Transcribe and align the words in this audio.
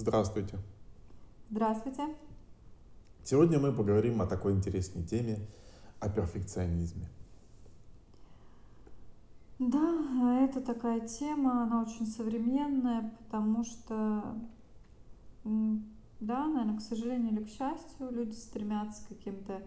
Здравствуйте. 0.00 0.56
Здравствуйте. 1.50 2.06
Сегодня 3.22 3.58
мы 3.58 3.70
поговорим 3.70 4.22
о 4.22 4.26
такой 4.26 4.54
интересной 4.54 5.02
теме, 5.02 5.46
о 6.00 6.08
перфекционизме. 6.08 7.06
Да, 9.58 10.40
это 10.40 10.62
такая 10.62 11.06
тема, 11.06 11.64
она 11.64 11.82
очень 11.82 12.06
современная, 12.06 13.12
потому 13.18 13.62
что, 13.62 14.38
да, 15.44 16.46
наверное, 16.46 16.78
к 16.78 16.80
сожалению 16.80 17.32
или 17.32 17.44
к 17.44 17.50
счастью, 17.50 18.10
люди 18.10 18.32
стремятся 18.32 19.04
к 19.04 19.08
каким-то 19.08 19.60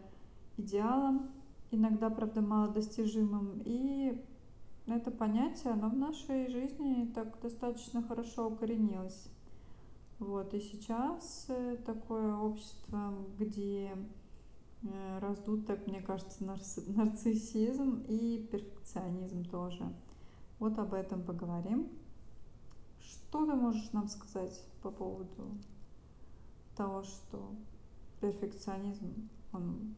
идеалам, 0.58 1.30
иногда, 1.70 2.10
правда, 2.10 2.42
малодостижимым, 2.42 3.62
и 3.66 4.20
это 4.88 5.12
понятие, 5.12 5.74
оно 5.74 5.90
в 5.90 5.96
нашей 5.96 6.50
жизни 6.50 7.12
так 7.14 7.40
достаточно 7.40 8.02
хорошо 8.02 8.48
укоренилось. 8.48 9.30
Вот, 10.26 10.54
и 10.54 10.59
сейчас 10.62 11.48
э, 11.50 11.76
такое 11.86 12.34
общество, 12.38 13.13
где 13.38 13.91
э, 14.84 15.20
раздут, 15.20 15.68
так 15.68 15.86
мне 15.86 16.02
кажется, 16.02 16.44
нарциссизм 16.88 18.05
и 18.08 18.48
перфекционизм 18.49 19.44
тоже. 19.44 19.94
Вот 20.59 20.80
об 20.80 20.94
этом 20.94 21.23
поговорим. 21.23 21.90
Что 23.02 23.46
ты 23.46 23.54
можешь 23.54 23.91
нам 23.91 24.08
сказать 24.08 24.63
по 24.82 24.91
поводу 24.91 25.58
того, 26.77 27.04
что 27.04 27.54
перфекционизм, 28.21 29.30
он 29.52 29.94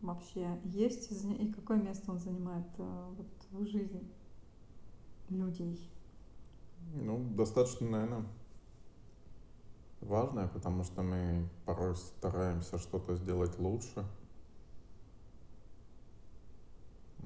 вообще 0.00 0.60
есть 0.62 1.10
и 1.10 1.52
какое 1.52 1.78
место 1.78 2.12
он 2.12 2.20
занимает 2.20 2.68
э, 2.78 3.14
вот, 3.16 3.26
в 3.50 3.66
жизни 3.66 4.08
людей? 5.28 5.90
Ну, 6.94 7.18
достаточно, 7.34 7.88
наверное, 7.88 8.24
важное, 10.00 10.48
потому 10.48 10.84
что 10.84 11.02
мы 11.02 11.48
порой 11.64 11.96
стараемся 11.96 12.78
что-то 12.78 13.16
сделать 13.16 13.58
лучше. 13.58 14.04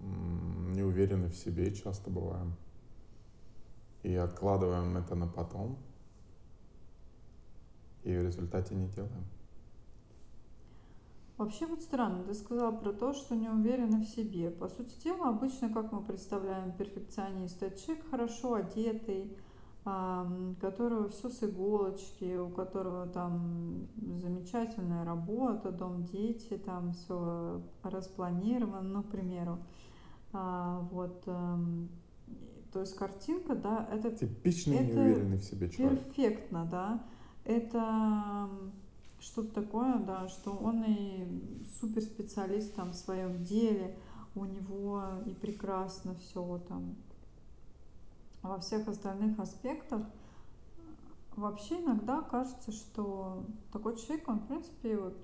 Не 0.03 0.83
уверены 0.83 1.29
в 1.29 1.37
себе 1.37 1.75
часто 1.75 2.11
бываем. 2.11 2.55
И 4.03 4.15
откладываем 4.15 4.97
это 4.97 5.15
на 5.15 5.27
потом. 5.27 5.79
И 8.03 8.17
в 8.17 8.23
результате 8.23 8.75
не 8.75 8.89
делаем. 8.89 9.27
Вообще 11.41 11.65
вот 11.67 11.81
странно, 11.81 12.23
ты 12.25 12.35
сказал 12.35 12.79
про 12.79 12.93
то, 12.93 13.15
что 13.15 13.35
не 13.35 13.49
уверены 13.49 14.05
в 14.05 14.09
себе. 14.09 14.51
По 14.51 14.69
сути 14.69 14.95
дела, 15.03 15.31
обычно, 15.31 15.73
как 15.73 15.91
мы 15.91 16.03
представляем 16.03 16.73
перфекциониста, 16.73 17.71
человек 17.71 18.11
хорошо 18.11 18.55
одетый, 18.57 19.35
которого 19.83 21.09
все 21.09 21.31
с 21.31 21.43
иголочки, 21.43 22.37
у 22.37 22.51
которого 22.51 23.07
там 23.07 23.89
замечательная 24.19 25.05
работа, 25.05 25.73
дом, 25.73 26.05
дети, 26.05 26.59
там 26.59 26.93
все 26.93 27.63
распланировано, 27.83 28.83
ну, 28.83 29.03
к 29.03 29.11
примеру. 29.11 29.59
А, 30.33 30.87
вот, 30.93 31.25
то 31.25 32.81
есть 32.81 32.95
картинка, 32.95 33.55
да, 33.55 33.89
это... 33.91 34.11
Типичный 34.11 34.77
это 34.77 34.97
неуверенный 34.97 35.39
в 35.39 35.45
себе 35.45 35.71
человек. 35.71 36.05
Перфектно, 36.05 36.69
да. 36.71 37.03
Это 37.45 38.49
что-то 39.19 39.63
такое, 39.63 39.99
да, 39.99 40.29
что 40.29 40.53
он 40.53 40.85
и 40.87 41.27
суперспециалист 41.81 42.75
там 42.75 42.91
в 42.91 42.97
своем 42.97 43.43
деле, 43.45 43.97
у 44.35 44.45
него 44.45 45.03
и 45.27 45.31
прекрасно 45.31 46.15
все 46.17 46.61
там 46.69 46.97
во 48.43 48.59
всех 48.59 48.89
остальных 48.89 49.39
аспектах, 49.39 50.03
вообще 51.37 51.81
иногда 51.81 52.23
кажется, 52.23 52.73
что 52.73 53.45
такой 53.73 53.97
человек, 53.97 54.29
он, 54.29 54.41
в 54.41 54.47
принципе, 54.47 54.97
вот, 54.97 55.17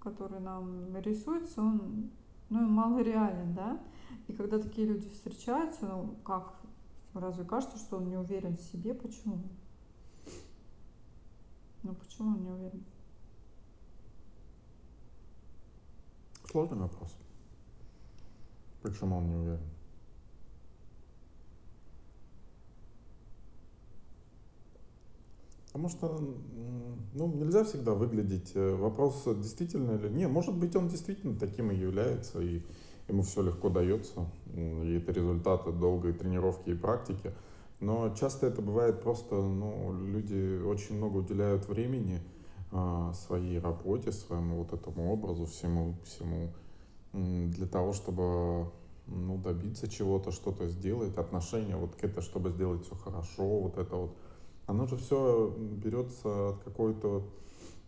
который 0.00 0.40
нам 0.40 0.96
рисуется, 0.96 1.60
он 1.60 2.10
ну, 2.48 2.66
мало 2.66 3.00
реален, 3.00 3.54
да? 3.54 3.80
И 4.28 4.32
когда 4.32 4.58
такие 4.58 4.86
люди 4.86 5.08
встречаются, 5.08 5.86
ну, 5.86 6.16
как, 6.24 6.54
разве 7.14 7.44
кажется, 7.44 7.78
что 7.78 7.96
он 7.96 8.08
не 8.08 8.16
уверен 8.16 8.56
в 8.56 8.60
себе? 8.60 8.94
Почему? 8.94 9.40
Ну, 11.82 11.94
почему 11.94 12.30
он 12.30 12.42
не 12.42 12.50
уверен? 12.50 12.84
Сложный 16.50 16.78
вопрос. 16.78 17.14
Почему 18.82 19.16
он 19.16 19.28
не 19.28 19.34
уверен? 19.34 19.75
Потому 25.76 25.90
что 25.90 26.18
ну, 27.12 27.26
нельзя 27.34 27.62
всегда 27.62 27.92
выглядеть. 27.92 28.52
Э, 28.54 28.74
вопрос, 28.76 29.24
действительно 29.26 29.98
или 29.98 30.08
не. 30.08 30.26
Может 30.26 30.56
быть, 30.56 30.74
он 30.74 30.88
действительно 30.88 31.38
таким 31.38 31.70
и 31.70 31.76
является, 31.76 32.40
и 32.40 32.62
ему 33.08 33.22
все 33.22 33.42
легко 33.42 33.68
дается. 33.68 34.26
И 34.54 34.94
это 34.94 35.12
результаты 35.12 35.72
долгой 35.72 36.14
тренировки 36.14 36.70
и 36.70 36.74
практики. 36.74 37.30
Но 37.80 38.08
часто 38.18 38.46
это 38.46 38.62
бывает 38.62 39.02
просто, 39.02 39.34
ну, 39.34 39.92
люди 39.92 40.62
очень 40.62 40.96
много 40.96 41.18
уделяют 41.18 41.68
времени 41.68 42.22
а, 42.72 43.12
своей 43.12 43.58
работе, 43.58 44.12
своему 44.12 44.56
вот 44.62 44.72
этому 44.72 45.12
образу, 45.12 45.44
всему, 45.44 45.96
всему, 46.06 46.54
для 47.12 47.66
того, 47.66 47.92
чтобы 47.92 48.70
ну, 49.06 49.36
добиться 49.36 49.88
чего-то, 49.88 50.32
что-то 50.32 50.68
сделать, 50.68 51.18
отношения 51.18 51.76
вот 51.76 51.96
к 51.96 52.02
это, 52.02 52.22
чтобы 52.22 52.48
сделать 52.48 52.86
все 52.86 52.94
хорошо, 52.94 53.60
вот 53.60 53.76
это 53.76 53.94
вот 53.94 54.16
оно 54.66 54.86
же 54.86 54.96
все 54.96 55.54
берется 55.58 56.50
от 56.50 56.62
какой-то... 56.64 57.22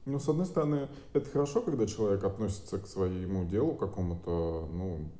Ну, 0.06 0.19
с 0.19 0.28
одной 0.28 0.47
стороны, 0.47 0.89
это 1.12 1.28
хорошо, 1.28 1.61
когда 1.61 1.87
человек 1.87 2.25
относится 2.25 2.78
к 2.78 2.87
своему 2.87 3.44
делу 3.44 3.75
какому-то, 3.75 4.69
ну, 4.72 5.11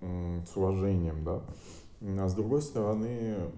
с 0.00 0.56
уважением, 0.56 1.24
да. 1.24 1.42
А 2.00 2.28
с 2.28 2.34
другой 2.34 2.62
стороны, 2.62 3.50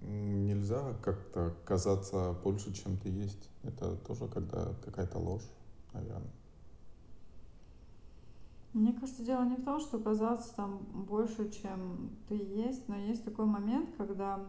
нельзя 0.00 0.94
как-то 1.02 1.54
казаться 1.64 2.34
больше, 2.44 2.72
чем 2.72 2.96
ты 2.98 3.08
есть. 3.10 3.50
Это 3.62 3.96
тоже 3.96 4.28
когда 4.28 4.74
какая-то 4.84 5.18
ложь, 5.18 5.48
наверное. 5.92 6.37
Мне 8.74 8.92
кажется, 8.92 9.24
дело 9.24 9.44
не 9.44 9.56
в 9.56 9.64
том, 9.64 9.80
что 9.80 9.98
казаться 9.98 10.54
там 10.54 10.78
больше, 10.92 11.50
чем 11.50 12.10
ты 12.28 12.34
есть, 12.34 12.86
но 12.88 12.96
есть 12.96 13.24
такой 13.24 13.46
момент, 13.46 13.88
когда 13.96 14.40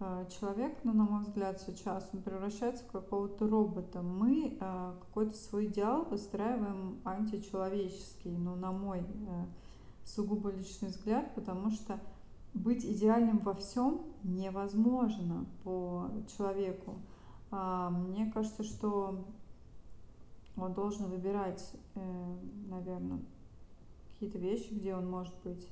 э, 0.00 0.26
человек, 0.40 0.76
ну, 0.82 0.92
на 0.92 1.04
мой 1.04 1.22
взгляд, 1.22 1.60
сейчас 1.60 2.10
он 2.12 2.22
превращается 2.22 2.84
в 2.84 2.90
какого-то 2.90 3.46
робота. 3.46 4.02
Мы 4.02 4.58
э, 4.60 4.92
какой-то 5.06 5.36
свой 5.36 5.66
идеал 5.66 6.04
выстраиваем 6.04 7.00
античеловеческий, 7.04 8.36
ну, 8.36 8.56
на 8.56 8.72
мой 8.72 9.00
э, 9.00 9.46
сугубо 10.04 10.50
личный 10.50 10.88
взгляд, 10.88 11.32
потому 11.36 11.70
что 11.70 12.00
быть 12.54 12.84
идеальным 12.84 13.38
во 13.38 13.54
всем 13.54 14.02
невозможно 14.24 15.46
по 15.62 16.10
человеку. 16.36 16.96
А, 17.50 17.90
мне 17.90 18.30
кажется, 18.32 18.64
что 18.64 19.24
он 20.56 20.72
должен 20.72 21.08
выбирать, 21.08 21.72
наверное, 22.68 23.20
какие-то 24.24 24.38
вещи, 24.38 24.72
где 24.72 24.94
он 24.94 25.08
может 25.08 25.34
быть 25.44 25.68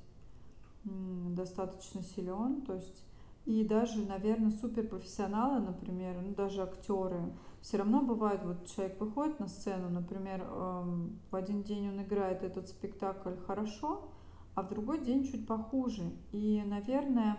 достаточно 0.84 2.02
силен, 2.02 2.62
то 2.62 2.74
есть 2.74 3.04
и 3.44 3.64
даже, 3.64 4.04
наверное, 4.04 4.50
суперпрофессионалы, 4.50 5.60
например, 5.60 6.20
ну 6.20 6.34
даже 6.34 6.62
актеры, 6.62 7.32
все 7.60 7.78
равно 7.78 8.02
бывает, 8.02 8.40
вот 8.44 8.66
человек 8.66 9.00
выходит 9.00 9.40
на 9.40 9.48
сцену, 9.48 9.88
например, 9.90 10.42
эм, 10.42 11.18
в 11.30 11.36
один 11.36 11.62
день 11.62 11.88
он 11.88 12.02
играет 12.02 12.42
этот 12.42 12.68
спектакль 12.68 13.34
хорошо, 13.46 14.08
а 14.54 14.62
в 14.62 14.68
другой 14.68 15.00
день 15.00 15.24
чуть 15.24 15.46
похуже. 15.46 16.02
И, 16.30 16.62
наверное, 16.66 17.36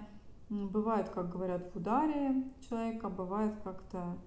бывает, 0.50 1.10
как 1.10 1.30
говорят, 1.30 1.72
в 1.74 1.78
ударе 1.78 2.44
человека, 2.68 3.10
бывает 3.10 3.56
как-то... 3.64 4.18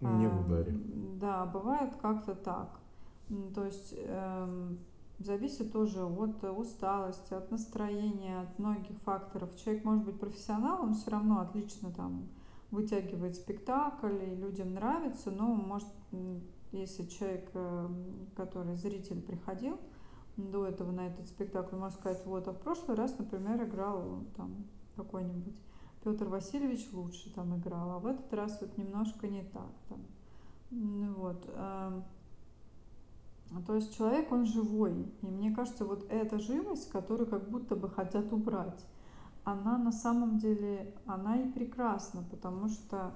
Не 0.00 0.28
в 0.28 0.40
ударе. 0.40 0.72
Эм, 0.72 1.18
да, 1.18 1.46
бывает 1.46 1.94
как-то 2.02 2.34
так. 2.34 2.80
То 3.54 3.64
есть 3.64 3.94
эм, 3.96 4.78
зависит 5.18 5.72
тоже 5.72 6.04
от 6.04 6.42
усталости, 6.44 7.34
от 7.34 7.50
настроения, 7.50 8.40
от 8.40 8.58
многих 8.58 8.98
факторов. 9.04 9.54
Человек 9.56 9.84
может 9.84 10.04
быть 10.04 10.18
профессионал, 10.18 10.82
он 10.82 10.94
все 10.94 11.10
равно 11.10 11.40
отлично 11.40 11.92
там 11.92 12.28
вытягивает 12.70 13.36
спектакль, 13.36 14.22
и 14.24 14.34
людям 14.34 14.74
нравится, 14.74 15.30
но 15.30 15.54
может, 15.54 15.88
если 16.72 17.04
человек, 17.06 17.48
э, 17.54 17.88
который 18.36 18.74
зритель 18.74 19.20
приходил 19.20 19.78
до 20.36 20.66
этого 20.66 20.90
на 20.90 21.06
этот 21.06 21.28
спектакль, 21.28 21.76
может 21.76 21.98
сказать, 21.98 22.24
вот, 22.26 22.48
а 22.48 22.52
в 22.52 22.58
прошлый 22.58 22.96
раз, 22.96 23.16
например, 23.18 23.62
играл 23.62 24.24
там 24.36 24.66
какой-нибудь 24.96 25.60
Петр 26.02 26.28
Васильевич 26.28 26.86
лучше 26.92 27.32
там 27.32 27.56
играл, 27.56 27.92
а 27.92 27.98
в 27.98 28.06
этот 28.06 28.32
раз 28.34 28.60
вот 28.60 28.76
немножко 28.76 29.26
не 29.26 29.42
так 29.42 29.72
там. 29.88 30.00
Вот. 31.14 31.48
Ну, 33.50 33.62
то 33.62 33.74
есть 33.74 33.96
человек, 33.96 34.32
он 34.32 34.46
живой. 34.46 35.06
И 35.22 35.26
мне 35.26 35.54
кажется, 35.54 35.84
вот 35.84 36.06
эта 36.10 36.38
живость, 36.38 36.90
которую 36.90 37.28
как 37.28 37.48
будто 37.48 37.76
бы 37.76 37.88
хотят 37.88 38.32
убрать. 38.32 38.84
она 39.44 39.78
на 39.78 39.92
самом 39.92 40.38
деле, 40.38 40.94
она 41.06 41.36
и 41.36 41.52
прекрасна, 41.52 42.24
потому 42.30 42.68
что 42.68 43.12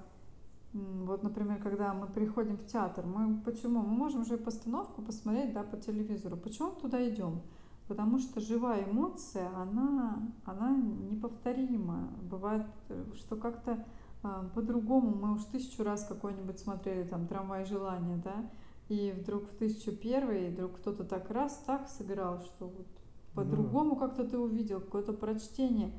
вот, 0.73 1.23
например, 1.23 1.63
когда 1.63 1.95
мы 1.95 2.07
приходим 2.07 2.59
в 2.59 2.67
театр, 2.67 3.07
мы 3.07 3.41
почему? 3.41 3.81
Мы 3.81 3.97
можем 3.97 4.27
же 4.27 4.37
постановку 4.37 5.01
посмотреть, 5.01 5.55
да, 5.55 5.63
по 5.63 5.79
телевизору. 5.79 6.37
Почему 6.37 6.71
мы 6.71 6.81
туда 6.81 7.09
идем? 7.09 7.41
Потому 7.89 8.19
что 8.19 8.41
живая 8.41 8.85
эмоция, 8.85 9.49
она, 9.57 10.19
она 10.45 10.77
неповторима. 10.77 12.11
Бывает, 12.23 12.67
что 13.15 13.37
как-то 13.37 13.83
э, 14.23 14.49
по-другому. 14.55 15.15
Мы 15.17 15.33
уж 15.33 15.45
тысячу 15.45 15.83
раз 15.85 16.05
какой-нибудь 16.05 16.59
смотрели 16.59 17.09
там 17.09 17.27
«Трамвай 17.27 17.65
желания», 17.65 18.21
да, 18.23 18.51
и 18.89 19.13
вдруг 19.13 19.45
в 19.45 19.57
тысячу 19.57 19.93
первый, 19.93 20.51
вдруг 20.51 20.77
кто-то 20.77 21.05
так 21.05 21.31
раз 21.31 21.63
так 21.67 21.89
сыграл, 21.89 22.43
что 22.43 22.69
вот 22.69 22.87
по-другому 23.35 23.97
как-то 23.97 24.25
ты 24.25 24.39
увидел, 24.39 24.81
какое-то 24.81 25.13
прочтение. 25.13 25.93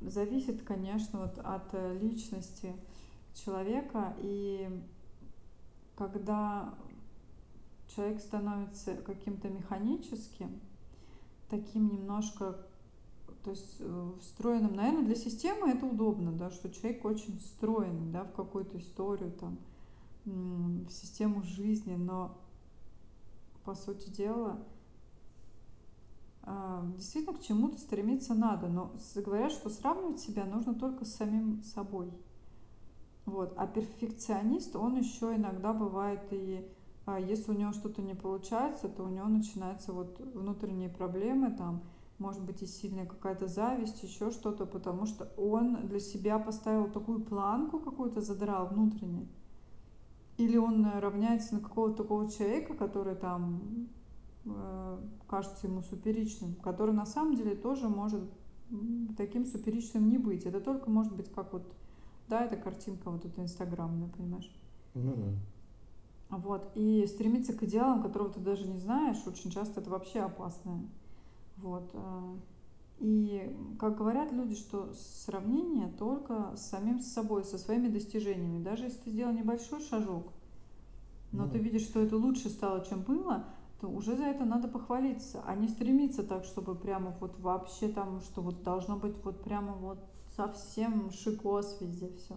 Зависит, 0.00 0.62
конечно, 0.62 1.20
вот 1.20 1.38
от 1.38 1.74
э, 1.74 1.98
личности 1.98 2.74
человека. 3.34 4.14
И 4.18 4.68
когда 5.96 6.74
человек 7.94 8.20
становится 8.20 8.94
каким-то 8.94 9.48
механическим, 9.48 10.60
таким 11.48 11.88
немножко, 11.88 12.58
то 13.44 13.50
есть 13.50 13.76
э, 13.80 14.12
встроенным, 14.20 14.74
наверное, 14.74 15.04
для 15.04 15.16
системы 15.16 15.70
это 15.70 15.86
удобно, 15.86 16.32
да, 16.32 16.50
что 16.50 16.70
человек 16.70 17.04
очень 17.04 17.38
встроенный, 17.38 18.10
да, 18.12 18.24
в 18.24 18.32
какую-то 18.32 18.78
историю, 18.78 19.32
там, 19.32 19.58
в 20.24 20.90
систему 20.90 21.42
жизни, 21.42 21.94
но 21.94 22.38
по 23.64 23.74
сути 23.74 24.08
дела 24.10 24.58
а, 26.42 26.84
действительно 26.96 27.36
к 27.36 27.42
чему-то 27.42 27.78
стремиться 27.78 28.34
надо, 28.34 28.68
но 28.68 28.92
говорят, 29.16 29.52
что 29.52 29.70
сравнивать 29.70 30.20
себя 30.20 30.44
нужно 30.44 30.74
только 30.74 31.04
с 31.04 31.14
самим 31.14 31.62
собой. 31.62 32.12
Вот. 33.26 33.52
А 33.56 33.66
перфекционист, 33.66 34.74
он 34.76 34.96
еще 34.96 35.36
иногда 35.36 35.72
бывает 35.72 36.20
и 36.32 36.66
а 37.06 37.18
если 37.18 37.50
у 37.50 37.54
него 37.54 37.72
что-то 37.72 38.02
не 38.02 38.14
получается, 38.14 38.88
то 38.88 39.04
у 39.04 39.08
него 39.08 39.26
начинаются 39.26 39.92
вот 39.92 40.20
внутренние 40.34 40.88
проблемы, 40.88 41.50
там, 41.50 41.82
может 42.18 42.42
быть, 42.42 42.62
и 42.62 42.66
сильная 42.66 43.06
какая-то 43.06 43.48
зависть, 43.48 44.02
еще 44.02 44.30
что-то, 44.30 44.66
потому 44.66 45.06
что 45.06 45.24
он 45.36 45.88
для 45.88 45.98
себя 45.98 46.38
поставил 46.38 46.88
такую 46.90 47.20
планку 47.20 47.80
какую-то 47.80 48.20
задрал 48.20 48.68
внутренне. 48.68 49.26
Или 50.40 50.56
он 50.56 50.86
равняется 50.86 51.54
на 51.54 51.60
какого-то 51.60 52.02
такого 52.02 52.30
человека, 52.30 52.72
который 52.72 53.14
там 53.14 53.88
э, 54.46 54.98
кажется 55.28 55.66
ему 55.66 55.82
суперичным, 55.82 56.54
который 56.54 56.94
на 56.94 57.04
самом 57.04 57.36
деле 57.36 57.54
тоже 57.54 57.90
может 57.90 58.22
таким 59.18 59.44
суперичным 59.44 60.08
не 60.08 60.16
быть. 60.16 60.46
Это 60.46 60.62
только 60.62 60.88
может 60.88 61.14
быть 61.14 61.30
как 61.30 61.52
вот, 61.52 61.70
да, 62.26 62.42
эта 62.42 62.56
картинка 62.56 63.10
вот 63.10 63.26
эта 63.26 63.42
инстаграмная, 63.42 64.08
понимаешь? 64.08 64.50
Ну 64.94 65.14
да. 65.14 66.38
Вот. 66.38 66.72
И 66.74 67.06
стремиться 67.06 67.52
к 67.52 67.62
идеалам, 67.64 68.02
которого 68.02 68.32
ты 68.32 68.40
даже 68.40 68.66
не 68.66 68.78
знаешь, 68.78 69.18
очень 69.26 69.50
часто 69.50 69.82
это 69.82 69.90
вообще 69.90 70.20
опасно. 70.20 70.88
Вот. 71.58 71.94
И, 73.00 73.56
как 73.78 73.96
говорят 73.96 74.30
люди, 74.30 74.54
что 74.54 74.92
сравнение 75.24 75.88
только 75.98 76.54
с 76.54 76.68
самим 76.68 77.00
собой, 77.00 77.44
со 77.44 77.56
своими 77.56 77.88
достижениями. 77.88 78.62
Даже 78.62 78.84
если 78.84 78.98
ты 78.98 79.10
сделал 79.10 79.32
небольшой 79.32 79.80
шажок, 79.80 80.32
но 81.32 81.46
ну, 81.46 81.50
ты 81.50 81.58
видишь, 81.58 81.82
что 81.82 82.00
это 82.00 82.16
лучше 82.16 82.50
стало, 82.50 82.84
чем 82.84 83.00
было, 83.02 83.46
то 83.80 83.88
уже 83.88 84.16
за 84.16 84.24
это 84.24 84.44
надо 84.44 84.68
похвалиться, 84.68 85.42
а 85.46 85.54
не 85.54 85.68
стремиться 85.68 86.22
так, 86.22 86.44
чтобы 86.44 86.74
прямо 86.74 87.16
вот 87.20 87.38
вообще 87.38 87.88
там, 87.88 88.20
что 88.20 88.42
вот 88.42 88.62
должно 88.62 88.96
быть 88.98 89.16
вот 89.24 89.42
прямо 89.42 89.72
вот 89.72 89.98
совсем 90.36 91.10
шикос 91.10 91.78
везде 91.80 92.10
все. 92.16 92.36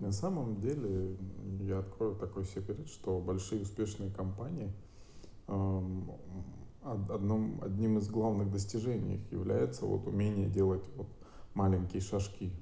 На 0.00 0.12
самом 0.12 0.60
деле, 0.60 1.16
я 1.60 1.78
открою 1.78 2.16
такой 2.16 2.44
секрет, 2.44 2.88
что 2.88 3.20
большие 3.20 3.62
успешные 3.62 4.10
компании 4.10 4.72
одном, 6.84 7.60
одним 7.62 7.98
из 7.98 8.08
главных 8.08 8.50
достижений 8.50 9.20
является 9.30 9.86
вот 9.86 10.06
умение 10.06 10.48
делать 10.48 10.84
вот 10.96 11.06
маленькие 11.54 12.02
шажки. 12.02 12.52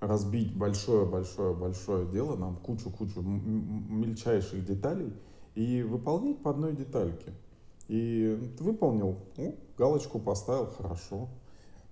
Разбить 0.00 0.56
большое-большое-большое 0.56 2.06
дело 2.06 2.36
нам 2.36 2.56
кучу-кучу 2.56 3.22
мельчайших 3.22 4.64
деталей 4.64 5.12
и 5.54 5.82
выполнять 5.82 6.42
по 6.42 6.50
одной 6.50 6.74
детальке. 6.74 7.32
И 7.88 8.52
выполнил, 8.60 9.18
ну, 9.36 9.56
галочку 9.76 10.18
поставил, 10.18 10.66
хорошо. 10.66 11.28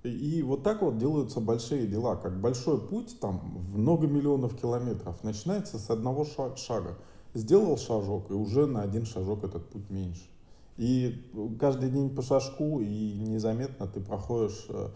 И 0.02 0.42
вот 0.42 0.64
так 0.64 0.82
вот 0.82 0.98
делаются 0.98 1.40
большие 1.40 1.86
дела, 1.86 2.16
как 2.16 2.40
большой 2.40 2.80
путь 2.80 3.18
там 3.20 3.66
много 3.72 4.06
миллионов 4.08 4.56
километров 4.56 5.22
начинается 5.22 5.78
с 5.78 5.90
одного 5.90 6.24
шага. 6.56 6.98
Сделал 7.34 7.78
шажок, 7.78 8.30
и 8.30 8.34
уже 8.34 8.66
на 8.66 8.82
один 8.82 9.06
шажок 9.06 9.44
этот 9.44 9.70
путь 9.70 9.88
меньше. 9.90 10.31
И 10.82 11.14
каждый 11.60 11.90
день 11.90 12.10
по 12.10 12.22
шажку, 12.22 12.80
и 12.80 13.12
незаметно 13.18 13.86
ты 13.86 14.00
проходишь 14.00 14.66
э, 14.68 14.88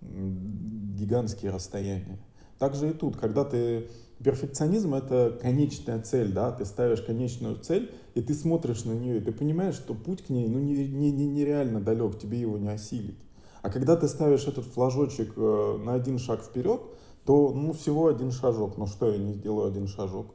гигантские 0.00 1.50
расстояния. 1.50 2.18
Также 2.58 2.88
и 2.88 2.92
тут, 2.94 3.18
когда 3.18 3.44
ты... 3.44 3.88
Перфекционизм— 4.24 4.94
это 4.96 5.38
конечная 5.40 6.00
цель, 6.00 6.32
да, 6.32 6.50
ты 6.50 6.64
ставишь 6.64 7.02
конечную 7.02 7.56
цель, 7.56 7.92
и 8.14 8.22
ты 8.22 8.32
смотришь 8.32 8.84
на 8.84 8.92
нее, 8.92 9.18
и 9.18 9.20
ты 9.20 9.30
понимаешь, 9.30 9.74
что 9.74 9.94
путь 9.94 10.22
к 10.22 10.30
ней, 10.30 10.48
ну, 10.48 10.58
не, 10.60 10.88
не, 10.88 11.12
не, 11.12 11.26
нереально 11.26 11.80
далек, 11.80 12.18
тебе 12.18 12.40
его 12.40 12.56
не 12.56 12.68
осилить. 12.68 13.18
А 13.60 13.68
когда 13.68 13.96
ты 13.96 14.08
ставишь 14.08 14.46
этот 14.46 14.64
флажочек 14.64 15.34
э, 15.36 15.78
на 15.84 15.92
один 15.92 16.18
шаг 16.18 16.42
вперед, 16.42 16.80
то 17.26 17.52
ну 17.52 17.74
всего 17.74 18.08
один 18.08 18.32
шажок. 18.32 18.78
Ну 18.78 18.86
что, 18.86 19.12
я 19.12 19.18
не 19.18 19.34
сделаю 19.34 19.68
один 19.68 19.88
шажок. 19.88 20.28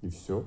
И 0.00 0.08
все. 0.08 0.44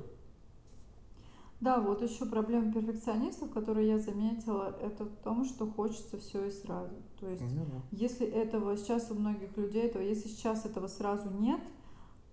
Да, 1.62 1.80
вот 1.80 2.02
еще 2.02 2.25
проблема 2.25 2.74
перфекционистов, 2.74 3.52
которую 3.52 3.86
я 3.86 4.00
заметила, 4.00 4.75
это 4.81 5.06
в 5.06 5.16
том, 5.24 5.46
что 5.46 5.68
хочется 5.68 6.18
все 6.18 6.46
и 6.46 6.52
сразу. 6.52 6.96
То 7.19 7.30
есть, 7.30 7.44
mm-hmm. 7.44 7.81
если 7.92 8.25
этого 8.25 8.75
сейчас 8.75 9.12
у 9.12 9.13
многих 9.13 9.56
людей, 9.56 9.88
то 9.88 10.02
если 10.02 10.28
сейчас 10.28 10.66
этого 10.66 10.88
сразу 10.88 11.30
нет, 11.30 11.62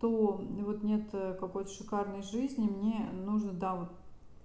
то 0.01 0.41
вот 0.61 0.83
нет 0.83 1.11
э, 1.13 1.37
какой-то 1.39 1.71
шикарной 1.71 2.23
жизни, 2.23 2.69
мне 2.69 3.07
нужно, 3.13 3.53
да, 3.53 3.75
вот 3.75 3.91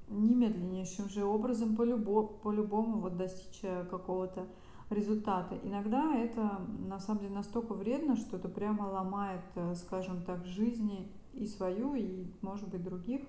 немедленнейшим 0.10 1.08
же 1.08 1.24
образом 1.24 1.78
по-любому, 1.78 2.28
по-любому 2.28 3.00
вот 3.00 3.16
достичь 3.16 3.62
э, 3.64 3.86
какого-то 3.86 4.48
результаты. 4.90 5.60
Иногда 5.64 6.14
это 6.14 6.60
на 6.90 7.00
самом 7.00 7.22
деле 7.22 7.36
настолько 7.36 7.74
вредно, 7.74 8.18
что 8.18 8.36
это 8.36 8.50
прямо 8.50 8.84
ломает, 8.84 9.46
э, 9.56 9.76
скажем 9.76 10.24
так, 10.24 10.46
жизни 10.46 11.10
и 11.34 11.48
свою, 11.48 11.96
и, 11.96 12.26
может 12.42 12.68
быть, 12.68 12.84
других 12.84 13.22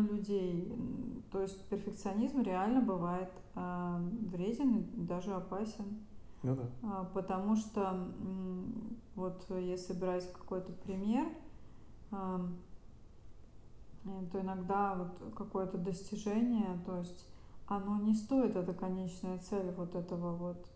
людей. 0.00 0.72
То 1.30 1.40
есть 1.40 1.60
перфекционизм 1.68 2.42
реально 2.42 2.80
бывает 2.80 3.30
э, 3.54 3.96
вреден 4.30 4.78
и 4.78 4.82
даже 5.02 5.32
опасен. 5.32 6.06
Ну 6.42 6.56
да. 6.56 6.70
А, 6.82 7.04
потому 7.14 7.56
что 7.56 8.08
вот 9.14 9.46
если 9.50 9.94
брать 9.94 10.30
какой-то 10.32 10.72
пример, 10.72 11.26
э, 12.12 12.38
то 14.30 14.40
иногда 14.40 14.94
вот 14.94 15.34
какое-то 15.34 15.78
достижение, 15.78 16.78
то 16.84 16.98
есть 16.98 17.26
оно 17.66 17.96
не 17.98 18.14
стоит, 18.14 18.56
это 18.56 18.74
конечная 18.74 19.38
цель 19.38 19.70
вот 19.72 19.94
этого 19.94 20.36
вот 20.36 20.66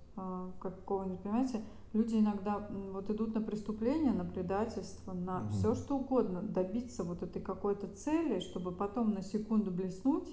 какого-нибудь, 0.61 1.21
понимаете, 1.21 1.63
люди 1.93 2.17
иногда 2.17 2.67
вот 2.93 3.11
идут 3.11 3.35
на 3.35 3.41
преступление, 3.41 4.13
на 4.13 4.25
предательство, 4.25 5.13
на 5.13 5.43
угу. 5.43 5.49
все 5.51 5.75
что 5.75 5.97
угодно, 5.97 6.43
добиться 6.43 7.05
вот 7.05 7.23
этой 7.23 7.41
какой-то 7.41 7.89
цели, 7.89 8.41
чтобы 8.41 8.73
потом 8.73 9.13
на 9.13 9.23
секунду 9.23 9.71
блеснуть. 9.71 10.29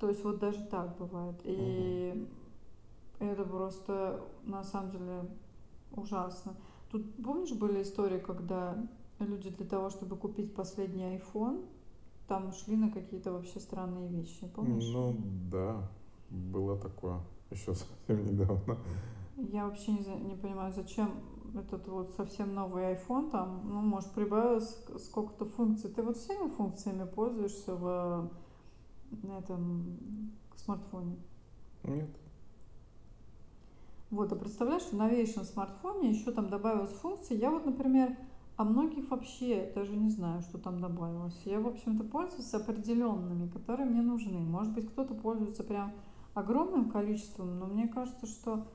То 0.00 0.08
есть 0.08 0.24
вот 0.24 0.38
даже 0.38 0.64
так 0.66 0.96
бывает. 0.98 1.36
И 1.44 2.12
угу. 3.20 3.30
это 3.30 3.44
просто 3.44 4.20
на 4.44 4.64
самом 4.64 4.90
деле 4.90 5.30
ужасно. 5.92 6.54
Тут, 6.90 7.04
помнишь, 7.22 7.52
были 7.52 7.82
истории, 7.82 8.18
когда 8.18 8.76
люди 9.18 9.50
для 9.50 9.66
того, 9.66 9.90
чтобы 9.90 10.16
купить 10.16 10.54
последний 10.54 11.18
iPhone, 11.18 11.64
там 12.28 12.52
шли 12.52 12.76
на 12.76 12.90
какие-то 12.90 13.32
вообще 13.32 13.60
странные 13.60 14.08
вещи, 14.08 14.46
помнишь? 14.54 14.90
Ну 14.92 15.16
да, 15.50 15.88
было 16.30 16.78
такое 16.78 17.20
еще 17.54 17.74
совсем 17.74 18.24
недавно. 18.24 18.76
Я 19.36 19.64
вообще 19.66 19.92
не, 19.92 20.14
не 20.20 20.34
понимаю, 20.34 20.72
зачем 20.72 21.10
этот 21.54 21.86
вот 21.88 22.14
совсем 22.16 22.54
новый 22.54 22.94
iPhone 22.94 23.30
там, 23.30 23.62
ну, 23.64 23.80
может, 23.80 24.10
прибавилось 24.10 24.76
сколько-то 24.98 25.44
функций. 25.44 25.90
Ты 25.90 26.02
вот 26.02 26.16
всеми 26.16 26.48
функциями 26.48 27.04
пользуешься 27.04 27.74
в 27.74 28.30
на 29.22 29.38
этом 29.38 29.86
смартфоне? 30.56 31.16
Нет. 31.84 32.10
Вот, 34.10 34.32
а 34.32 34.36
представляешь, 34.36 34.84
в 34.84 34.92
новейшем 34.92 35.44
смартфоне 35.44 36.10
еще 36.10 36.30
там 36.32 36.48
добавилась 36.48 36.92
функция. 36.92 37.36
Я 37.36 37.50
вот, 37.50 37.66
например, 37.66 38.16
а 38.56 38.64
многих 38.64 39.10
вообще 39.10 39.70
даже 39.74 39.96
не 39.96 40.10
знаю, 40.10 40.40
что 40.42 40.58
там 40.58 40.80
добавилось. 40.80 41.40
Я, 41.44 41.60
в 41.60 41.66
общем-то, 41.66 42.04
пользуюсь 42.04 42.54
определенными, 42.54 43.48
которые 43.48 43.86
мне 43.88 44.02
нужны. 44.02 44.38
Может 44.38 44.72
быть, 44.72 44.88
кто-то 44.88 45.14
пользуется 45.14 45.64
прям 45.64 45.92
огромным 46.34 46.90
количеством, 46.90 47.58
но 47.58 47.66
мне 47.66 47.88
кажется, 47.88 48.26
что 48.26 48.66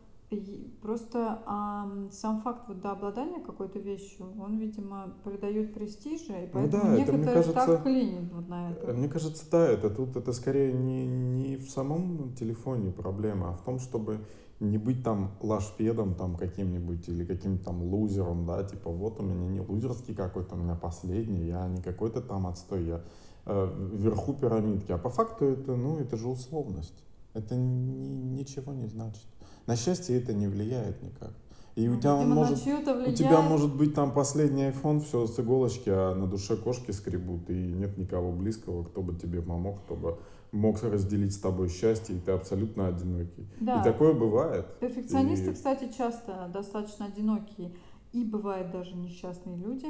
просто 0.82 1.42
ам, 1.46 2.10
сам 2.12 2.42
факт 2.42 2.68
вот 2.68 2.82
до 2.82 2.92
обладания 2.92 3.40
какой-то 3.40 3.80
вещью, 3.80 4.28
он, 4.40 4.58
видимо, 4.58 5.14
придает 5.24 5.74
престижа, 5.74 6.38
и 6.38 6.46
Ну 6.46 6.50
поэтому 6.54 6.84
да, 6.84 7.02
это 7.02 7.12
мне 7.14 7.22
некоторых 7.22 7.46
так 7.46 7.56
кажется, 7.56 7.84
клинит 7.84 8.34
вот 8.34 8.48
на 8.48 8.70
э, 8.70 8.74
этом. 8.74 8.98
мне 8.98 9.08
кажется, 9.10 9.44
да, 9.50 9.68
это 9.68 9.90
тут 9.90 10.16
это 10.16 10.32
скорее 10.34 10.72
не, 10.72 11.08
не 11.08 11.58
в 11.58 11.70
самом 11.70 12.34
телефоне 12.36 12.92
проблема, 12.92 13.50
а 13.50 13.54
в 13.54 13.64
том, 13.64 13.80
чтобы 13.80 14.20
не 14.60 14.78
быть 14.78 15.04
там 15.04 15.32
лашпедом 15.42 16.14
там 16.14 16.36
каким-нибудь 16.36 17.08
или 17.08 17.26
каким-то 17.26 17.66
там 17.66 17.82
лузером, 17.82 18.46
да, 18.46 18.64
типа 18.64 18.92
вот 18.92 19.20
у 19.20 19.24
меня 19.24 19.48
не 19.50 19.62
лузерский 19.62 20.14
какой-то, 20.14 20.56
у 20.56 20.60
меня 20.60 20.76
последний, 20.76 21.48
я 21.48 21.68
не 21.68 21.82
какой-то 21.82 22.22
там 22.22 22.46
отстой, 22.46 22.86
я 22.86 23.02
э, 23.46 23.90
вверху 23.94 24.34
пирамидки. 24.34 24.92
А 24.92 24.98
по 25.00 25.10
факту 25.10 25.46
это, 25.46 25.76
ну, 25.76 25.98
это 25.98 26.18
же 26.18 26.28
условность. 26.28 27.04
Это 27.34 27.56
ни, 27.56 28.08
ничего 28.40 28.74
не 28.74 28.88
значит. 28.88 29.28
На 29.68 29.76
счастье 29.76 30.18
это 30.18 30.34
не 30.34 30.48
влияет 30.48 31.02
никак. 31.02 31.34
И 31.76 31.88
у 31.88 31.94
Ну, 31.94 32.00
тебя 32.00 32.16
он 32.16 32.30
может, 32.30 32.60
у 33.08 33.12
тебя 33.12 33.42
может 33.42 33.74
быть 33.76 33.94
там 33.94 34.12
последний 34.14 34.64
iPhone, 34.64 35.00
все 35.00 35.28
с 35.28 35.40
иголочки, 35.40 35.90
а 35.90 36.14
на 36.16 36.28
душе 36.28 36.58
кошки 36.58 36.92
скребут, 36.92 37.50
и 37.50 37.54
нет 37.54 37.98
никого 37.98 38.32
близкого, 38.32 38.84
кто 38.84 39.02
бы 39.02 39.16
тебе 39.16 39.42
помог, 39.42 39.80
кто 39.86 39.96
бы 39.96 40.18
мог 40.52 40.82
разделить 40.84 41.34
с 41.34 41.38
тобой 41.38 41.70
счастье, 41.70 42.16
и 42.18 42.20
ты 42.20 42.32
абсолютно 42.32 42.88
одинокий. 42.88 43.48
И 43.62 43.66
Да, 43.66 43.84
такое 43.84 44.14
бывает. 44.14 44.66
перфекционисты, 44.80 45.52
И 45.52 45.54
кстати, 45.54 45.90
часто 45.96 46.50
достаточно 46.54 47.06
одинокие, 47.06 47.72
и 48.12 48.24
бывают 48.24 48.72
даже 48.72 48.96
несчастные 48.96 49.56
люди. 49.58 49.88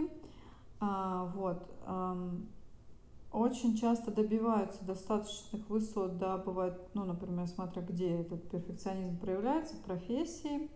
А, 0.79 1.25
вот. 1.36 1.58
Очень 3.31 3.77
часто 3.77 4.12
добиваются 4.12 4.83
достаточных 4.83 5.69
высот, 5.69 6.17
да, 6.17 6.38
бывает, 6.38 6.74
ну, 6.93 7.05
например, 7.05 7.48
смотря 7.48 7.81
где 7.81 8.21
этот 8.21 8.50
перфекционизм 8.50 9.17
проявляется, 9.17 9.75
в 9.75 9.81
профессии. 9.81 10.69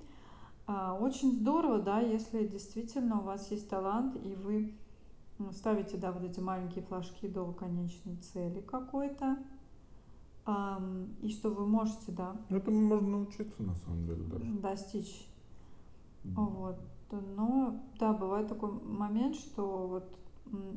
А, 0.67 0.93
Очень 0.99 1.33
здорово, 1.33 1.79
да, 1.79 1.99
если 1.99 2.45
действительно 2.45 3.19
у 3.19 3.23
вас 3.23 3.49
есть 3.51 3.69
талант, 3.69 4.15
и 4.23 4.35
вы 4.35 4.73
м, 5.39 5.51
ставите, 5.51 5.97
да, 5.97 6.11
вот 6.11 6.23
эти 6.23 6.39
маленькие 6.39 6.83
флажки 6.83 7.27
до 7.27 7.51
конечной 7.51 8.15
цели 8.17 8.61
какой-то, 8.61 9.37
и 11.21 11.29
что 11.29 11.49
вы 11.49 11.65
можете, 11.65 12.11
да, 12.11 12.35
этому 12.49 12.81
можно 12.81 13.07
научиться 13.07 13.63
на 13.63 13.75
самом 13.85 14.05
деле 14.05 14.23
даже. 14.23 14.45
достичь. 14.59 15.25
Вот. 16.35 16.75
Но, 17.11 17.79
да, 17.99 18.13
бывает 18.13 18.47
такой 18.47 18.71
момент, 18.71 19.35
что 19.35 19.87
вот 19.87 20.17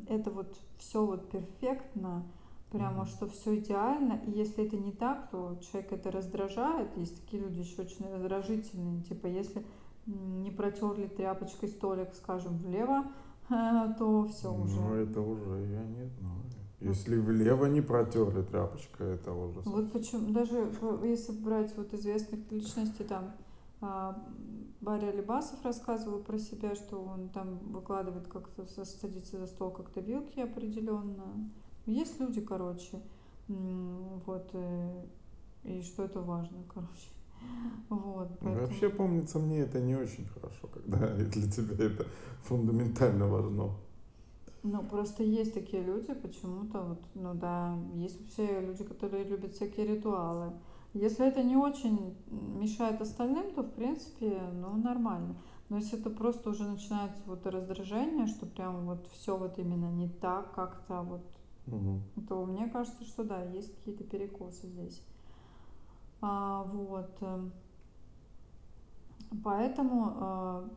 это 0.07 0.31
вот 0.31 0.57
все 0.77 1.05
вот 1.05 1.29
перфектно, 1.29 2.25
прямо 2.71 3.03
Мгм. 3.03 3.07
что 3.07 3.27
все 3.27 3.57
идеально, 3.57 4.21
и 4.25 4.31
если 4.31 4.65
это 4.65 4.77
не 4.77 4.91
так, 4.91 5.29
то 5.29 5.57
человек 5.61 5.93
это 5.93 6.11
раздражает. 6.11 6.95
Есть 6.97 7.23
такие 7.23 7.43
люди 7.43 7.59
еще 7.59 7.81
очень 7.81 8.11
раздражительные, 8.11 9.01
типа 9.03 9.27
если 9.27 9.65
не 10.05 10.51
протерли 10.51 11.07
тряпочкой 11.07 11.69
столик, 11.69 12.13
скажем, 12.13 12.57
влево, 12.57 13.05
то 13.49 14.27
все 14.27 14.53
уже. 14.53 14.79
Ну, 14.79 14.93
это 14.95 15.21
уже 15.21 15.61
я 15.71 15.83
не 15.85 16.05
знаю. 16.05 16.41
Ну, 16.79 16.89
Если 16.89 17.17
влево 17.17 17.65
не 17.65 17.81
протерли 17.81 18.43
тряпочкой, 18.43 19.15
это 19.15 19.33
уже 19.33 19.61
Вот 19.61 19.91
почему, 19.91 20.31
даже 20.31 20.71
если 21.03 21.31
брать 21.31 21.75
вот 21.75 21.93
известных 21.93 22.51
личностей, 22.51 23.03
там, 23.03 23.31
а, 23.81 24.23
Барри 24.79 25.05
Алибасов 25.05 25.63
рассказывал 25.63 26.19
про 26.19 26.37
себя, 26.37 26.75
что 26.75 27.01
он 27.01 27.29
там 27.29 27.57
выкладывает 27.71 28.27
как-то, 28.27 28.65
садится 28.85 29.39
за 29.39 29.47
стол 29.47 29.71
как-то 29.71 30.01
вилки 30.01 30.39
определенно. 30.39 31.49
Есть 31.85 32.19
люди, 32.19 32.41
короче, 32.41 33.01
вот, 33.47 34.49
э, 34.53 35.05
и 35.63 35.81
что 35.81 36.03
это 36.03 36.21
важно, 36.21 36.57
короче. 36.73 37.09
Вот, 37.89 38.29
Вообще, 38.41 38.79
поэтому... 38.81 38.91
помнится 38.91 39.39
мне, 39.39 39.59
это 39.59 39.79
не 39.79 39.95
очень 39.95 40.25
хорошо, 40.25 40.67
когда 40.67 41.07
для 41.15 41.51
тебя 41.51 41.85
это 41.85 42.05
фундаментально 42.43 43.27
важно. 43.27 43.71
Ну, 44.63 44.83
просто 44.83 45.23
есть 45.23 45.53
такие 45.53 45.81
люди, 45.81 46.13
почему-то, 46.13 46.81
вот, 46.81 47.01
ну 47.13 47.33
да, 47.33 47.77
есть 47.95 48.19
вообще 48.19 48.59
люди, 48.61 48.83
которые 48.83 49.23
любят 49.23 49.53
всякие 49.53 49.87
ритуалы. 49.87 50.51
Если 50.93 51.27
это 51.27 51.43
не 51.43 51.55
очень 51.55 52.15
мешает 52.29 53.01
остальным, 53.01 53.53
то, 53.53 53.63
в 53.63 53.71
принципе, 53.71 54.39
ну, 54.53 54.75
нормально. 54.77 55.35
Но 55.69 55.77
если 55.77 55.99
это 55.99 56.09
просто 56.09 56.49
уже 56.49 56.63
начинается 56.63 57.21
вот 57.25 57.45
раздражение, 57.45 58.27
что 58.27 58.45
прям 58.45 58.85
вот 58.85 59.07
все 59.07 59.37
вот 59.37 59.59
именно 59.59 59.91
не 59.91 60.07
так 60.07 60.53
как-то 60.53 61.01
вот, 61.01 61.25
Мгм. 61.65 62.01
то 62.27 62.45
мне 62.45 62.67
кажется, 62.67 63.03
что 63.03 63.23
да, 63.23 63.43
есть 63.43 63.75
какие-то 63.75 64.03
перекосы 64.05 64.67
здесь. 64.67 65.03
А, 66.21 66.63
вот. 66.63 67.11
эм, 67.21 67.51
Поэтому 69.43 70.13
э, 70.19 70.69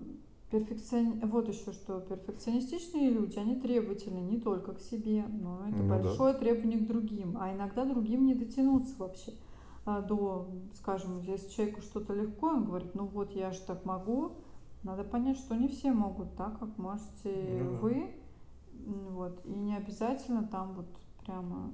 перфекцион... 0.50 1.21
вот 1.29 1.49
еще 1.49 1.73
что, 1.73 2.00
перфекционистичные 2.00 3.11
люди, 3.11 3.38
они 3.38 3.55
требовательны 3.61 4.19
не 4.19 4.40
только 4.40 4.73
к 4.75 4.81
себе, 4.81 5.25
но 5.29 5.69
это 5.69 5.76
Ну 5.76 5.88
да. 5.88 5.99
большое 5.99 6.35
требование 6.35 6.79
к 6.81 6.87
другим, 6.87 7.37
а 7.38 7.52
иногда 7.52 7.85
другим 7.85 8.26
не 8.26 8.35
дотянуться 8.35 8.95
вообще 8.99 9.33
а, 9.33 9.35
до, 9.84 10.49
скажем, 10.75 11.20
если 11.22 11.49
человеку 11.49 11.80
что-то 11.80 12.14
легко, 12.14 12.49
он 12.49 12.64
говорит, 12.64 12.94
ну 12.94 13.06
вот 13.06 13.32
я 13.32 13.52
же 13.52 13.60
так 13.60 13.84
могу, 13.84 14.32
надо 14.82 15.04
понять, 15.04 15.38
что 15.38 15.54
не 15.54 15.68
все 15.68 15.92
могут 15.92 16.34
так, 16.37 16.58
как 16.58 16.76
можете 16.78 17.58
Ну 17.62 17.76
вы, 17.78 18.14
вот, 19.10 19.40
и 19.44 19.52
не 19.52 19.76
обязательно 19.76 20.46
там 20.46 20.75
вот 20.75 20.87
прямо 21.25 21.70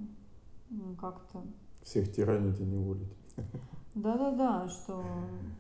как-то. 1.01 1.43
Всех 1.83 2.13
тиранить 2.13 2.59
и 2.61 2.65
не 2.65 2.79
волить. 2.79 3.17
да-да-да, 3.95 4.69
что 4.69 5.05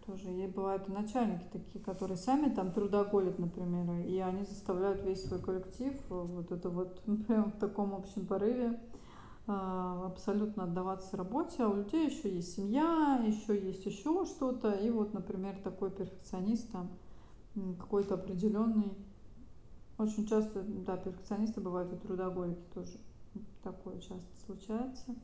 тоже 0.06 0.28
ей 0.28 0.48
бывают 0.48 0.88
и 0.88 0.92
начальники 0.92 1.44
такие, 1.52 1.84
которые 1.84 2.16
сами 2.16 2.52
там 2.52 2.72
трудоголят, 2.72 3.38
например, 3.38 4.06
и 4.06 4.18
они 4.18 4.42
заставляют 4.42 5.04
весь 5.04 5.24
свой 5.24 5.40
коллектив 5.40 5.94
э, 6.10 6.14
вот 6.14 6.50
это 6.50 6.68
вот 6.68 7.00
прям 7.26 7.50
в 7.50 7.58
таком 7.58 7.94
общем 7.94 8.26
порыве. 8.26 8.68
а, 8.70 8.95
абсолютно 9.46 10.64
отдаваться 10.64 11.16
работе, 11.16 11.62
а 11.62 11.68
у 11.68 11.76
людей 11.76 12.06
еще 12.08 12.34
есть 12.34 12.54
семья, 12.54 13.22
еще 13.24 13.58
есть 13.58 13.86
еще 13.86 14.24
что-то, 14.24 14.72
и 14.72 14.90
вот, 14.90 15.14
например, 15.14 15.56
такой 15.62 15.90
перфекционист 15.90 16.70
там 16.72 16.90
какой-то 17.78 18.14
определенный, 18.14 18.92
очень 19.98 20.26
часто, 20.26 20.62
да, 20.62 20.96
перфекционисты 20.96 21.60
бывают 21.60 21.92
и 21.92 21.96
трудоголики 21.96 22.64
тоже, 22.74 22.98
такое 23.62 23.98
часто 24.00 24.28
случается. 24.46 25.14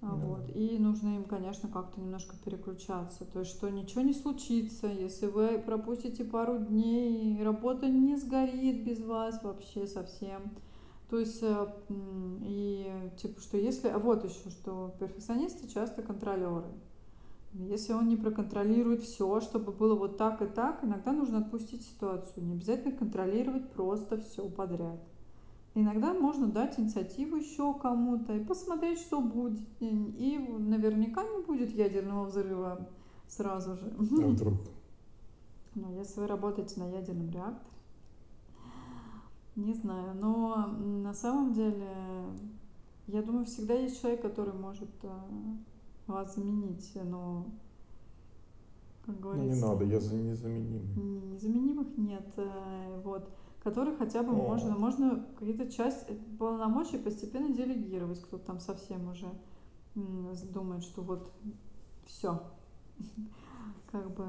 А, 0.00 0.14
Ну 0.16 0.16
Вот. 0.16 0.46
да. 0.46 0.52
И 0.52 0.78
нужно 0.78 1.16
им, 1.16 1.24
конечно, 1.24 1.68
как-то 1.68 2.00
немножко 2.00 2.36
переключаться. 2.36 3.24
То 3.24 3.40
есть, 3.40 3.50
что 3.52 3.68
ничего 3.70 4.00
не 4.02 4.14
случится, 4.14 4.86
если 4.86 5.26
вы 5.26 5.58
пропустите 5.58 6.24
пару 6.24 6.58
дней, 6.58 7.42
работа 7.42 7.88
не 7.88 8.16
сгорит 8.16 8.84
без 8.84 9.00
вас 9.00 9.42
вообще 9.42 9.86
совсем. 9.86 10.52
То 11.10 11.18
есть, 11.18 11.42
э, 11.42 11.66
и 12.42 13.10
типа, 13.16 13.40
что 13.40 13.56
если... 13.56 13.88
а 13.88 13.98
Вот 13.98 14.24
еще, 14.24 14.50
что 14.50 14.94
перфекционисты 14.98 15.68
часто 15.68 16.02
контролеры. 16.02 16.68
Если 17.54 17.94
он 17.94 18.08
не 18.08 18.16
проконтролирует 18.16 19.02
все, 19.02 19.40
чтобы 19.40 19.72
было 19.72 19.94
вот 19.94 20.18
так 20.18 20.42
и 20.42 20.46
так, 20.46 20.84
иногда 20.84 21.12
нужно 21.12 21.38
отпустить 21.38 21.82
ситуацию. 21.82 22.44
Не 22.44 22.52
обязательно 22.52 22.94
контролировать 22.94 23.70
просто 23.72 24.18
все 24.18 24.48
подряд. 24.50 25.00
Иногда 25.74 26.12
можно 26.12 26.46
дать 26.48 26.78
инициативу 26.78 27.36
еще 27.36 27.72
кому-то 27.72 28.34
и 28.34 28.44
посмотреть, 28.44 28.98
что 28.98 29.20
будет. 29.20 29.66
И 29.80 30.38
наверняка 30.58 31.22
не 31.22 31.42
будет 31.44 31.70
ядерного 31.70 32.26
взрыва 32.26 32.88
сразу 33.28 33.76
же. 33.76 33.94
А 33.98 34.02
вдруг? 34.02 34.54
Но 35.74 35.92
если 35.92 36.20
вы 36.20 36.26
работаете 36.26 36.80
на 36.80 36.88
ядерном 36.88 37.30
реакторе, 37.30 37.77
не 39.58 39.74
знаю. 39.74 40.14
Но 40.14 40.66
на 41.04 41.12
самом 41.14 41.52
деле, 41.52 41.86
я 43.06 43.22
думаю, 43.22 43.44
всегда 43.46 43.74
есть 43.74 44.00
человек, 44.00 44.22
который 44.22 44.54
может 44.54 44.90
э, 45.02 45.08
вас 46.06 46.34
заменить. 46.34 46.92
Но, 47.04 47.46
как 49.06 49.18
Ну 49.32 49.42
не 49.44 49.54
говорится, 49.54 49.66
надо, 49.66 49.84
я 49.84 50.00
за 50.00 50.16
незаменимый. 50.16 50.96
незаменимых 50.96 51.96
нет. 51.96 52.26
э, 52.36 53.00
Вот 53.04 53.30
который 53.62 53.96
хотя 53.96 54.22
бы 54.22 54.32
можно, 54.32 54.74
О, 54.74 54.78
можно 54.78 55.26
какие-то 55.38 55.70
часть 55.70 56.06
полномочий 56.38 56.98
постепенно 56.98 57.54
делегировать, 57.54 58.20
кто 58.22 58.38
там 58.38 58.60
совсем 58.60 59.08
уже 59.10 59.26
думает, 60.52 60.84
что 60.84 61.02
вот 61.02 61.32
все, 62.06 62.40
как 63.90 64.14
бы 64.14 64.24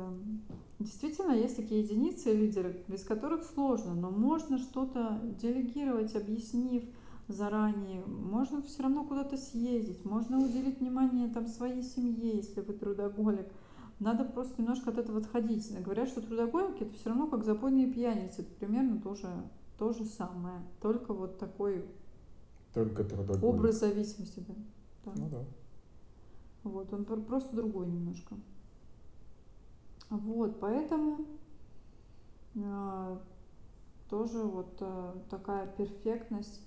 действительно 0.80 1.34
есть 1.34 1.58
такие 1.58 1.82
единицы 1.82 2.34
лидеры, 2.34 2.84
без 2.88 3.04
которых 3.04 3.44
сложно, 3.44 3.94
но 3.94 4.10
можно 4.10 4.58
что-то 4.58 5.20
делегировать, 5.42 6.16
объяснив 6.16 6.84
заранее, 7.28 8.04
можно 8.06 8.62
все 8.62 8.84
равно 8.84 9.04
куда-то 9.04 9.38
съездить, 9.38 10.04
можно 10.06 10.40
уделить 10.40 10.80
внимание 10.80 11.28
там 11.30 11.48
своей 11.48 11.84
семье, 11.84 12.38
если 12.38 12.62
вы 12.62 12.74
трудоголик. 12.74 13.48
Надо 14.00 14.24
просто 14.24 14.62
немножко 14.62 14.92
от 14.92 14.98
этого 14.98 15.20
отходить. 15.20 15.70
Говорят, 15.84 16.08
что 16.08 16.22
трудоголики 16.22 16.84
это 16.84 16.94
все 16.94 17.10
равно 17.10 17.28
как 17.28 17.44
запойные 17.44 17.92
пьяницы. 17.92 18.42
Это 18.42 18.52
примерно 18.54 19.02
тоже 19.02 19.28
то 19.78 19.92
же 19.92 20.06
самое. 20.06 20.62
Только 20.82 21.14
вот 21.14 21.38
такой 21.38 21.84
только 22.74 23.04
трудоголик. 23.04 23.44
образ 23.44 23.80
зависимости, 23.82 24.42
да. 24.48 24.54
да. 25.06 25.12
Ну 25.18 25.30
да. 25.30 25.46
Вот, 26.64 26.94
он 26.94 27.04
просто 27.04 27.54
другой 27.54 27.88
немножко. 27.88 28.36
Вот, 30.10 30.60
поэтому 30.60 31.26
э, 32.56 33.18
тоже 34.10 34.40
вот 34.40 34.78
э, 34.80 35.14
такая 35.30 35.68
перфектность. 35.68 36.62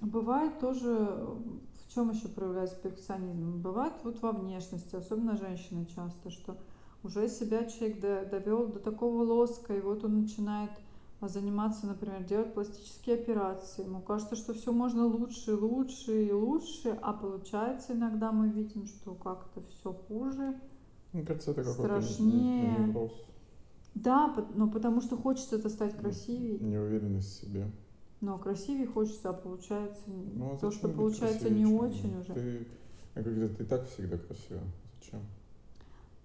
Бывает 0.00 0.58
тоже, 0.58 0.90
в 0.90 1.94
чем 1.94 2.10
еще 2.10 2.28
проявляется 2.28 2.76
перфекционизм? 2.76 3.62
Бывает 3.62 3.94
вот 4.04 4.20
во 4.20 4.32
внешности, 4.32 4.94
особенно 4.94 5.36
женщины 5.38 5.86
часто, 5.86 6.30
что 6.30 6.58
уже 7.02 7.28
себя 7.28 7.64
человек 7.64 8.00
довел 8.30 8.66
до 8.66 8.80
такого 8.80 9.22
лоска, 9.22 9.74
и 9.74 9.80
вот 9.80 10.04
он 10.04 10.20
начинает 10.22 10.72
заниматься, 11.22 11.86
например, 11.86 12.24
делать 12.24 12.52
пластические 12.52 13.16
операции. 13.16 13.84
Ему 13.84 14.00
кажется, 14.00 14.36
что 14.36 14.52
все 14.52 14.72
можно 14.72 15.06
лучше, 15.06 15.54
лучше 15.54 16.26
и 16.26 16.32
лучше, 16.32 16.98
а 17.00 17.12
получается 17.14 17.94
иногда 17.94 18.32
мы 18.32 18.48
видим, 18.48 18.86
что 18.86 19.14
как-то 19.14 19.62
все 19.62 19.92
хуже, 19.92 20.60
Мне 21.16 21.24
кажется, 21.24 21.52
это 21.52 21.64
страшнее. 21.64 22.78
невроз. 22.78 23.12
Да, 23.94 24.34
но 24.54 24.68
потому 24.68 25.00
что 25.00 25.16
хочется 25.16 25.56
это 25.56 25.70
стать 25.70 25.96
красивее. 25.96 26.58
Неуверенность 26.58 27.30
в 27.30 27.40
себе. 27.40 27.70
Но 28.20 28.36
красивее 28.36 28.86
хочется, 28.86 29.30
а 29.30 29.32
получается 29.32 30.02
ну, 30.06 30.52
а 30.52 30.58
то, 30.58 30.70
что 30.70 30.90
получается 30.90 31.48
не 31.48 31.64
очень 31.64 32.20
уже. 32.20 32.34
Ты, 32.34 32.66
а 33.14 33.22
когда 33.22 33.48
ты 33.48 33.64
так 33.64 33.88
всегда 33.88 34.18
красиво. 34.18 34.60
Зачем? 35.00 35.22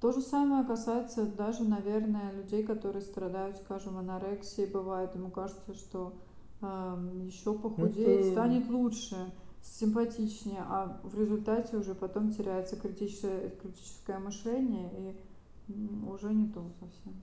То 0.01 0.11
же 0.11 0.19
самое 0.19 0.65
касается 0.65 1.25
даже, 1.25 1.63
наверное, 1.63 2.33
людей, 2.33 2.63
которые 2.63 3.01
страдают, 3.01 3.55
скажем, 3.63 3.97
анорексией. 3.97 4.69
Бывает, 4.69 5.15
ему 5.15 5.31
кажется, 5.31 5.73
что 5.73 6.17
э, 6.61 6.65
эм, 6.65 7.27
еще 7.27 7.57
похудеть 7.57 8.25
это... 8.25 8.31
станет 8.31 8.67
лучше, 8.67 9.15
симпатичнее, 9.63 10.63
а 10.67 10.99
в 11.03 11.19
результате 11.19 11.77
уже 11.77 11.95
потом 11.95 12.31
теряется 12.31 12.75
критическое, 12.75 13.49
критическое 13.49 14.19
мышление 14.19 14.89
и 14.97 16.07
уже 16.07 16.33
не 16.33 16.47
то 16.47 16.63
совсем. 16.79 17.13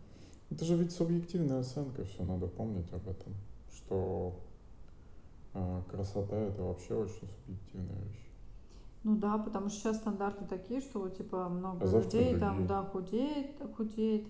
Это 0.50 0.64
же 0.64 0.76
ведь 0.76 0.92
субъективная 0.92 1.60
оценка, 1.60 2.04
все 2.04 2.24
надо 2.24 2.46
помнить 2.46 2.90
об 2.92 3.06
этом, 3.08 3.34
что 3.74 4.34
э, 5.54 5.82
красота 5.90 6.36
это 6.36 6.62
вообще 6.62 6.94
очень 6.94 7.28
субъективная 7.44 8.00
вещь. 8.04 8.28
Ну 9.04 9.16
да, 9.16 9.38
потому 9.38 9.68
что 9.68 9.78
сейчас 9.78 9.96
стандарты 9.98 10.44
такие, 10.46 10.80
что 10.80 11.08
типа 11.08 11.48
много 11.48 11.84
а 11.84 12.02
людей 12.02 12.36
там, 12.38 12.66
да, 12.66 12.82
худеет, 12.82 13.50
худеет. 13.76 14.26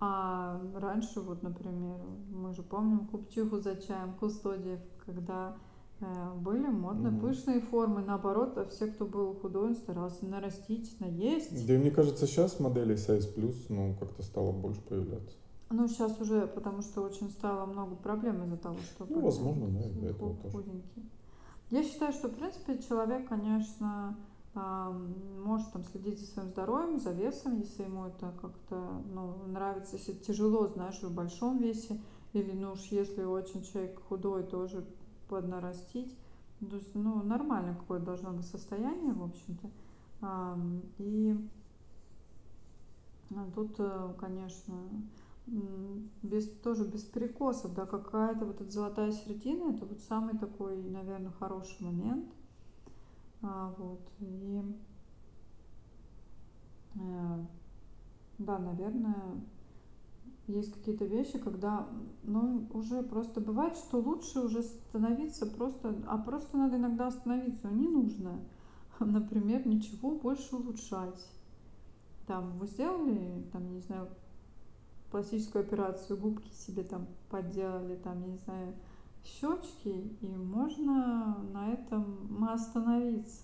А 0.00 0.60
раньше 0.76 1.20
вот, 1.20 1.42
например, 1.42 1.98
мы 2.30 2.54
же 2.54 2.62
помним 2.62 3.06
купчиху 3.06 3.58
за 3.58 3.76
чаем, 3.76 4.12
кустодиев, 4.14 4.80
когда 5.04 5.56
были 6.00 6.66
модные 6.66 7.12
угу. 7.12 7.28
пышные 7.28 7.60
формы. 7.60 8.02
Наоборот, 8.02 8.56
а 8.56 8.66
все, 8.66 8.86
кто 8.86 9.04
был 9.04 9.34
худой, 9.34 9.68
он 9.68 9.74
старался 9.74 10.24
нарастить, 10.26 10.98
наесть. 11.00 11.66
Да 11.66 11.74
и 11.74 11.78
мне 11.78 11.90
кажется, 11.90 12.26
сейчас 12.26 12.60
модели 12.60 12.94
size 12.94 13.34
plus, 13.34 13.56
ну, 13.68 13.94
как-то 13.98 14.22
стало 14.22 14.52
больше 14.52 14.80
появляться. 14.82 15.34
Ну, 15.70 15.86
сейчас 15.88 16.18
уже, 16.20 16.46
потому 16.46 16.82
что 16.82 17.02
очень 17.02 17.30
стало 17.30 17.66
много 17.66 17.94
проблем 17.96 18.42
из-за 18.44 18.56
того, 18.56 18.78
что... 18.78 19.06
Ну, 19.08 19.20
возможно, 19.20 19.68
да, 19.68 19.86
из-за 19.86 20.06
этого 20.06 20.36
тоже. 20.36 20.64
Я 21.70 21.82
считаю, 21.82 22.12
что, 22.12 22.28
в 22.28 22.34
принципе, 22.34 22.78
человек, 22.78 23.28
конечно, 23.28 24.16
может 25.44 25.70
там 25.72 25.84
следить 25.84 26.18
за 26.20 26.26
своим 26.26 26.48
здоровьем, 26.48 27.00
за 27.00 27.12
весом, 27.12 27.58
если 27.58 27.82
ему 27.82 28.06
это 28.06 28.32
как-то 28.40 29.02
ну, 29.12 29.34
нравится, 29.48 29.96
если 29.96 30.12
тяжело, 30.12 30.68
знаешь, 30.68 31.00
в 31.02 31.14
большом 31.14 31.58
весе, 31.58 32.00
или 32.32 32.52
ну 32.52 32.72
уж 32.72 32.80
если 32.90 33.22
очень 33.24 33.62
человек 33.62 34.00
худой, 34.08 34.44
тоже 34.44 34.84
поднарастить. 35.28 36.16
То 36.60 36.76
есть, 36.76 36.94
ну, 36.94 37.22
нормально 37.22 37.74
какое 37.74 38.00
должно 38.00 38.32
быть 38.32 38.46
состояние, 38.46 39.12
в 39.12 39.22
общем-то. 39.22 39.70
И 40.98 41.36
тут, 43.54 43.76
э, 43.78 44.14
конечно, 44.18 44.74
без, 46.22 46.48
тоже 46.60 46.84
без 46.84 47.04
перекосов, 47.04 47.74
да, 47.74 47.86
какая-то 47.86 48.44
вот 48.44 48.60
эта 48.60 48.70
золотая 48.70 49.12
середина, 49.12 49.74
это 49.74 49.86
вот 49.86 50.00
самый 50.00 50.36
такой, 50.36 50.82
наверное, 50.82 51.32
хороший 51.32 51.80
момент. 51.80 52.26
А, 53.40 53.72
вот, 53.78 54.00
и 54.18 54.62
э, 56.96 57.44
да, 58.38 58.58
наверное, 58.58 59.40
есть 60.48 60.72
какие-то 60.72 61.04
вещи, 61.04 61.38
когда, 61.38 61.88
ну, 62.22 62.66
уже 62.72 63.02
просто 63.02 63.40
бывает, 63.40 63.76
что 63.76 63.98
лучше 63.98 64.40
уже 64.40 64.62
становиться 64.62 65.46
просто, 65.46 65.94
а 66.06 66.18
просто 66.18 66.56
надо 66.56 66.76
иногда 66.76 67.08
остановиться, 67.08 67.68
не 67.68 67.86
нужно, 67.86 68.40
например, 69.00 69.66
ничего 69.66 70.12
больше 70.12 70.56
улучшать. 70.56 71.24
Там 72.26 72.58
вы 72.58 72.66
сделали, 72.66 73.46
там, 73.52 73.72
не 73.72 73.80
знаю, 73.80 74.08
пластическую 75.10 75.64
операцию, 75.64 76.18
губки 76.18 76.50
себе 76.52 76.82
там 76.82 77.06
подделали, 77.30 77.96
там, 77.96 78.26
не 78.26 78.36
знаю, 78.38 78.74
щечки, 79.24 80.16
и 80.20 80.36
можно 80.36 81.38
на 81.52 81.72
этом 81.72 82.44
остановиться. 82.44 83.42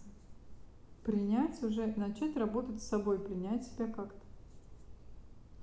Принять 1.03 1.62
уже, 1.62 1.87
начать 1.99 2.37
работать 2.37 2.83
с 2.83 2.88
собой, 2.88 3.19
принять 3.19 3.67
себя 3.67 3.87
как-то. 3.87 4.25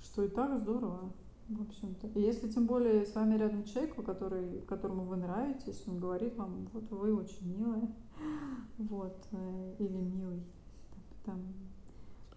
Что 0.04 0.23
и 0.23 0.27
так 0.27 0.60
здорово, 0.62 1.12
в 1.55 1.61
общем-то. 1.61 2.07
И 2.15 2.21
если 2.21 2.49
тем 2.49 2.65
более 2.65 3.05
с 3.05 3.15
вами 3.15 3.37
рядом 3.37 3.63
человек, 3.65 3.95
который, 4.03 4.61
которому 4.61 5.03
вы 5.03 5.17
нравитесь, 5.17 5.83
он 5.87 5.99
говорит 5.99 6.35
вам, 6.37 6.67
вот 6.73 6.89
вы 6.91 7.15
очень 7.15 7.57
милая, 7.57 7.89
вот, 8.77 9.17
э, 9.31 9.75
или 9.79 9.97
милый, 9.97 10.43
там, 11.25 11.41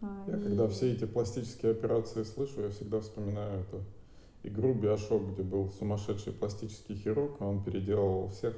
а, 0.00 0.24
я 0.28 0.36
и... 0.36 0.42
когда 0.42 0.68
все 0.68 0.92
эти 0.92 1.06
пластические 1.06 1.72
операции 1.72 2.22
слышу, 2.22 2.60
я 2.60 2.70
всегда 2.70 3.00
вспоминаю 3.00 3.60
эту 3.60 3.82
игру 4.42 4.74
Биошок, 4.74 5.32
где 5.32 5.42
был 5.42 5.70
сумасшедший 5.70 6.32
пластический 6.32 6.96
хирург, 6.96 7.36
а 7.40 7.46
он 7.46 7.62
переделал 7.62 8.28
всех, 8.28 8.54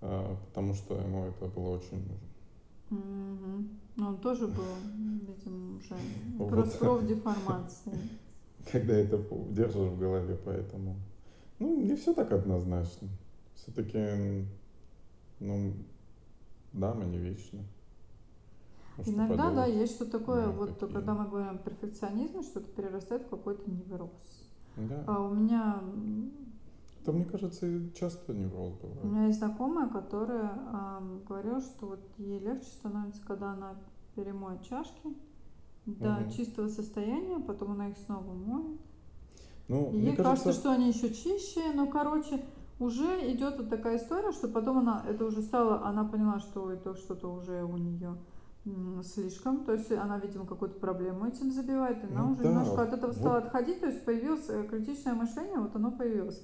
а, 0.00 0.36
потому 0.48 0.74
что 0.74 0.94
ему 0.94 1.26
это 1.26 1.46
было 1.46 1.76
очень 1.76 1.98
нужно. 1.98 2.30
Угу. 2.90 4.04
Он 4.06 4.16
тоже 4.18 4.46
был, 4.46 4.64
видимо, 5.26 5.76
уже 5.76 5.94
вот. 6.38 6.78
профдеформации. 6.78 7.92
Когда 8.70 8.94
это 8.94 9.22
держишь 9.50 9.90
в 9.90 9.98
голове, 9.98 10.38
поэтому... 10.44 10.96
Ну, 11.58 11.80
не 11.80 11.94
все 11.94 12.14
так 12.14 12.32
однозначно. 12.32 13.08
Все-таки, 13.54 14.46
ну, 15.40 15.72
да, 16.72 16.94
мы 16.94 17.04
не 17.04 17.18
вечны. 17.18 17.64
Ну, 18.96 19.04
Иногда, 19.06 19.36
поделать? 19.36 19.54
да, 19.54 19.66
есть 19.66 19.94
что 19.94 20.06
такое, 20.06 20.46
ну, 20.46 20.52
вот 20.52 20.78
такие. 20.78 20.94
когда 20.94 21.14
мы 21.14 21.28
говорим 21.28 21.50
о 21.50 21.58
перфекционизме, 21.58 22.42
что-то 22.42 22.68
перерастает 22.70 23.22
в 23.22 23.28
какой-то 23.28 23.70
невроз. 23.70 24.10
Да. 24.76 25.04
А 25.06 25.22
у 25.22 25.34
меня... 25.34 25.82
Это, 27.02 27.12
мне 27.12 27.24
кажется, 27.24 27.66
часто 27.94 28.34
невроз 28.34 28.74
бывает. 28.74 29.04
У 29.04 29.06
меня 29.06 29.26
есть 29.26 29.38
знакомая, 29.38 29.88
которая 29.88 30.52
э, 30.52 31.18
говорила, 31.26 31.60
что 31.60 31.86
вот 31.86 32.00
ей 32.18 32.38
легче 32.38 32.68
становится, 32.68 33.22
когда 33.26 33.52
она 33.52 33.76
перемоет 34.14 34.62
чашки 34.62 35.14
до 35.86 36.18
угу. 36.20 36.30
чистого 36.30 36.68
состояния, 36.68 37.38
потом 37.40 37.72
она 37.72 37.88
их 37.88 37.96
снова 38.06 38.32
моет. 38.32 38.80
Ну, 39.68 39.90
и 39.92 39.98
ей 39.98 40.16
кажется... 40.16 40.44
кажется, 40.44 40.52
что 40.52 40.72
они 40.72 40.88
еще 40.88 41.14
чище, 41.14 41.72
но, 41.74 41.86
короче, 41.86 42.44
уже 42.80 43.32
идет 43.32 43.58
вот 43.58 43.70
такая 43.70 43.98
история, 43.98 44.32
что 44.32 44.48
потом 44.48 44.78
она, 44.78 45.04
это 45.08 45.24
уже 45.24 45.42
стало, 45.42 45.84
она 45.84 46.04
поняла, 46.04 46.40
что 46.40 46.70
это 46.70 46.94
что-то 46.96 47.32
уже 47.32 47.62
у 47.62 47.76
нее 47.76 48.16
слишком, 49.02 49.64
то 49.64 49.72
есть 49.72 49.90
она, 49.90 50.18
видимо, 50.18 50.44
какую-то 50.44 50.78
проблему 50.78 51.26
этим 51.26 51.50
забивает, 51.50 52.04
и 52.04 52.12
она 52.12 52.24
ну, 52.24 52.32
уже 52.32 52.42
да, 52.42 52.48
немножко 52.50 52.82
от 52.82 52.92
этого 52.92 53.12
стала 53.12 53.36
вот. 53.36 53.44
отходить, 53.44 53.80
то 53.80 53.86
есть 53.86 54.04
появилось 54.04 54.44
э, 54.48 54.64
критичное 54.68 55.14
мышление, 55.14 55.58
вот 55.58 55.74
оно 55.74 55.90
появилось. 55.92 56.42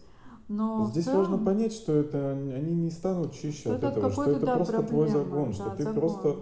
Но 0.49 0.87
Здесь 0.93 1.05
целом, 1.05 1.19
важно 1.19 1.39
понять, 1.39 1.73
что 1.73 1.93
это 1.93 2.31
они 2.31 2.75
не 2.75 2.91
станут 2.91 3.35
чище 3.35 3.73
от 3.73 3.83
этого, 3.83 4.11
что 4.13 4.25
это 4.25 4.47
да, 4.47 4.57
просто 4.57 4.73
проблема, 4.75 4.89
твой 4.89 5.09
загон, 5.09 5.49
да, 5.49 5.53
что 5.53 5.71
ты 5.71 5.83
загон. 5.83 6.01
просто 6.01 6.37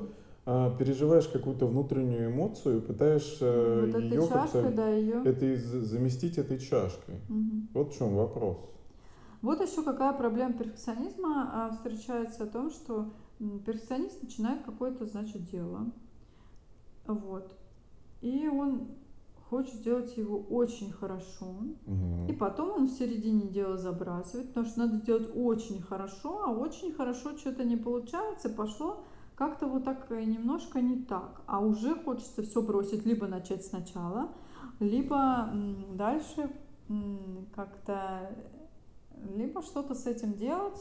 переживаешь 0.44 1.26
какую-то 1.26 1.66
внутреннюю 1.66 2.30
эмоцию 2.30 2.82
пытаешься 2.82 3.86
вот 3.86 4.00
ее 4.00 4.26
как-то 4.26 4.70
да, 4.70 4.90
ее... 4.90 5.22
это 5.24 5.56
заместить 5.56 6.36
этой 6.36 6.58
чашкой. 6.58 7.16
Угу. 7.30 7.68
Вот 7.72 7.92
в 7.92 7.98
чем 7.98 8.14
вопрос. 8.14 8.58
Вот 9.40 9.60
еще 9.60 9.82
какая 9.82 10.12
проблема 10.12 10.54
перфекционизма 10.54 11.50
а, 11.52 11.70
встречается 11.70 12.44
о 12.44 12.46
том, 12.46 12.70
что 12.70 13.12
перфекционист 13.38 14.22
начинает 14.22 14.64
какое-то, 14.64 15.06
значит, 15.06 15.48
дело. 15.50 15.90
Вот. 17.06 17.54
И 18.20 18.48
он 18.48 18.88
хочет 19.48 19.74
сделать 19.74 20.16
его 20.16 20.38
очень 20.38 20.92
хорошо. 20.92 21.56
Угу. 21.86 22.30
И 22.30 22.32
потом 22.32 22.70
он 22.70 22.86
в 22.86 22.90
середине 22.90 23.48
дела 23.48 23.76
забрасывает, 23.76 24.48
потому 24.48 24.66
что 24.66 24.78
надо 24.80 24.96
сделать 24.96 25.28
очень 25.34 25.80
хорошо, 25.80 26.42
а 26.44 26.50
очень 26.50 26.92
хорошо 26.92 27.36
что-то 27.36 27.64
не 27.64 27.76
получается, 27.76 28.48
пошло 28.50 29.04
как-то 29.34 29.66
вот 29.66 29.84
так 29.84 30.10
немножко 30.10 30.80
не 30.80 31.02
так. 31.02 31.42
А 31.46 31.60
уже 31.60 31.94
хочется 31.94 32.42
все 32.42 32.62
бросить, 32.62 33.04
либо 33.04 33.26
начать 33.26 33.64
сначала, 33.64 34.28
либо 34.80 35.50
дальше 35.92 36.50
как-то, 37.54 38.34
либо 39.34 39.62
что-то 39.62 39.94
с 39.94 40.06
этим 40.06 40.34
делать, 40.34 40.78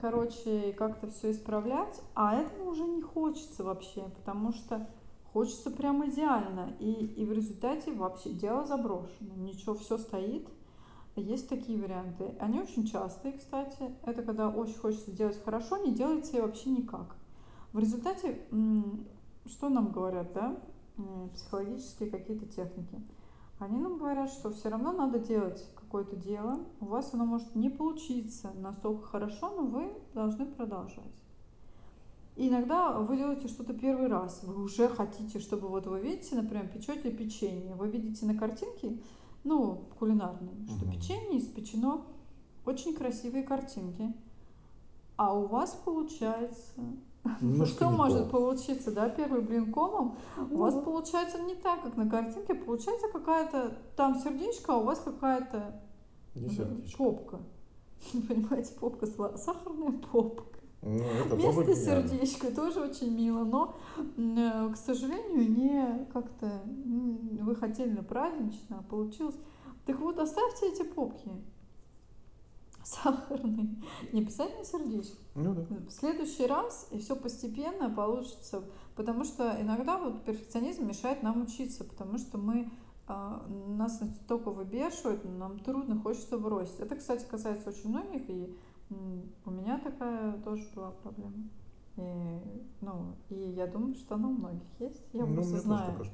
короче, 0.00 0.72
как-то 0.72 1.08
все 1.08 1.32
исправлять, 1.32 2.00
а 2.14 2.36
этого 2.36 2.70
уже 2.70 2.84
не 2.84 3.02
хочется 3.02 3.64
вообще, 3.64 4.02
потому 4.16 4.52
что 4.52 4.88
хочется 5.32 5.70
прям 5.70 6.08
идеально. 6.08 6.76
И, 6.80 6.92
и 6.92 7.24
в 7.24 7.32
результате 7.32 7.92
вообще 7.92 8.30
дело 8.30 8.64
заброшено. 8.66 9.34
Ничего, 9.36 9.74
все 9.74 9.98
стоит. 9.98 10.48
Есть 11.16 11.48
такие 11.48 11.80
варианты. 11.80 12.34
Они 12.38 12.60
очень 12.60 12.86
частые, 12.86 13.34
кстати. 13.34 13.94
Это 14.04 14.22
когда 14.22 14.48
очень 14.48 14.76
хочется 14.76 15.10
сделать 15.10 15.42
хорошо, 15.44 15.76
не 15.78 15.92
делается 15.92 16.40
вообще 16.40 16.70
никак. 16.70 17.16
В 17.72 17.78
результате, 17.78 18.40
что 19.46 19.68
нам 19.68 19.92
говорят, 19.92 20.32
да, 20.32 20.60
психологические 21.34 22.10
какие-то 22.10 22.46
техники? 22.46 23.00
Они 23.58 23.78
нам 23.78 23.98
говорят, 23.98 24.30
что 24.30 24.50
все 24.50 24.70
равно 24.70 24.92
надо 24.92 25.18
делать 25.18 25.62
какое-то 25.76 26.16
дело. 26.16 26.60
У 26.80 26.86
вас 26.86 27.12
оно 27.12 27.26
может 27.26 27.54
не 27.54 27.68
получиться 27.68 28.50
настолько 28.54 29.06
хорошо, 29.06 29.50
но 29.50 29.62
вы 29.66 29.92
должны 30.14 30.46
продолжать. 30.46 31.04
И 32.36 32.48
иногда 32.48 32.92
вы 32.98 33.18
делаете 33.18 33.48
что-то 33.48 33.74
первый 33.74 34.08
раз, 34.08 34.42
вы 34.44 34.62
уже 34.62 34.88
хотите, 34.88 35.40
чтобы 35.40 35.68
вот 35.68 35.86
вы 35.86 36.00
видите, 36.00 36.36
например, 36.36 36.68
печете 36.68 37.10
печенье, 37.10 37.74
вы 37.74 37.90
видите 37.90 38.24
на 38.24 38.34
картинке, 38.34 38.98
ну, 39.44 39.84
кулинарной, 39.98 40.66
что 40.66 40.86
угу. 40.86 40.94
печенье 40.94 41.38
испечено, 41.38 42.02
очень 42.64 42.94
красивые 42.94 43.42
картинки, 43.42 44.14
а 45.16 45.36
у 45.36 45.46
вас 45.46 45.78
получается 45.84 46.80
Немножко 47.40 47.74
что 47.74 47.90
может 47.90 48.24
то. 48.24 48.30
получиться, 48.30 48.92
да, 48.92 49.08
первый 49.10 49.42
блин 49.42 49.72
комом, 49.72 50.16
у 50.50 50.56
вас 50.56 50.74
ну. 50.74 50.82
получается 50.82 51.38
не 51.38 51.54
так, 51.54 51.82
как 51.82 51.96
на 51.96 52.08
картинке, 52.08 52.54
получается 52.54 53.08
какая-то 53.12 53.76
там 53.96 54.14
сердечко, 54.14 54.72
а 54.72 54.76
у 54.76 54.84
вас 54.84 55.00
какая-то 55.00 55.82
попка. 56.96 57.40
Понимаете, 58.28 58.72
попка, 58.80 59.06
сахарная 59.36 59.98
попка. 60.10 60.60
Ну, 60.82 61.02
это 61.02 61.36
Вместо 61.36 61.64
тоже 61.64 61.74
сердечко 61.76 62.50
тоже 62.54 62.80
очень 62.80 63.14
мило, 63.14 63.44
но, 63.44 63.74
э, 64.16 64.72
к 64.72 64.76
сожалению, 64.78 65.50
не 65.50 66.06
как-то 66.10 66.62
вы 66.64 67.54
хотели 67.54 67.90
на 67.90 68.02
празднично, 68.02 68.78
а 68.78 68.82
получилось. 68.82 69.36
Так 69.84 70.00
вот, 70.00 70.18
оставьте 70.18 70.68
эти 70.68 70.82
попки 70.82 71.28
сахарные, 72.90 73.76
не 74.12 74.20
обязательно 74.22 74.64
сердечко. 74.64 75.16
Ну 75.34 75.54
да. 75.54 75.62
В 75.86 75.90
следующий 75.90 76.46
раз 76.46 76.88
и 76.90 76.98
все 76.98 77.16
постепенно 77.16 77.90
получится, 77.90 78.62
потому 78.96 79.24
что 79.24 79.56
иногда 79.60 79.98
вот 79.98 80.24
перфекционизм 80.24 80.86
мешает 80.86 81.22
нам 81.22 81.42
учиться, 81.42 81.84
потому 81.84 82.18
что 82.18 82.38
мы 82.38 82.70
а, 83.06 83.46
нас 83.48 84.00
настолько 84.00 84.50
выбешивает, 84.50 85.24
нам 85.24 85.58
трудно, 85.58 85.98
хочется 86.00 86.38
бросить. 86.38 86.80
Это, 86.80 86.96
кстати, 86.96 87.24
касается 87.24 87.70
очень 87.70 87.90
многих, 87.90 88.28
и 88.28 88.56
у 89.44 89.50
меня 89.50 89.78
такая 89.78 90.32
тоже 90.42 90.64
была 90.74 90.90
проблема. 90.90 91.48
И, 91.96 92.40
ну, 92.80 93.14
и 93.28 93.34
я 93.34 93.66
думаю, 93.66 93.94
что 93.94 94.14
она 94.14 94.28
у 94.28 94.32
многих 94.32 94.68
есть. 94.78 95.02
Я 95.12 95.26
ну, 95.26 95.34
просто 95.34 95.58
знаю. 95.58 95.96
Тоже 95.98 96.10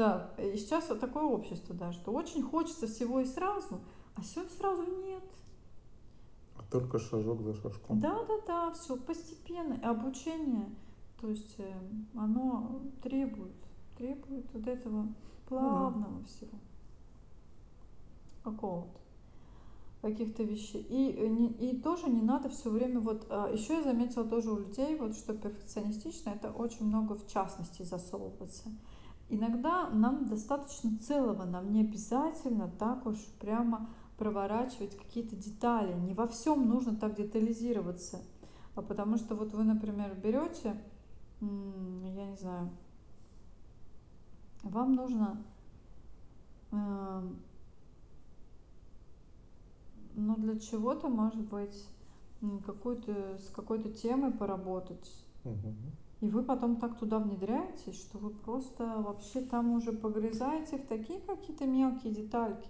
да, 0.00 0.30
и 0.38 0.56
сейчас 0.56 0.88
вот 0.88 1.00
такое 1.00 1.24
общество, 1.24 1.74
да, 1.74 1.92
что 1.92 2.12
очень 2.12 2.42
хочется 2.42 2.86
всего 2.86 3.20
и 3.20 3.26
сразу, 3.26 3.80
а 4.14 4.22
все 4.22 4.42
сразу 4.58 4.82
нет. 4.82 5.22
Только 6.70 6.98
шажок 6.98 7.42
за 7.42 7.54
шажком. 7.54 8.00
Да, 8.00 8.24
да, 8.24 8.34
да, 8.46 8.72
все 8.72 8.96
постепенно. 8.96 9.74
И 9.74 9.84
обучение, 9.84 10.68
то 11.20 11.28
есть 11.28 11.56
э, 11.58 11.72
оно 12.14 12.80
требует, 13.02 13.56
требует 13.96 14.46
вот 14.52 14.66
этого 14.66 15.08
плавного 15.48 16.12
ну, 16.12 16.20
да. 16.20 16.26
всего. 16.26 16.58
Какого-то 18.44 19.00
каких-то 20.02 20.42
вещей. 20.42 20.82
И, 20.88 21.12
э, 21.12 21.46
и 21.64 21.80
тоже 21.80 22.08
не 22.08 22.22
надо 22.22 22.48
все 22.48 22.70
время 22.70 23.00
вот... 23.00 23.26
А, 23.30 23.50
Еще 23.52 23.74
я 23.74 23.82
заметила 23.82 24.24
тоже 24.24 24.50
у 24.50 24.58
людей, 24.58 24.96
вот 24.96 25.14
что 25.14 25.34
перфекционистично, 25.34 26.30
это 26.30 26.50
очень 26.50 26.86
много 26.86 27.14
в 27.14 27.26
частности 27.26 27.82
засовываться. 27.82 28.70
Иногда 29.28 29.88
нам 29.90 30.28
достаточно 30.28 30.98
целого, 30.98 31.44
нам 31.44 31.72
не 31.72 31.82
обязательно 31.82 32.68
так 32.78 33.06
уж 33.06 33.18
прямо 33.38 33.88
проворачивать 34.20 34.98
какие-то 34.98 35.34
детали. 35.34 35.94
Не 35.94 36.12
во 36.12 36.28
всем 36.28 36.68
нужно 36.68 36.94
так 36.94 37.16
детализироваться. 37.16 38.20
А 38.74 38.82
потому 38.82 39.16
что 39.16 39.34
вот 39.34 39.54
вы, 39.54 39.64
например, 39.64 40.14
берете, 40.14 40.76
я 41.40 42.26
не 42.26 42.36
знаю, 42.36 42.68
вам 44.62 44.94
нужно 44.94 45.42
эм, 46.70 47.40
ну, 50.14 50.36
для 50.36 50.58
чего-то, 50.58 51.08
может 51.08 51.40
быть, 51.40 51.88
какую-то, 52.66 53.38
с 53.38 53.48
какой-то 53.48 53.90
темой 53.90 54.32
поработать. 54.32 55.10
Угу. 55.44 55.74
И 56.20 56.28
вы 56.28 56.42
потом 56.42 56.76
так 56.76 56.98
туда 56.98 57.18
внедряетесь, 57.18 57.98
что 57.98 58.18
вы 58.18 58.28
просто 58.28 58.84
вообще 58.98 59.40
там 59.40 59.72
уже 59.72 59.92
погрязаете 59.92 60.76
в 60.76 60.86
такие 60.86 61.20
какие-то 61.20 61.64
мелкие 61.64 62.12
детальки, 62.12 62.68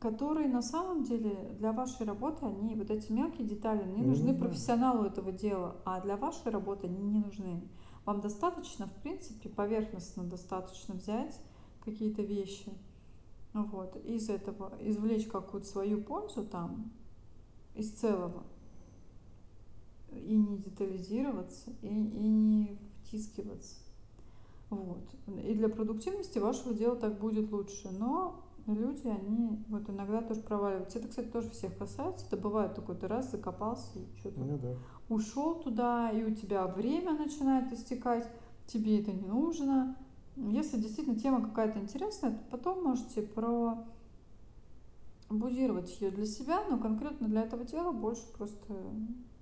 которые 0.00 0.48
на 0.48 0.62
самом 0.62 1.04
деле 1.04 1.54
для 1.58 1.72
вашей 1.72 2.06
работы, 2.06 2.46
они, 2.46 2.74
вот 2.74 2.90
эти 2.90 3.10
мелкие 3.10 3.46
детали, 3.46 3.82
они 3.82 4.02
ну, 4.02 4.08
нужны 4.08 4.34
профессионалу 4.34 5.04
этого 5.04 5.32
дела, 5.32 5.76
а 5.84 6.00
для 6.00 6.16
вашей 6.16 6.50
работы 6.50 6.86
они 6.86 7.02
не 7.02 7.18
нужны. 7.18 7.62
Вам 8.04 8.20
достаточно, 8.20 8.86
в 8.86 8.92
принципе, 9.02 9.48
поверхностно 9.48 10.24
достаточно 10.24 10.94
взять 10.94 11.40
какие-то 11.84 12.22
вещи, 12.22 12.72
вот, 13.52 13.96
из 14.04 14.28
этого 14.28 14.72
извлечь 14.80 15.26
какую-то 15.26 15.66
свою 15.66 16.02
пользу 16.02 16.44
там, 16.44 16.92
из 17.74 17.90
целого, 17.90 18.44
и 20.12 20.36
не 20.36 20.58
детализироваться, 20.58 21.70
и, 21.82 21.88
и 21.88 22.28
не 22.28 22.78
втискиваться. 23.02 23.76
Вот. 24.70 25.04
И 25.44 25.54
для 25.54 25.68
продуктивности 25.68 26.38
вашего 26.38 26.74
дела 26.74 26.96
так 26.96 27.18
будет 27.18 27.52
лучше. 27.52 27.90
Но 27.90 28.45
люди, 28.74 29.06
они 29.06 29.64
вот 29.68 29.88
иногда 29.88 30.22
тоже 30.22 30.42
проваливаются. 30.42 30.98
Это, 30.98 31.08
кстати, 31.08 31.28
тоже 31.28 31.50
всех 31.50 31.76
касается. 31.76 32.26
Это 32.26 32.36
бывает 32.36 32.74
такой, 32.74 32.96
ты 32.96 33.06
раз 33.06 33.30
закопался 33.30 33.98
и 33.98 34.18
что-то 34.18 34.40
ну, 34.40 34.58
да. 34.58 34.74
ушел 35.08 35.60
туда, 35.60 36.10
и 36.10 36.24
у 36.24 36.34
тебя 36.34 36.66
время 36.66 37.12
начинает 37.12 37.72
истекать, 37.72 38.28
тебе 38.66 39.00
это 39.00 39.12
не 39.12 39.26
нужно. 39.26 39.96
Если 40.36 40.78
действительно 40.78 41.18
тема 41.18 41.42
какая-то 41.42 41.78
интересная, 41.78 42.32
то 42.32 42.44
потом 42.50 42.82
можете 42.82 43.22
про 43.22 43.84
будировать 45.28 46.00
ее 46.00 46.10
для 46.10 46.26
себя, 46.26 46.62
но 46.68 46.78
конкретно 46.78 47.28
для 47.28 47.42
этого 47.42 47.64
дела 47.64 47.92
больше 47.92 48.22
просто 48.36 48.72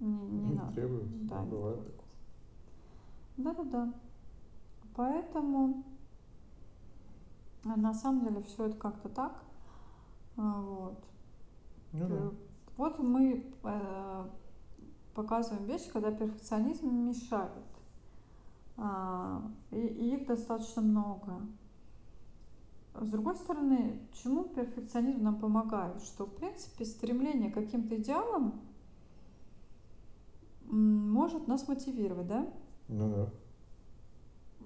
не, 0.01 0.09
не, 0.09 0.41
не 0.41 0.55
надо. 0.55 0.73
Требуется, 0.73 1.19
да, 1.23 1.43
не 1.43 1.51
бывает 1.51 1.81
Да-да-да. 3.37 3.93
Поэтому 4.97 5.85
на 7.65 7.95
самом 7.95 8.25
деле 8.25 8.43
все 8.43 8.67
это 8.67 8.77
как-то 8.77 9.09
так. 9.09 9.43
А, 10.37 10.61
вот. 10.61 11.05
Ну, 11.93 12.09
да. 12.09 12.31
Вот 12.77 12.99
мы 12.99 13.53
э, 13.63 14.29
показываем 15.15 15.65
вещи, 15.65 15.91
когда 15.91 16.11
перфекционизм 16.11 16.89
мешает. 16.89 17.51
А, 18.77 19.43
и, 19.71 19.79
и 19.79 20.15
их 20.15 20.27
достаточно 20.27 20.83
много. 20.83 21.41
С 22.95 23.09
другой 23.09 23.37
стороны, 23.37 24.01
чему 24.13 24.45
перфекционизм 24.45 25.23
нам 25.23 25.39
помогает? 25.39 26.01
Что, 26.03 26.27
в 26.27 26.35
принципе, 26.35 26.85
стремление 26.85 27.51
к 27.51 27.55
каким-то 27.55 27.97
идеалам 27.97 28.61
может 30.67 31.47
нас 31.49 31.67
мотивировать, 31.69 32.27
да? 32.27 32.47
Ну 32.89 33.09
да. 33.11 33.31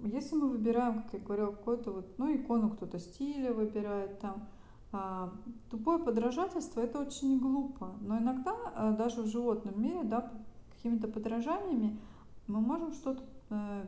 Если 0.05 0.37
мы 0.37 0.49
выбираем, 0.49 1.03
как 1.03 1.13
я 1.15 1.19
говорила, 1.19 1.51
какую-то 1.51 1.93
вот, 1.93 2.19
ну, 2.19 2.35
икону 2.35 2.71
кто-то 2.71 2.99
стиля 2.99 3.53
выбирает 3.53 4.19
там, 4.21 4.49
а, 4.91 5.33
тупое 5.71 5.99
подражательство 5.99 6.81
это 6.81 7.01
очень 7.01 7.39
глупо. 7.39 7.93
Но 8.01 8.19
иногда 8.19 8.55
а, 8.75 8.93
даже 8.93 9.23
в 9.23 9.27
животном 9.27 9.81
мире, 9.83 10.03
да, 10.05 10.33
какими-то 10.77 11.09
подражаниями 11.09 11.99
мы 12.47 12.61
можем 12.61 12.93
что-то, 12.93 13.23
э, 13.51 13.85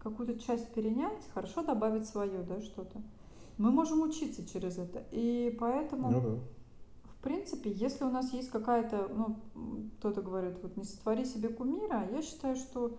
какую-то 0.00 0.38
часть 0.40 0.72
перенять, 0.74 1.22
хорошо 1.34 1.62
добавить 1.62 2.06
свое, 2.06 2.42
да, 2.42 2.60
что-то. 2.60 3.00
Мы 3.58 3.70
можем 3.70 4.02
учиться 4.02 4.44
через 4.46 4.78
это. 4.78 5.04
И 5.12 5.56
поэтому, 5.60 6.10
ну, 6.10 6.20
да. 6.20 6.28
в 7.04 7.22
принципе, 7.22 7.70
если 7.70 8.04
у 8.04 8.10
нас 8.10 8.32
есть 8.32 8.50
какая-то, 8.50 9.08
ну, 9.08 9.36
кто-то 9.98 10.22
говорит, 10.22 10.56
вот 10.62 10.76
не 10.76 10.84
сотвори 10.84 11.24
себе 11.24 11.48
кумира, 11.48 12.08
я 12.10 12.22
считаю, 12.22 12.56
что 12.56 12.98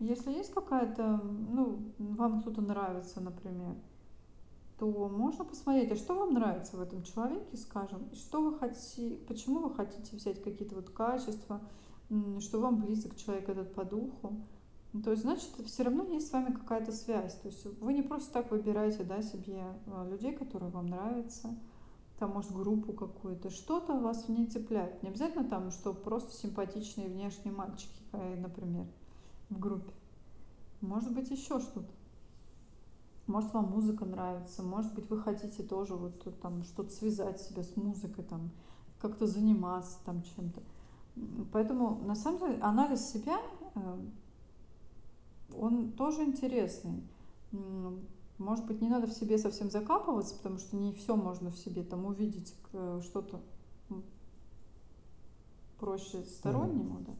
если 0.00 0.32
есть 0.32 0.52
какая-то, 0.52 1.20
ну, 1.22 1.92
вам 1.98 2.40
кто-то 2.40 2.62
нравится, 2.62 3.20
например, 3.20 3.76
то 4.78 4.86
можно 5.08 5.44
посмотреть, 5.44 5.92
а 5.92 5.96
что 5.96 6.14
вам 6.14 6.32
нравится 6.32 6.78
в 6.78 6.80
этом 6.80 7.02
человеке, 7.02 7.58
скажем, 7.58 8.08
и 8.10 8.16
что 8.16 8.40
вы 8.40 8.58
хотите, 8.58 9.16
почему 9.28 9.60
вы 9.60 9.74
хотите 9.74 10.16
взять 10.16 10.42
какие-то 10.42 10.74
вот 10.74 10.88
качества, 10.88 11.60
что 12.40 12.60
вам 12.60 12.80
близок 12.80 13.14
человек 13.14 13.48
этот 13.50 13.74
по 13.74 13.84
духу. 13.84 14.40
То 15.04 15.10
есть, 15.10 15.22
значит, 15.22 15.50
все 15.66 15.82
равно 15.84 16.04
есть 16.04 16.28
с 16.28 16.32
вами 16.32 16.52
какая-то 16.54 16.92
связь. 16.92 17.34
То 17.36 17.48
есть 17.48 17.64
вы 17.80 17.92
не 17.92 18.02
просто 18.02 18.32
так 18.32 18.50
выбираете 18.50 19.04
да, 19.04 19.22
себе 19.22 19.62
а, 19.86 20.08
людей, 20.08 20.32
которые 20.32 20.70
вам 20.70 20.86
нравятся, 20.86 21.54
там, 22.18 22.32
может, 22.32 22.50
группу 22.52 22.92
какую-то, 22.92 23.50
что-то 23.50 23.92
вас 23.92 24.24
в 24.24 24.30
ней 24.30 24.46
цепляет. 24.46 25.02
Не 25.02 25.10
обязательно 25.10 25.44
там, 25.44 25.70
что 25.70 25.94
просто 25.94 26.32
симпатичные 26.32 27.08
внешние 27.08 27.54
мальчики, 27.54 28.02
например, 28.12 28.86
в 29.50 29.58
группе. 29.58 29.92
Может 30.80 31.14
быть, 31.14 31.30
еще 31.30 31.60
что-то. 31.60 31.90
может, 33.26 33.52
вам 33.52 33.70
музыка 33.70 34.04
нравится, 34.06 34.62
может 34.62 34.94
быть, 34.94 35.08
вы 35.10 35.20
хотите 35.20 35.62
тоже 35.62 35.94
вот 35.94 36.40
там 36.40 36.62
что-то 36.64 36.90
связать 36.90 37.40
себя 37.40 37.62
с 37.62 37.76
музыкой, 37.76 38.24
там, 38.24 38.50
как-то 39.00 39.26
заниматься 39.26 39.98
там 40.04 40.22
чем-то. 40.22 40.62
Поэтому, 41.52 42.00
на 42.06 42.14
самом 42.14 42.38
деле, 42.38 42.62
анализ 42.62 43.10
себя, 43.10 43.38
э, 43.74 44.00
он 45.54 45.92
тоже 45.92 46.24
интересный. 46.24 47.02
Может 48.38 48.66
быть, 48.66 48.80
не 48.80 48.88
надо 48.88 49.06
в 49.06 49.12
себе 49.12 49.36
совсем 49.36 49.70
закапываться, 49.70 50.34
потому 50.36 50.58
что 50.58 50.76
не 50.76 50.92
все 50.94 51.14
можно 51.14 51.50
в 51.50 51.58
себе 51.58 51.82
там 51.82 52.06
увидеть, 52.06 52.54
что-то 53.02 53.40
проще 55.78 56.22
стороннему, 56.22 57.00
mm. 57.00 57.04
да. 57.04 57.12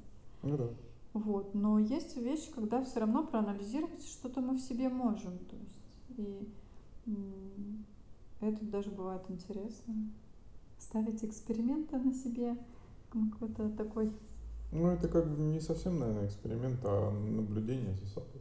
Ну 0.43 0.57
да. 0.57 0.69
Вот. 1.13 1.55
Но 1.55 1.79
есть 1.79 2.17
вещи, 2.17 2.53
когда 2.53 2.85
все 2.85 3.01
равно 3.01 3.27
проанализировать 3.27 4.05
что-то 4.05 4.41
мы 4.41 4.55
в 4.55 4.61
себе 4.61 4.89
можем. 4.89 5.39
То 5.39 5.57
есть, 5.57 5.99
и 6.17 6.49
это 8.41 8.65
даже 8.65 8.91
бывает 8.91 9.23
интересно. 9.29 9.95
Ставить 10.79 11.25
эксперименты 11.25 11.99
на 11.99 12.15
себе, 12.15 12.57
какой-то 13.11 13.69
такой. 13.71 14.13
Ну, 14.73 14.87
это 14.89 15.09
как 15.09 15.29
бы 15.29 15.43
не 15.43 15.61
совсем, 15.61 15.99
наверное, 15.99 16.27
эксперимент, 16.27 16.81
а 16.85 17.11
наблюдение 17.11 17.95
за 17.95 18.07
собой. 18.07 18.41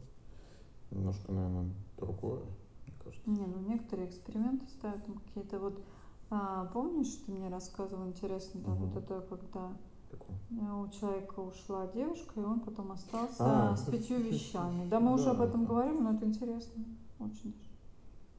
Немножко, 0.90 1.32
наверное, 1.32 1.70
другое, 1.98 2.40
мне 2.86 2.94
кажется. 3.02 3.30
Не, 3.30 3.46
ну 3.46 3.60
некоторые 3.68 4.08
эксперименты 4.08 4.66
ставят 4.68 5.04
там 5.04 5.16
какие-то 5.18 5.58
вот. 5.58 5.82
А, 6.30 6.66
помнишь, 6.66 7.12
ты 7.26 7.32
мне 7.32 7.48
рассказывал 7.48 8.06
интересно, 8.06 8.60
да, 8.60 8.72
угу. 8.72 8.86
вот 8.86 8.96
это 8.96 9.20
когда 9.28 9.72
Какой? 10.10 10.34
у 10.50 10.88
человека 10.88 11.40
ушла 11.40 11.86
девушка, 11.86 12.40
и 12.40 12.44
он 12.44 12.60
потом 12.60 12.92
остался 12.92 13.36
а, 13.38 13.76
с 13.76 13.82
пятью 13.84 14.18
вещами. 14.18 14.88
Да, 14.88 14.98
мы 14.98 15.08
да, 15.08 15.14
уже 15.14 15.30
об 15.30 15.40
этом 15.40 15.62
да. 15.62 15.68
говорили, 15.68 15.98
но 15.98 16.14
это 16.14 16.26
интересно 16.26 16.84
очень 17.18 17.52
даже. 17.52 17.70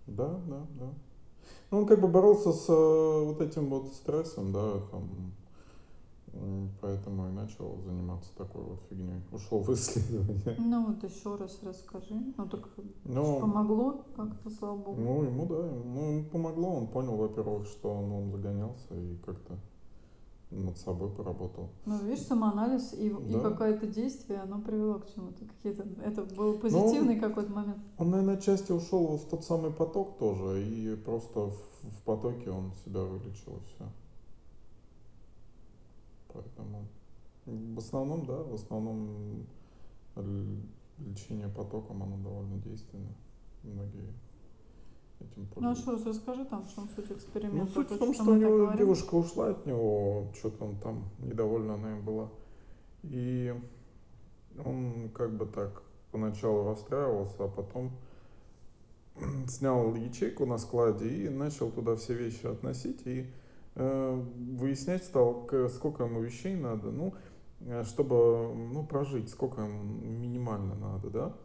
Да, 0.07 0.39
да, 0.47 0.61
да. 0.79 0.89
Ну, 1.71 1.79
он 1.79 1.85
как 1.87 2.01
бы 2.01 2.07
боролся 2.07 2.51
с 2.51 2.65
э, 2.67 3.25
вот 3.25 3.39
этим 3.41 3.69
вот 3.69 3.87
стрессом, 3.93 4.51
да, 4.51 4.73
там, 4.91 5.09
поэтому 6.81 7.27
и 7.27 7.31
начал 7.31 7.77
заниматься 7.85 8.29
такой 8.37 8.63
вот 8.63 8.81
фигней. 8.89 9.21
Ушел 9.31 9.59
в 9.59 9.73
исследование. 9.73 10.55
Ну 10.57 10.87
вот 10.87 11.03
еще 11.03 11.35
раз 11.35 11.59
расскажи. 11.63 12.15
Ну 12.37 12.47
так 12.47 12.67
ну, 13.03 13.39
помогло 13.39 14.03
как-то, 14.15 14.49
слава 14.49 14.77
богу. 14.77 15.01
Ну 15.01 15.23
ему 15.23 15.45
да, 15.45 15.67
ему, 15.67 16.11
ему 16.11 16.23
помогло. 16.25 16.75
Он 16.75 16.87
понял, 16.87 17.15
во-первых, 17.15 17.67
что 17.67 17.93
он, 17.93 18.11
он 18.11 18.31
загонялся 18.31 18.93
и 18.95 19.17
как-то 19.25 19.57
над 20.71 20.79
собой 20.79 21.09
поработал. 21.09 21.69
Ну, 21.85 21.97
видишь, 22.05 22.25
самоанализ 22.25 22.93
и, 22.93 23.09
да. 23.09 23.39
и 23.39 23.41
какое-то 23.41 23.87
действие, 23.87 24.39
оно 24.39 24.59
привело 24.59 24.99
к 24.99 25.13
чему-то. 25.13 25.45
Какие-то, 25.45 25.85
это 26.03 26.23
был 26.35 26.57
позитивный 26.57 27.15
ну, 27.15 27.21
какой-то 27.21 27.51
момент. 27.51 27.77
Он, 27.97 28.09
наверное, 28.09 28.35
отчасти 28.35 28.71
ушел 28.71 29.17
в 29.17 29.25
тот 29.25 29.43
самый 29.43 29.71
поток 29.71 30.17
тоже, 30.17 30.65
и 30.65 30.95
просто 30.95 31.47
в, 31.47 31.53
в 31.83 32.01
потоке 32.05 32.49
он 32.49 32.71
себя 32.85 33.01
вылечил, 33.01 33.57
и 33.57 33.75
все. 33.75 33.85
Поэтому 36.33 36.85
в 37.45 37.77
основном, 37.77 38.25
да, 38.25 38.37
в 38.43 38.53
основном 38.53 39.45
лечение 40.99 41.49
потоком, 41.49 42.03
оно 42.03 42.17
довольно 42.17 42.57
действенное. 42.59 43.15
Многие 43.63 44.13
этим 45.21 45.47
пользуются. 45.47 45.59
Ну 45.59 45.95
а 45.95 45.97
что, 45.97 46.09
расскажи 46.09 46.45
там, 46.45 46.65
в 46.65 46.73
чем 46.73 46.89
суть 46.95 47.11
эксперимента? 47.11 47.57
Ну, 47.57 47.67
суть 47.67 47.91
в 47.91 47.97
том, 47.97 48.13
что 48.13 48.31
у 48.31 48.35
него 48.35 48.73
девушка 48.77 49.15
ушла 49.15 49.49
от 49.49 49.65
него, 49.65 50.27
что-то 50.35 50.65
он 50.65 50.75
там 50.77 51.09
недовольна 51.19 51.75
она 51.75 51.91
им 51.91 52.03
была. 52.03 52.29
И 53.03 53.53
он 54.63 55.09
как 55.13 55.35
бы 55.35 55.45
так 55.45 55.83
поначалу 56.11 56.65
расстраивался, 56.65 57.45
а 57.45 57.47
потом 57.47 57.91
снял 59.47 59.95
ячейку 59.95 60.45
на 60.45 60.57
складе 60.57 61.07
и 61.07 61.29
начал 61.29 61.71
туда 61.71 61.95
все 61.95 62.13
вещи 62.13 62.45
относить 62.45 63.01
и 63.05 63.25
э, 63.75 64.23
выяснять 64.53 65.03
стал, 65.03 65.49
сколько 65.69 66.03
ему 66.03 66.21
вещей 66.21 66.55
надо, 66.55 66.91
ну, 66.91 67.13
э, 67.61 67.83
чтобы 67.83 68.53
ну, 68.53 68.85
прожить, 68.85 69.29
сколько 69.29 69.61
минимально 69.61 70.75
надо, 70.75 71.09
да. 71.09 71.35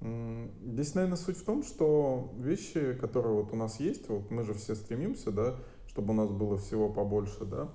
Здесь, 0.00 0.94
наверное, 0.94 1.16
суть 1.16 1.38
в 1.38 1.44
том, 1.44 1.62
что 1.64 2.32
вещи, 2.38 2.94
которые 2.94 3.34
вот 3.34 3.52
у 3.52 3.56
нас 3.56 3.80
есть, 3.80 4.08
вот 4.08 4.30
мы 4.30 4.44
же 4.44 4.54
все 4.54 4.76
стремимся, 4.76 5.32
да, 5.32 5.56
чтобы 5.88 6.12
у 6.12 6.16
нас 6.16 6.30
было 6.30 6.56
всего 6.58 6.88
побольше, 6.88 7.44
да, 7.44 7.68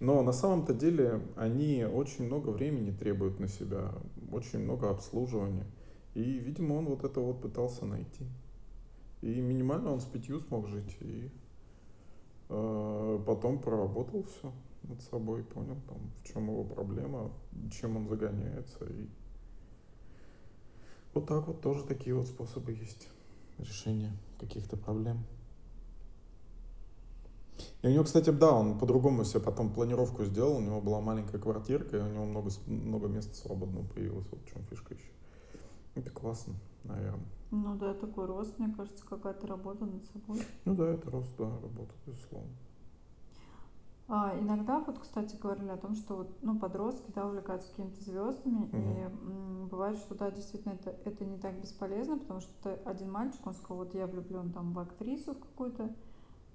но 0.00 0.22
на 0.22 0.32
самом-то 0.32 0.72
деле 0.74 1.20
они 1.36 1.84
очень 1.84 2.26
много 2.26 2.50
времени 2.50 2.90
требуют 2.92 3.40
на 3.40 3.48
себя, 3.48 3.92
очень 4.32 4.60
много 4.60 4.90
обслуживания. 4.90 5.66
И, 6.14 6.22
видимо, 6.22 6.74
он 6.74 6.86
вот 6.86 7.04
это 7.04 7.20
вот 7.20 7.42
пытался 7.42 7.84
найти. 7.84 8.26
И 9.20 9.40
минимально 9.40 9.92
он 9.92 10.00
с 10.00 10.04
пятью 10.04 10.40
смог 10.40 10.68
жить. 10.68 10.96
И 11.00 11.30
э, 12.48 13.22
потом 13.26 13.58
проработал 13.58 14.22
все 14.22 14.52
над 14.84 15.02
собой, 15.02 15.42
понял, 15.42 15.76
там, 15.88 15.98
в 16.22 16.32
чем 16.32 16.48
его 16.48 16.64
проблема, 16.64 17.30
чем 17.70 17.96
он 17.96 18.08
загоняется. 18.08 18.84
И 18.84 19.08
вот 21.16 21.26
так 21.26 21.46
вот 21.46 21.60
тоже 21.60 21.82
такие 21.84 22.14
вот 22.14 22.26
способы 22.26 22.72
есть 22.72 23.08
решения 23.58 24.12
каких-то 24.38 24.76
проблем. 24.76 25.24
И 27.82 27.86
у 27.88 27.90
него, 27.90 28.04
кстати, 28.04 28.30
да, 28.30 28.52
он 28.52 28.78
по-другому 28.78 29.24
себе 29.24 29.40
потом 29.40 29.72
планировку 29.72 30.24
сделал. 30.24 30.56
У 30.56 30.60
него 30.60 30.80
была 30.80 31.00
маленькая 31.00 31.38
квартирка, 31.38 31.96
и 31.96 32.00
у 32.00 32.06
него 32.06 32.24
много, 32.26 32.50
много 32.66 33.08
места 33.08 33.34
свободного 33.34 33.86
появилось. 33.86 34.26
Вот 34.30 34.40
в 34.42 34.52
чем 34.52 34.62
фишка 34.64 34.94
еще. 34.94 35.10
Это 35.94 36.10
классно, 36.10 36.54
наверное. 36.84 37.26
Ну 37.50 37.76
да, 37.76 37.94
такой 37.94 38.26
рост, 38.26 38.58
мне 38.58 38.74
кажется, 38.76 39.04
какая-то 39.06 39.46
работа 39.46 39.86
над 39.86 40.04
собой. 40.12 40.42
Ну 40.66 40.74
да, 40.74 40.88
это 40.90 41.10
рост, 41.10 41.30
да, 41.38 41.44
работа, 41.44 41.94
безусловно. 42.06 42.50
А, 44.08 44.38
иногда 44.38 44.78
вот, 44.78 45.00
кстати, 45.00 45.36
говорили 45.36 45.68
о 45.68 45.76
том, 45.76 45.96
что 45.96 46.16
вот, 46.16 46.30
ну, 46.42 46.56
подростки, 46.58 47.10
да, 47.12 47.26
увлекаются 47.26 47.70
какими-то 47.70 48.00
звездами, 48.04 48.68
mm-hmm. 48.70 49.00
и 49.00 49.02
м, 49.02 49.68
бывает, 49.68 49.98
что, 49.98 50.14
да, 50.14 50.30
действительно, 50.30 50.74
это, 50.74 50.90
это 51.04 51.24
не 51.24 51.38
так 51.38 51.60
бесполезно, 51.60 52.16
потому 52.16 52.40
что 52.40 52.78
один 52.84 53.10
мальчик, 53.10 53.44
он 53.44 53.54
сказал, 53.54 53.78
вот 53.78 53.94
я 53.94 54.06
влюблен 54.06 54.52
там 54.52 54.72
в 54.72 54.78
актрису 54.78 55.34
в 55.34 55.40
какую-то, 55.40 55.92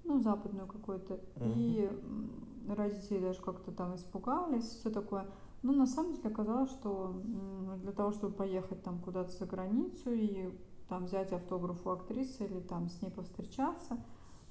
ну, 0.04 0.18
западную 0.20 0.66
какую-то, 0.66 1.14
mm-hmm. 1.14 1.52
и 1.54 1.84
м, 1.84 2.74
родители 2.74 3.20
даже 3.20 3.42
как-то 3.42 3.70
там 3.70 3.96
испугались, 3.96 4.64
все 4.64 4.88
такое. 4.88 5.26
Но 5.62 5.74
на 5.74 5.86
самом 5.86 6.14
деле 6.14 6.30
оказалось, 6.30 6.70
что 6.70 7.12
м, 7.14 7.78
для 7.80 7.92
того, 7.92 8.12
чтобы 8.12 8.34
поехать 8.34 8.82
там 8.82 8.98
куда-то 8.98 9.30
за 9.30 9.44
границу 9.44 10.10
и 10.10 10.58
там 10.88 11.04
взять 11.04 11.32
автограф 11.32 11.86
у 11.86 11.90
актрисы 11.90 12.46
или 12.46 12.60
там 12.60 12.88
с 12.88 13.02
ней 13.02 13.10
повстречаться, 13.10 13.98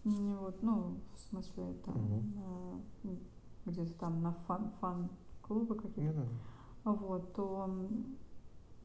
вот, 0.03 0.61
ну, 0.63 0.97
в 1.15 1.19
смысле, 1.29 1.75
там, 1.85 1.95
угу. 3.03 3.17
где-то 3.65 3.93
там 3.99 4.21
на 4.21 4.33
фан, 4.47 4.71
фан-клубы 4.79 5.75
какие-то. 5.75 6.27
Ну, 6.83 6.95
Вот, 6.95 7.33
то 7.33 7.69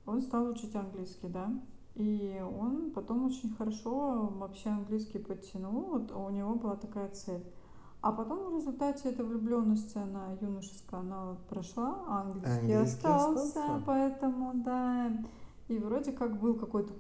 он 0.07 0.23
стал 0.23 0.49
учить 0.49 0.75
английский, 0.75 1.29
да. 1.29 1.51
И 1.95 2.43
он 2.61 2.91
потом 2.91 3.25
очень 3.25 3.55
хорошо 3.55 4.27
вообще 4.37 4.69
английский 4.69 5.19
подтянул. 5.19 5.87
Вот 5.87 6.13
у 6.13 6.29
него 6.31 6.55
была 6.55 6.77
такая 6.77 7.09
цель. 7.11 7.43
А 8.03 8.13
потом 8.13 8.53
в 8.53 8.57
результате 8.57 9.09
этой 9.09 9.25
влюбленности, 9.25 9.97
она 9.97 10.37
юношеская, 10.41 11.01
она 11.01 11.37
прошла, 11.49 12.05
а 12.07 12.21
английский, 12.21 12.73
английский 12.73 13.07
остался, 13.07 13.43
остался, 13.43 13.83
поэтому, 13.87 14.53
да. 14.63 15.11
И 15.69 15.79
вроде 15.79 16.13
как 16.13 16.39
был 16.39 16.55
какой-то 16.55 16.93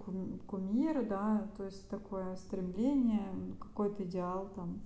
кумир, 0.46 1.06
да, 1.06 1.48
то 1.56 1.64
есть 1.64 1.88
такое 1.88 2.34
стремление, 2.36 3.28
какой-то 3.60 4.02
идеал 4.02 4.50
там. 4.56 4.80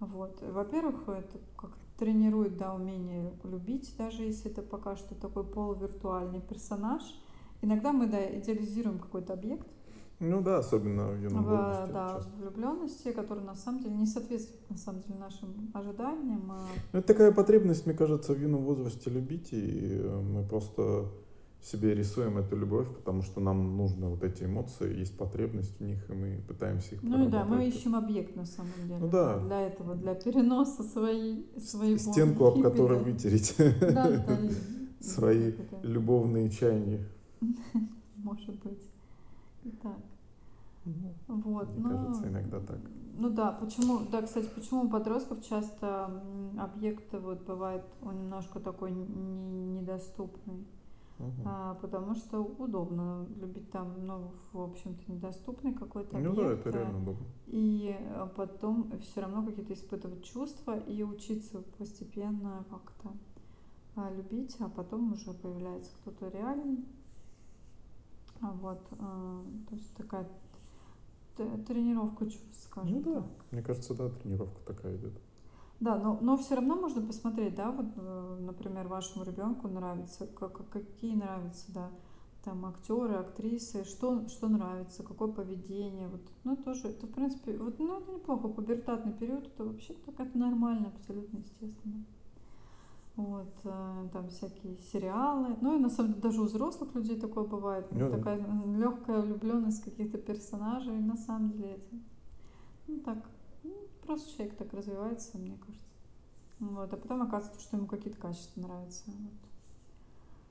Вот. 0.00 0.42
Во-первых, 0.42 1.08
это 1.08 1.38
как 1.56 1.70
тренирует, 1.96 2.56
да, 2.56 2.74
умение 2.74 3.32
любить, 3.44 3.94
даже 3.96 4.24
если 4.24 4.50
это 4.50 4.62
пока 4.62 4.96
что 4.96 5.14
такой 5.14 5.44
полувиртуальный 5.44 6.40
персонаж. 6.40 7.02
Иногда 7.62 7.92
мы, 7.92 8.06
да, 8.06 8.18
идеализируем 8.38 8.98
какой-то 8.98 9.32
объект. 9.32 9.66
Ну 10.20 10.40
да, 10.40 10.58
особенно 10.58 11.12
в 11.12 11.22
юном 11.22 11.44
возрасте. 11.44 11.92
Да, 11.92 12.08
часто. 12.16 12.30
влюбленности, 12.36 13.12
которые 13.12 13.44
на 13.44 13.54
самом 13.54 13.80
деле 13.80 13.94
не 13.94 14.06
соответствуют 14.06 14.68
на 14.70 14.76
самом 14.76 15.02
деле 15.02 15.18
нашим 15.18 15.70
ожиданиям. 15.72 16.50
А... 16.50 16.66
Ну, 16.92 16.98
это 16.98 17.06
такая 17.06 17.30
потребность, 17.30 17.86
мне 17.86 17.94
кажется, 17.94 18.34
в 18.34 18.40
юном 18.40 18.64
возрасте 18.64 19.10
любить, 19.10 19.52
и 19.52 20.02
мы 20.02 20.42
просто 20.44 21.06
себе 21.62 21.94
рисуем 21.94 22.38
эту 22.38 22.56
любовь, 22.56 22.88
потому 22.94 23.22
что 23.22 23.40
нам 23.40 23.76
нужны 23.76 24.08
вот 24.08 24.22
эти 24.22 24.44
эмоции, 24.44 24.96
есть 24.96 25.16
потребность 25.16 25.76
в 25.78 25.80
них, 25.80 25.98
и 26.08 26.12
мы 26.12 26.40
пытаемся 26.46 26.94
их 26.94 27.02
Ну 27.02 27.26
и 27.26 27.30
да, 27.30 27.44
мы 27.44 27.66
ищем 27.66 27.94
объект 27.94 28.36
на 28.36 28.44
самом 28.44 28.72
деле. 28.86 28.98
Ну 29.00 29.08
да. 29.08 29.38
Для 29.40 29.60
этого, 29.62 29.94
для 29.94 30.14
переноса 30.14 30.82
своей, 30.82 31.46
своей 31.58 31.98
Стенку, 31.98 32.46
об 32.46 32.62
которой 32.62 32.98
вытереть. 32.98 33.54
Да, 33.80 34.08
да. 34.08 34.38
Свои 35.00 35.52
любовные 35.82 36.50
чаяния. 36.50 37.06
Может 38.16 38.60
быть. 38.64 38.82
И 39.62 39.70
так. 39.70 39.96
Ну, 40.84 41.40
вот, 41.42 41.68
Мне 41.76 41.88
ну, 41.88 41.90
кажется, 41.90 42.28
иногда 42.28 42.60
так. 42.60 42.78
Ну 43.16 43.30
да, 43.30 43.52
почему, 43.52 44.00
да, 44.10 44.22
кстати, 44.22 44.48
почему 44.54 44.84
у 44.84 44.88
подростков 44.88 45.44
часто 45.44 46.22
объекты 46.58 47.18
вот 47.18 47.44
бывает 47.44 47.84
он 48.02 48.22
немножко 48.22 48.60
такой 48.60 48.92
не, 48.92 49.04
недоступный. 49.04 50.64
Мгм. 51.18 51.42
а, 51.44 51.74
потому 51.74 52.14
что 52.14 52.40
удобно 52.40 53.26
любить 53.40 53.70
там, 53.72 54.06
ну, 54.06 54.30
в 54.52 54.60
общем-то, 54.60 55.10
недоступный 55.12 55.74
какой-то 55.74 56.16
Ну 56.18 56.34
да, 56.34 56.42
объект. 56.52 56.66
это 56.66 56.78
а, 56.78 56.80
реально 56.82 56.98
удобно. 57.02 57.26
И 57.46 57.96
а, 58.14 58.26
потом 58.36 58.92
все 59.00 59.20
равно 59.22 59.44
какие-то 59.44 59.72
испытывать 59.74 60.24
чувства 60.24 60.78
и 60.78 61.02
учиться 61.02 61.62
постепенно 61.78 62.64
как-то 62.70 63.12
а, 63.96 64.10
любить, 64.12 64.56
а 64.60 64.68
потом 64.68 65.12
уже 65.12 65.32
появляется 65.32 65.90
кто-то 66.02 66.28
реальный. 66.28 66.84
А 68.40 68.52
вот, 68.52 68.80
а, 69.00 69.42
то 69.68 69.74
есть 69.74 69.92
такая 69.96 70.28
тренировка 71.36 72.26
чувств, 72.26 72.62
скажем 72.62 72.94
Ну 72.94 73.02
да, 73.02 73.14
так. 73.22 73.24
мне 73.50 73.62
кажется, 73.62 73.94
да, 73.94 74.08
тренировка 74.08 74.60
такая 74.66 74.96
идет. 74.96 75.12
Да, 75.80 75.96
но, 75.96 76.18
но 76.20 76.36
все 76.36 76.56
равно 76.56 76.74
можно 76.74 77.02
посмотреть, 77.02 77.54
да, 77.54 77.70
вот, 77.70 77.86
э, 77.96 78.36
например, 78.40 78.88
вашему 78.88 79.24
ребенку 79.24 79.68
нравится, 79.68 80.26
как, 80.26 80.68
какие 80.70 81.14
нравятся, 81.14 81.72
да, 81.72 81.90
там 82.44 82.66
актеры, 82.66 83.14
актрисы, 83.14 83.84
что, 83.84 84.26
что 84.28 84.48
нравится, 84.48 85.04
какое 85.04 85.28
поведение, 85.28 86.08
вот, 86.08 86.22
ну 86.42 86.56
тоже, 86.56 86.88
это 86.88 87.06
в 87.06 87.10
принципе, 87.10 87.56
вот, 87.56 87.78
ну 87.78 88.00
это 88.00 88.10
неплохо, 88.10 88.48
пубертатный 88.48 89.12
период, 89.12 89.46
это 89.46 89.64
вообще 89.64 89.94
так 90.04 90.18
это 90.18 90.36
нормально, 90.36 90.92
абсолютно 90.96 91.38
естественно. 91.38 92.04
Вот, 93.14 93.52
э, 93.64 94.08
там 94.12 94.28
всякие 94.30 94.78
сериалы, 94.92 95.56
ну 95.60 95.76
и 95.76 95.80
на 95.80 95.90
самом 95.90 96.10
деле 96.10 96.22
даже 96.22 96.40
у 96.40 96.44
взрослых 96.44 96.94
людей 96.96 97.20
такое 97.20 97.44
бывает, 97.44 97.86
Ну 97.92 98.10
такая 98.10 98.44
легкая 98.76 99.22
влюбленность 99.22 99.84
каких-то 99.84 100.18
персонажей, 100.18 100.98
на 100.98 101.16
самом 101.16 101.50
деле 101.52 101.74
это, 101.74 101.96
ну 102.88 102.98
так, 103.00 103.18
ну, 103.62 103.74
просто 104.08 104.32
человек 104.32 104.56
так 104.56 104.72
развивается, 104.72 105.38
мне 105.38 105.56
кажется. 105.56 105.86
Вот, 106.60 106.92
а 106.92 106.96
потом 106.96 107.22
оказывается, 107.22 107.60
что 107.62 107.76
ему 107.76 107.86
какие-то 107.86 108.18
качества 108.18 108.60
нравятся. 108.60 109.04
Вот. 109.06 109.32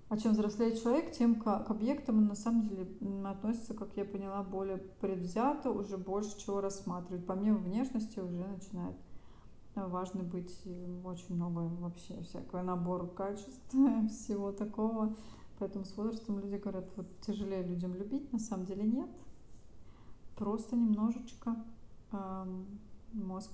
А 0.10 0.18
чем 0.18 0.32
взрослеет 0.32 0.82
человек, 0.82 1.12
тем 1.12 1.36
к, 1.36 1.44
к 1.44 1.70
объектам 1.70 2.20
он 2.20 2.28
на 2.28 2.36
самом 2.36 2.70
деле 2.70 2.88
относится, 3.26 3.74
как 3.74 3.90
я 3.98 4.06
поняла, 4.06 4.42
более 4.44 4.78
предвзято, 4.78 5.72
уже 5.72 5.98
больше 5.98 6.40
чего 6.40 6.62
рассматривает. 6.62 7.26
Помимо 7.26 7.58
внешности 7.58 8.20
уже 8.20 8.48
начинает 8.48 8.96
важно 9.76 10.24
быть 10.24 10.56
очень 11.04 11.36
много 11.36 11.60
вообще 11.60 12.22
всякого 12.22 12.62
набора 12.62 13.08
качеств, 13.08 13.74
всего 14.10 14.52
такого. 14.52 15.16
Поэтому 15.60 15.84
с 15.84 15.98
возрастом 15.98 16.40
люди 16.40 16.56
говорят, 16.56 16.86
вот 16.96 17.08
тяжелее 17.22 17.64
людям 17.64 17.96
любить, 17.96 18.32
на 18.32 18.40
самом 18.40 18.66
деле 18.66 18.84
нет. 18.84 19.10
Просто 20.36 20.76
немножечко 20.76 21.56
эм, 22.12 22.80
мозг 23.14 23.52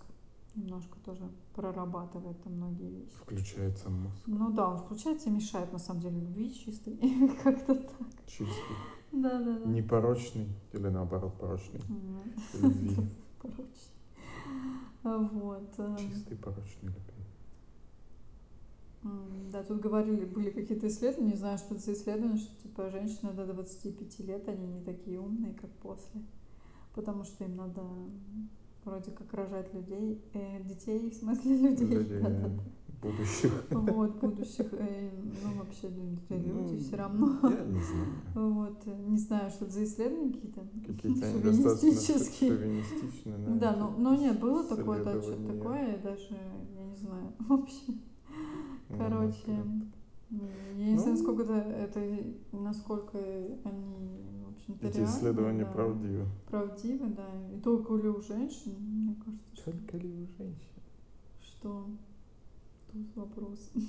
немножко 0.56 1.00
тоже 1.06 1.30
прорабатывает 1.56 2.42
там 2.44 2.54
многие 2.54 2.89
вещи. 2.89 3.16
Включается 3.16 3.89
мозг. 3.89 4.18
Ну 4.28 4.52
да, 4.52 4.70
он 4.70 4.78
включается 4.78 5.30
и 5.30 5.34
мешает 5.34 5.72
на 5.72 5.80
самом 5.80 6.02
деле 6.02 6.20
любви 6.20 6.54
чистой. 6.54 6.98
Как-то 7.44 7.76
так. 7.76 8.26
Чистый. 8.28 8.76
Да, 9.12 9.39
да, 9.39 9.60
да. 9.60 9.70
Непорочный 9.70 10.48
или 10.74 10.88
наоборот 10.88 11.34
порочный. 11.39 11.82
Любви. 12.54 12.96
Порочный. 13.42 13.94
Вот. 15.04 15.80
эм. 15.80 15.98
Чистый 15.98 16.38
порочный 16.38 16.89
любви. 16.89 17.13
Да, 19.52 19.63
тут 19.63 19.82
говорили, 19.82 20.24
были 20.24 20.50
какие-то 20.50 20.88
исследования, 20.88 21.32
не 21.32 21.38
знаю, 21.38 21.58
что 21.58 21.76
это 21.76 21.84
за 21.84 21.94
исследования, 21.94 22.38
что 22.38 22.56
типа 22.63 22.89
женщины 22.89 23.34
до 23.34 23.46
25 23.46 24.20
лет, 24.20 24.48
они 24.48 24.66
не 24.66 24.82
такие 24.82 25.20
умные, 25.20 25.54
как 25.54 25.70
после. 25.72 26.22
Потому 26.96 27.26
что 27.26 27.44
им 27.44 27.58
надо 27.58 27.82
вроде 28.86 29.12
как 29.12 29.34
рожать 29.34 29.74
людей, 29.74 30.22
э, 30.34 30.62
детей, 30.63 31.10
в 31.10 31.13
смысле 31.13 31.58
людей. 31.58 31.88
Людей 31.88 32.19
да, 32.22 32.30
да, 32.30 32.50
будущих. 33.02 33.52
да. 33.69 33.78
Вот, 33.80 34.15
будущих, 34.19 34.67
э, 34.74 35.10
ну 35.43 35.54
вообще 35.60 35.89
ну, 35.89 36.17
люди 36.30 36.74
Ну, 36.74 36.80
все 36.80 36.96
равно. 36.96 37.39
Я 37.43 37.65
не 37.65 37.82
знаю. 37.82 38.08
Вот, 38.36 38.86
не 39.08 39.17
знаю, 39.17 39.50
что 39.52 39.65
это 39.65 39.74
за 39.74 39.84
исследования 39.84 40.34
какие-то. 40.34 40.62
Какие-то 40.88 41.32
Шовинистические. 41.32 42.50
шовинистичные. 42.52 43.38
Да, 43.60 43.72
эти 43.72 43.80
ну, 43.80 43.93
ну 43.98 44.17
нет, 44.17 44.39
было 44.39 44.63
такое, 44.63 45.04
да, 45.04 45.22
что-то 45.22 45.54
такое, 45.54 45.91
я 45.91 45.98
даже, 45.98 46.28
я 46.78 46.86
не 46.86 46.96
знаю, 46.96 47.34
вообще. 47.39 47.93
Ну, 48.89 48.98
Короче, 48.98 49.38
я 50.30 50.86
не 50.91 50.98
знаю, 50.98 51.08
Ну. 51.08 51.12
насколько 51.12 51.43
это, 51.43 51.54
это, 51.54 52.24
насколько 52.52 53.17
они, 53.63 54.33
общем-то, 54.63 54.88
Эти 54.88 54.97
реальны, 54.97 55.12
исследования 55.12 55.65
да, 55.65 55.71
правдивы. 55.71 56.26
правдивы, 56.49 57.08
да, 57.10 57.28
и 57.56 57.60
только 57.60 57.95
ли 57.95 58.08
у 58.10 58.21
женщин, 58.21 58.73
мне 58.80 59.15
кажется, 59.23 59.56
что, 59.56 59.71
Только 59.71 59.97
ли 59.97 60.08
у 60.10 60.28
женщин? 60.38 60.82
что 61.41 61.88
тут 62.91 63.15
вопрос. 63.15 63.71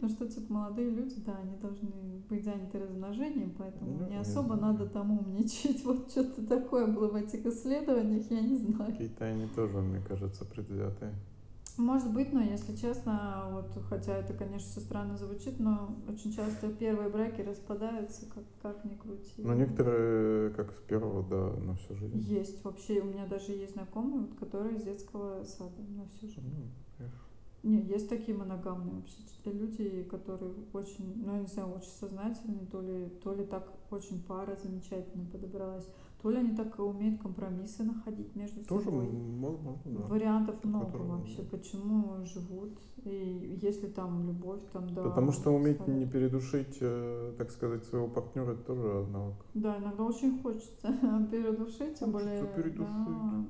Ну 0.00 0.08
что, 0.08 0.28
типа, 0.28 0.52
молодые 0.52 0.90
люди, 0.90 1.16
да, 1.26 1.36
они 1.38 1.56
должны 1.56 1.90
быть 2.28 2.44
заняты 2.44 2.78
размножением, 2.78 3.52
поэтому 3.58 3.90
Ну, 3.98 4.04
не 4.04 4.10
не 4.10 4.20
особо 4.20 4.56
знаю. 4.56 4.60
надо 4.74 4.86
там 4.86 5.10
умничать. 5.18 5.82
Вот 5.84 6.10
что-то 6.10 6.46
такое 6.46 6.86
было 6.86 7.08
в 7.08 7.14
этих 7.16 7.44
исследованиях, 7.46 8.30
я 8.30 8.40
не 8.40 8.58
знаю. 8.58 8.92
Какие-то 8.92 9.24
они 9.24 9.46
тоже, 9.48 9.78
мне 9.78 10.00
кажется, 10.06 10.44
предвзятые. 10.44 11.14
Может 11.76 12.12
быть, 12.12 12.32
но 12.32 12.40
если 12.40 12.76
честно, 12.76 13.48
вот, 13.50 13.82
хотя 13.88 14.16
это, 14.18 14.32
конечно, 14.32 14.70
все 14.70 14.80
странно 14.80 15.16
звучит, 15.16 15.58
но 15.58 15.96
очень 16.08 16.32
часто 16.32 16.68
первые 16.68 17.08
браки 17.08 17.40
распадаются, 17.40 18.26
как, 18.26 18.44
как 18.62 18.84
ни 18.84 18.94
крути. 18.94 19.42
Но 19.42 19.54
некоторые, 19.54 20.50
как 20.50 20.72
с 20.72 20.80
первого, 20.82 21.22
да, 21.28 21.60
на 21.60 21.74
всю 21.74 21.96
жизнь. 21.96 22.16
Есть 22.18 22.64
вообще, 22.64 23.00
у 23.00 23.06
меня 23.06 23.26
даже 23.26 23.52
есть 23.52 23.72
знакомые, 23.74 24.26
вот, 24.26 24.38
которые 24.38 24.76
из 24.76 24.84
детского 24.84 25.42
сада 25.42 25.82
на 25.96 26.06
всю 26.14 26.28
жизнь. 26.28 26.54
Ну. 27.00 27.06
Не, 27.64 27.80
есть 27.80 28.10
такие 28.10 28.36
моногамные 28.36 28.96
вообще 28.96 29.14
люди, 29.46 30.02
которые 30.10 30.52
очень, 30.74 31.24
ну, 31.24 31.32
я 31.32 31.40
не 31.40 31.46
знаю, 31.46 31.72
очень 31.72 31.90
сознательные, 31.90 32.66
то 32.66 32.82
ли, 32.82 33.08
то 33.22 33.32
ли 33.32 33.44
так 33.44 33.66
очень 33.90 34.22
пара 34.22 34.56
замечательно 34.62 35.24
подобралась, 35.24 35.88
то 36.24 36.30
ли 36.30 36.38
они 36.38 36.56
так 36.56 36.78
умеют 36.78 37.20
компромиссы 37.20 37.84
находить 37.84 38.34
между 38.34 38.64
Тоже 38.64 38.86
собой. 38.86 39.08
возможно, 39.08 39.76
да. 39.84 40.06
Вариантов 40.06 40.58
По 40.58 40.68
много 40.68 40.86
которому, 40.86 41.18
вообще, 41.18 41.42
да. 41.42 41.48
почему 41.50 42.24
живут. 42.24 42.78
И 43.04 43.58
если 43.60 43.88
там 43.88 44.26
любовь, 44.26 44.62
там 44.72 44.88
да. 44.94 45.02
Потому 45.02 45.32
что 45.32 45.50
уметь 45.50 45.82
ставят. 45.82 46.00
не 46.00 46.06
передушить, 46.06 46.78
э, 46.80 47.34
так 47.36 47.50
сказать, 47.50 47.84
своего 47.84 48.08
партнера, 48.08 48.52
это 48.52 48.62
тоже 48.62 49.06
навык. 49.10 49.34
Да, 49.52 49.76
иногда 49.76 50.02
очень 50.02 50.40
хочется 50.40 50.96
передушить, 51.30 51.98
тем 51.98 52.12
более. 52.12 52.46
Передушить. 52.56 52.88
Да, 52.88 53.44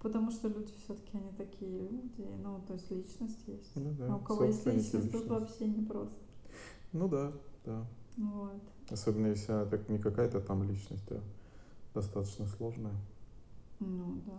потому 0.00 0.30
что 0.30 0.48
люди 0.48 0.72
все-таки 0.84 1.18
они 1.18 1.32
такие 1.36 1.80
люди, 1.80 2.26
ну, 2.42 2.62
то 2.66 2.72
есть 2.72 2.90
личность 2.90 3.46
есть. 3.46 3.76
Ну 3.76 3.92
да, 3.92 4.14
а 4.14 4.16
у 4.16 4.20
кого 4.20 4.44
есть 4.44 4.62
собственники 4.64 4.86
личность, 4.86 5.12
тут 5.12 5.26
вообще 5.26 5.66
непросто. 5.66 6.16
Ну 6.94 7.08
да, 7.08 7.32
да. 7.66 7.86
Вот. 8.16 8.62
Особенно 8.88 9.26
если 9.26 9.52
она 9.52 9.66
так 9.66 9.86
не 9.90 9.98
какая-то 9.98 10.40
там 10.40 10.62
личность, 10.62 11.04
а 11.10 11.20
достаточно 11.96 12.46
сложная. 12.46 12.96
Ну 13.80 14.22
да. 14.26 14.38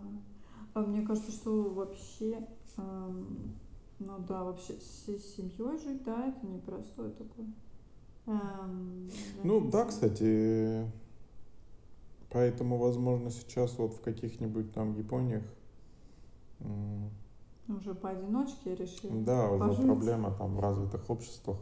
А 0.74 0.80
мне 0.82 1.02
кажется, 1.02 1.32
что 1.32 1.70
вообще, 1.70 2.46
эм, 2.76 3.54
ну 3.98 4.18
да, 4.20 4.44
вообще 4.44 4.76
всей 4.76 5.18
семьей 5.18 5.78
жить, 5.78 6.02
да, 6.04 6.28
это 6.28 6.46
непростой 6.46 7.10
такой. 7.12 7.46
эм, 8.26 9.08
Ну 9.44 9.70
да, 9.70 9.84
кстати, 9.86 10.90
поэтому, 12.30 12.78
возможно, 12.78 13.30
сейчас 13.30 13.78
вот 13.78 13.94
в 13.94 14.00
каких-нибудь 14.00 14.72
там 14.72 14.94
Япониях, 14.96 15.44
м, 16.60 17.10
Уже 17.68 17.94
поодиночке 17.94 18.74
решили. 18.74 19.24
да, 19.24 19.50
уже 19.50 19.58
пожить. 19.66 19.86
проблема 19.86 20.30
там 20.32 20.56
в 20.56 20.60
развитых 20.60 21.08
обществах, 21.10 21.58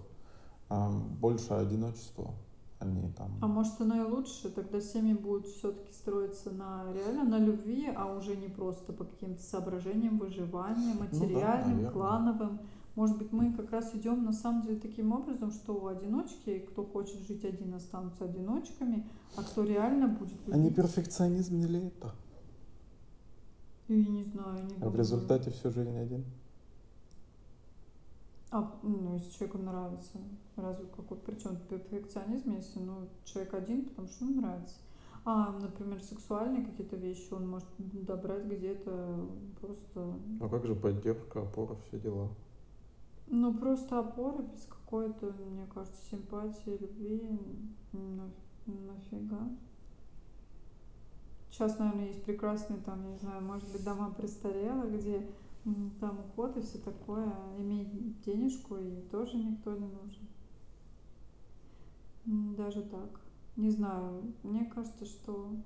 а, 0.69 0.91
больше 0.91 1.55
одиночества, 1.55 2.35
они 2.79 3.11
там... 3.12 3.39
А 3.41 3.47
может 3.47 3.81
оно 3.81 3.97
и 3.97 4.01
лучше, 4.11 4.51
тогда 4.51 4.81
семьи 4.81 5.15
будут 5.15 5.47
все-таки 5.47 5.93
строиться 5.93 6.51
на 6.51 6.93
реально 6.93 7.25
на 7.25 7.39
любви, 7.39 7.91
а 7.95 8.12
уже 8.15 8.37
не 8.37 8.49
просто 8.49 8.93
по 8.93 9.05
каким-то 9.05 9.43
соображениям 9.43 10.19
выживания, 10.19 10.95
материальным, 10.95 11.77
наверное. 11.77 11.91
клановым. 11.91 12.61
Может 12.95 13.19
быть, 13.19 13.33
мы 13.33 13.53
как 13.53 13.71
раз 13.73 13.95
идем 13.95 14.25
на 14.25 14.33
самом 14.33 14.62
деле 14.62 14.81
таким 14.81 15.12
образом, 15.12 15.51
что 15.53 15.75
у 15.75 15.87
одиночки, 15.87 16.61
кто 16.61 16.85
хочет 16.85 17.21
жить 17.27 17.45
один, 17.45 17.75
останутся 17.75 18.25
одиночками, 18.25 19.07
а 19.37 19.43
кто 19.43 19.64
реально 19.64 20.09
будет 20.09 20.39
А 20.51 20.57
не 20.57 20.64
любить. 20.64 20.77
перфекционизм 20.77 21.61
ли 21.66 21.89
это? 21.89 22.14
И 23.89 23.95
не 23.95 24.24
знаю, 24.24 24.64
не 24.64 24.77
А 24.81 24.89
в 24.89 24.97
результате 24.97 25.51
всю 25.51 25.70
жизнь 25.70 25.97
один? 25.97 26.24
А, 28.51 28.78
ну, 28.82 29.14
если 29.14 29.30
человеку 29.30 29.59
нравится, 29.59 30.18
разве 30.57 30.86
какой, 30.86 31.18
причем 31.18 31.57
перфекционизм, 31.68 32.53
если, 32.53 32.78
ну, 32.78 33.09
человек 33.24 33.55
один, 33.55 33.84
потому 33.86 34.09
что 34.09 34.24
ему 34.24 34.40
нравится. 34.40 34.76
А, 35.24 35.51
например, 35.61 36.01
сексуальные 36.03 36.64
какие-то 36.64 36.94
вещи 36.97 37.32
он 37.32 37.49
может 37.49 37.68
добрать 37.78 38.44
где-то 38.44 39.28
просто, 39.61 40.14
А 40.40 40.49
как 40.49 40.64
же 40.64 40.76
поддержка, 40.76 41.42
опора, 41.42 41.76
все 41.88 41.99
дела? 41.99 42.28
ну, 43.28 43.53
просто 43.53 43.99
опоры 43.99 44.44
без 44.44 44.64
какой-то, 44.66 45.26
мне 45.51 45.66
кажется, 45.74 45.99
симпатии, 46.09 46.78
любви, 46.80 47.20
на- 47.92 48.30
нафига. 48.66 49.49
Сейчас, 51.51 51.78
наверное, 51.78 52.07
есть 52.09 52.22
прекрасные 52.22 52.78
там, 52.80 53.03
я 53.05 53.12
не 53.12 53.18
знаю, 53.18 53.42
может 53.42 53.68
быть, 53.72 53.82
дома 53.82 54.11
престарелых, 54.11 54.92
где 54.92 55.26
там 56.01 56.21
уход 56.21 56.57
и 56.57 56.61
все 56.61 56.79
такое, 56.79 57.33
иметь 57.59 58.21
денежку 58.21 58.77
и 58.77 59.01
тоже 59.11 59.37
никто 59.37 59.77
не 59.77 59.89
нужен. 59.89 60.29
Даже 62.57 62.83
так. 62.83 63.21
Не 63.57 63.71
знаю, 63.71 64.33
мне 64.43 64.64
кажется, 64.67 65.07
что 65.07 65.57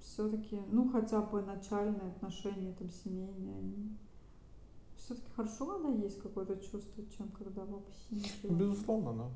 все-таки, 0.00 0.60
ну 0.70 0.90
хотя 0.90 1.20
бы 1.22 1.42
начальные 1.42 2.10
отношения, 2.10 2.72
там 2.72 2.90
семейные, 2.90 3.58
они 3.58 3.96
все-таки 4.96 5.30
хорошо, 5.36 5.66
когда 5.66 5.88
есть 5.90 6.20
какое-то 6.20 6.56
чувство, 6.56 7.04
чем 7.16 7.28
когда 7.28 7.64
вообще 7.64 8.06
ничего 8.10 8.48
нет. 8.50 8.58
Безусловно, 8.58 9.12
да. 9.14 9.30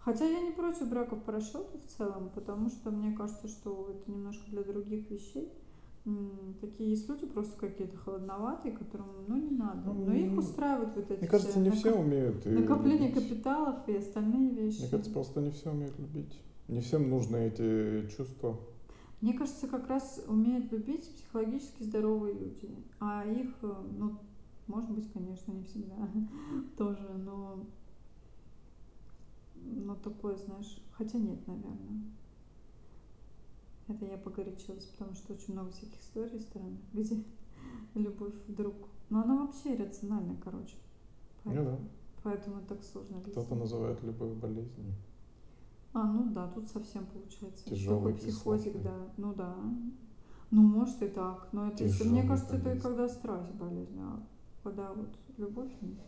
Хотя 0.00 0.26
я 0.26 0.40
не 0.40 0.52
против 0.52 0.88
браков 0.88 1.22
по 1.22 1.32
расчету 1.32 1.78
в 1.78 1.90
целом, 1.90 2.30
потому 2.34 2.68
что 2.70 2.90
мне 2.90 3.16
кажется, 3.16 3.48
что 3.48 3.90
это 3.90 4.10
немножко 4.10 4.50
для 4.50 4.62
других 4.62 5.10
вещей. 5.10 5.52
Такие 6.60 6.90
есть 6.90 7.08
люди 7.08 7.26
просто 7.26 7.56
какие-то 7.58 7.96
холодноватые, 7.98 8.72
которым 8.76 9.06
ну 9.26 9.36
не 9.36 9.50
надо. 9.50 9.92
Но 9.92 10.12
их 10.12 10.32
Ну, 10.32 10.38
устраивают 10.38 10.94
вот 10.96 11.10
эти 11.10 11.20
Мне 11.20 11.28
кажется, 11.28 11.58
не 11.60 11.70
все 11.70 11.94
умеют 11.94 12.46
и 12.46 12.50
накопление 12.50 13.08
любить. 13.10 13.28
капиталов 13.28 13.88
и 13.88 13.96
остальные 13.96 14.50
вещи. 14.54 14.80
Мне 14.80 14.88
кажется, 14.88 15.12
просто 15.12 15.40
не 15.40 15.50
все 15.50 15.70
умеют 15.70 15.98
любить. 15.98 16.40
Не 16.68 16.80
всем 16.80 17.08
нужны 17.10 17.36
эти 17.48 18.08
чувства. 18.16 18.58
Мне 19.20 19.34
кажется, 19.34 19.66
как 19.66 19.88
раз 19.88 20.22
умеют 20.28 20.70
любить 20.72 21.08
психологически 21.14 21.82
здоровые 21.82 22.34
люди. 22.34 22.70
А 23.00 23.24
их, 23.26 23.48
э, 23.62 23.72
ну, 23.98 24.18
может 24.66 24.90
быть, 24.90 25.10
конечно, 25.12 25.50
не 25.52 25.64
всегда 25.64 26.08
тоже, 26.76 27.08
но, 27.24 27.64
но 29.64 29.94
такое, 29.96 30.36
знаешь, 30.36 30.80
хотя 30.92 31.18
нет, 31.18 31.44
наверное. 31.46 32.02
Это 33.88 34.04
я 34.04 34.18
погорячилась, 34.18 34.84
потому 34.84 35.14
что 35.14 35.32
очень 35.32 35.54
много 35.54 35.70
всяких 35.70 36.00
историй 36.00 36.40
странных, 36.40 36.80
где 36.92 37.24
любовь 37.94 38.34
вдруг... 38.46 38.74
Но 39.10 39.22
она 39.22 39.46
вообще 39.46 39.74
иррациональная, 39.74 40.36
короче. 40.36 40.76
Ну 41.44 41.52
Поэтому, 41.54 41.70
да. 41.70 41.78
поэтому 42.22 42.60
так 42.68 42.84
сложно 42.84 43.20
Кто-то 43.22 43.54
называет 43.54 44.02
любовь 44.02 44.34
болезнью. 44.34 44.94
А, 45.94 46.04
ну 46.04 46.30
да, 46.32 46.48
тут 46.48 46.68
совсем 46.68 47.06
получается. 47.06 47.64
Тяжелый 47.64 48.14
кислотный. 48.14 48.74
да. 48.82 49.08
Ну 49.16 49.32
да. 49.34 49.56
Ну, 50.50 50.62
может 50.62 51.02
и 51.02 51.08
так. 51.08 51.48
Но 51.52 51.68
это 51.68 51.84
если, 51.84 52.04
мне 52.04 52.22
Тяжелый 52.22 52.28
кажется, 52.28 52.54
это 52.56 52.64
болезнь. 52.64 52.82
когда 52.82 53.08
страсть 53.08 53.52
болезнь, 53.54 53.98
а 54.00 54.22
когда 54.62 54.92
вот 54.92 55.08
любовь 55.38 55.72
нет. 55.80 55.98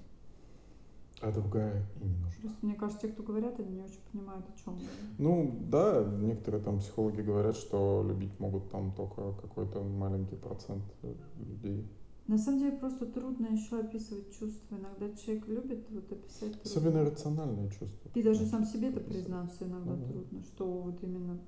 А 1.20 1.30
другая 1.30 1.86
и 2.00 2.04
не 2.04 2.14
нужна. 2.16 2.40
Просто 2.40 2.66
мне 2.66 2.74
кажется, 2.74 3.06
те, 3.06 3.12
кто 3.12 3.22
говорят, 3.22 3.60
они 3.60 3.74
не 3.74 3.82
очень 3.82 4.00
понимают, 4.10 4.46
о 4.48 4.64
чем. 4.64 4.78
Ну 5.18 5.58
да, 5.70 6.02
некоторые 6.04 6.62
там 6.62 6.78
психологи 6.78 7.20
говорят, 7.20 7.56
что 7.56 8.04
любить 8.08 8.38
могут 8.40 8.70
там 8.70 8.92
только 8.92 9.32
какой-то 9.42 9.82
маленький 9.82 10.36
процент 10.36 10.82
э, 11.02 11.14
людей. 11.38 11.86
На 12.26 12.38
самом 12.38 12.60
деле 12.60 12.76
просто 12.76 13.06
трудно 13.06 13.46
еще 13.46 13.80
описывать 13.80 14.30
чувства. 14.30 14.76
Иногда 14.76 15.14
человек 15.16 15.48
любит 15.48 15.90
вот 15.90 16.12
описать 16.12 16.52
трудно. 16.52 16.70
Особенно 16.70 17.04
рациональные 17.04 17.68
чувства. 17.70 18.10
И 18.14 18.22
даже 18.22 18.46
сам 18.46 18.64
себе 18.64 18.88
это 18.88 19.00
признаться 19.00 19.66
иногда 19.66 19.96
Ну 19.96 20.06
трудно, 20.06 20.42
что 20.42 20.64
вот 20.64 21.02
именно 21.02 21.38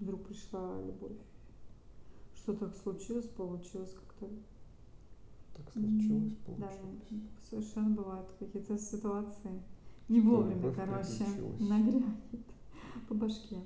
вдруг 0.00 0.24
пришла 0.24 0.80
любовь. 0.80 1.18
Что 2.34 2.54
так 2.54 2.74
случилось, 2.74 3.26
получилось 3.26 3.92
как-то. 3.92 4.34
Так 5.64 5.72
случилось, 5.72 6.32
Да, 6.58 6.66
получилось. 6.66 7.24
совершенно 7.48 7.90
бывают 7.94 8.26
какие-то 8.38 8.78
ситуации. 8.78 9.62
Не 10.08 10.20
вовремя, 10.20 10.72
короче, 10.72 11.24
нагрянет 11.60 12.04
по 13.08 13.14
башке. 13.14 13.56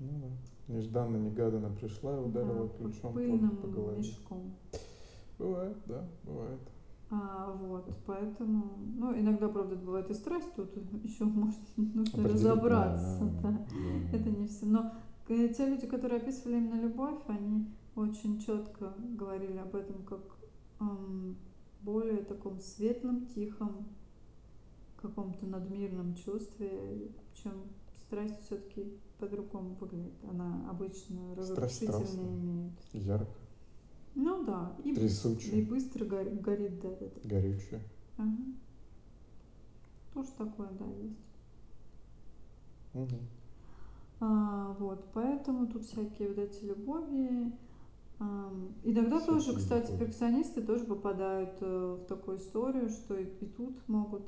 Ну 0.00 0.08
да. 0.20 0.74
Нежданно-негаданно 0.74 1.70
пришла 1.70 2.16
и 2.16 2.20
ударила 2.20 2.68
Да, 2.68 2.78
ключом 2.78 3.12
по, 3.12 3.20
по 3.62 3.68
голове. 3.68 3.98
мешком. 3.98 4.54
Бывает, 5.38 5.76
да, 5.86 6.08
бывает. 6.24 6.60
А, 7.10 7.52
вот, 7.52 7.88
поэтому, 8.06 8.64
ну, 8.96 9.18
иногда, 9.18 9.48
правда, 9.48 9.76
бывает 9.76 10.10
и 10.10 10.14
страсть, 10.14 10.52
тут 10.56 10.70
еще 11.04 11.24
может, 11.24 11.60
нужно 11.76 12.28
разобраться, 12.28 13.24
да, 13.42 13.50
да. 13.50 13.66
да. 14.12 14.16
Это 14.16 14.30
не 14.30 14.46
все. 14.46 14.66
Но 14.66 14.92
э, 15.28 15.48
те 15.48 15.68
люди, 15.68 15.86
которые 15.86 16.20
описывали 16.20 16.56
именно 16.56 16.80
любовь, 16.80 17.18
они 17.28 17.66
очень 17.94 18.38
четко 18.40 18.94
говорили 19.16 19.58
об 19.58 19.74
этом 19.74 20.02
как 20.04 20.20
более 21.82 22.22
таком 22.24 22.58
светлом, 22.60 23.26
тихом, 23.26 23.86
каком-то 24.96 25.46
надмирном 25.46 26.14
чувстве, 26.14 27.10
чем 27.34 27.52
страсть 28.06 28.40
все-таки 28.46 28.86
по-другому 29.18 29.74
выглядит. 29.80 30.14
Она 30.30 30.68
обычно 30.70 31.34
разрушительнее 31.34 32.34
имеет. 32.36 32.72
Ярко, 32.92 33.26
Ну 34.14 34.44
да, 34.44 34.72
и, 34.84 34.94
Трясучая. 34.94 35.56
и 35.56 35.62
быстро 35.62 36.04
гор- 36.04 36.30
горит, 36.30 36.80
да, 36.80 36.90
да. 36.90 37.06
горючее. 37.24 37.80
Ага. 38.16 38.30
Тоже 40.14 40.28
такое, 40.38 40.68
да, 40.78 40.86
есть. 40.86 41.18
Мгм. 42.94 43.18
А, 44.20 44.74
вот, 44.78 45.04
поэтому 45.12 45.66
тут 45.66 45.84
всякие 45.84 46.28
вот 46.28 46.38
эти 46.38 46.64
любови. 46.64 47.52
Иногда 48.18 49.20
тоже, 49.20 49.54
кстати, 49.56 49.86
любови. 49.86 50.04
перфекционисты 50.04 50.62
тоже 50.62 50.84
попадают 50.84 51.56
э, 51.60 51.98
в 52.00 52.06
такую 52.06 52.38
историю, 52.38 52.88
что 52.88 53.16
и, 53.16 53.24
и 53.24 53.46
тут 53.46 53.76
могут. 53.88 54.22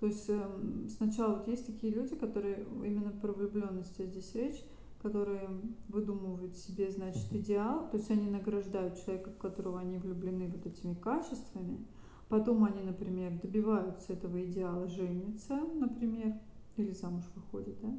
То 0.00 0.06
есть 0.06 0.28
эм, 0.28 0.88
сначала 0.88 1.36
вот 1.36 1.48
есть 1.48 1.66
такие 1.66 1.92
люди, 1.92 2.14
которые 2.14 2.66
именно 2.84 3.10
про 3.10 3.32
влюбленность 3.32 3.98
здесь 3.98 4.34
речь, 4.34 4.62
которые 5.00 5.48
выдумывают 5.88 6.56
себе, 6.56 6.90
значит, 6.90 7.30
идеал, 7.32 7.90
то 7.90 7.96
есть 7.96 8.10
они 8.10 8.28
награждают 8.30 9.02
человека, 9.04 9.30
в 9.30 9.38
которого 9.38 9.80
они 9.80 9.98
влюблены 9.98 10.48
вот 10.48 10.66
этими 10.66 10.94
качествами, 10.94 11.84
потом 12.28 12.64
они, 12.64 12.82
например, 12.82 13.38
добиваются 13.40 14.14
этого 14.14 14.42
идеала, 14.44 14.88
женятся, 14.88 15.56
например, 15.56 16.34
или 16.76 16.92
замуж 16.92 17.24
выходят, 17.34 17.78
да, 17.82 17.98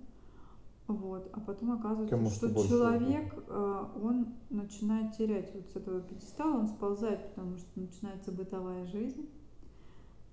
вот, 0.87 1.29
а 1.33 1.39
потом 1.39 1.71
оказывается, 1.71 2.15
Кому 2.15 2.29
что 2.29 2.53
человек, 2.67 3.33
э, 3.47 3.85
он 4.03 4.35
начинает 4.51 5.17
терять 5.17 5.53
вот 5.55 5.65
с 5.73 5.75
этого 5.75 6.01
пьедестала, 6.01 6.59
он 6.59 6.67
сползает, 6.67 7.29
потому 7.29 7.57
что 7.57 7.79
начинается 7.79 8.31
бытовая 8.31 8.85
жизнь, 8.85 9.27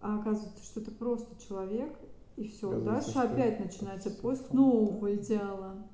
а 0.01 0.21
оказывается, 0.21 0.63
что 0.63 0.81
это 0.81 0.91
просто 0.91 1.43
человек, 1.43 1.97
и 2.37 2.49
все. 2.49 2.69
Оказывается, 2.69 3.15
Дальше 3.15 3.33
опять 3.33 3.61
начинается 3.61 4.11
поиск 4.11 4.53
нового 4.53 5.15
идеала, 5.15 5.87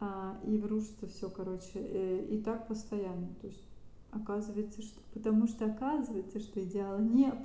а, 0.00 0.38
и 0.44 0.60
рушится 0.60 1.06
все, 1.06 1.30
короче, 1.30 1.70
э, 1.74 2.26
и 2.28 2.42
так 2.42 2.68
постоянно. 2.68 3.28
То 3.40 3.46
есть 3.46 3.64
оказывается, 4.10 4.82
что 4.82 5.00
потому 5.14 5.46
что 5.46 5.66
оказывается, 5.66 6.40
что 6.40 6.62
идеала 6.62 7.00
нет, 7.00 7.38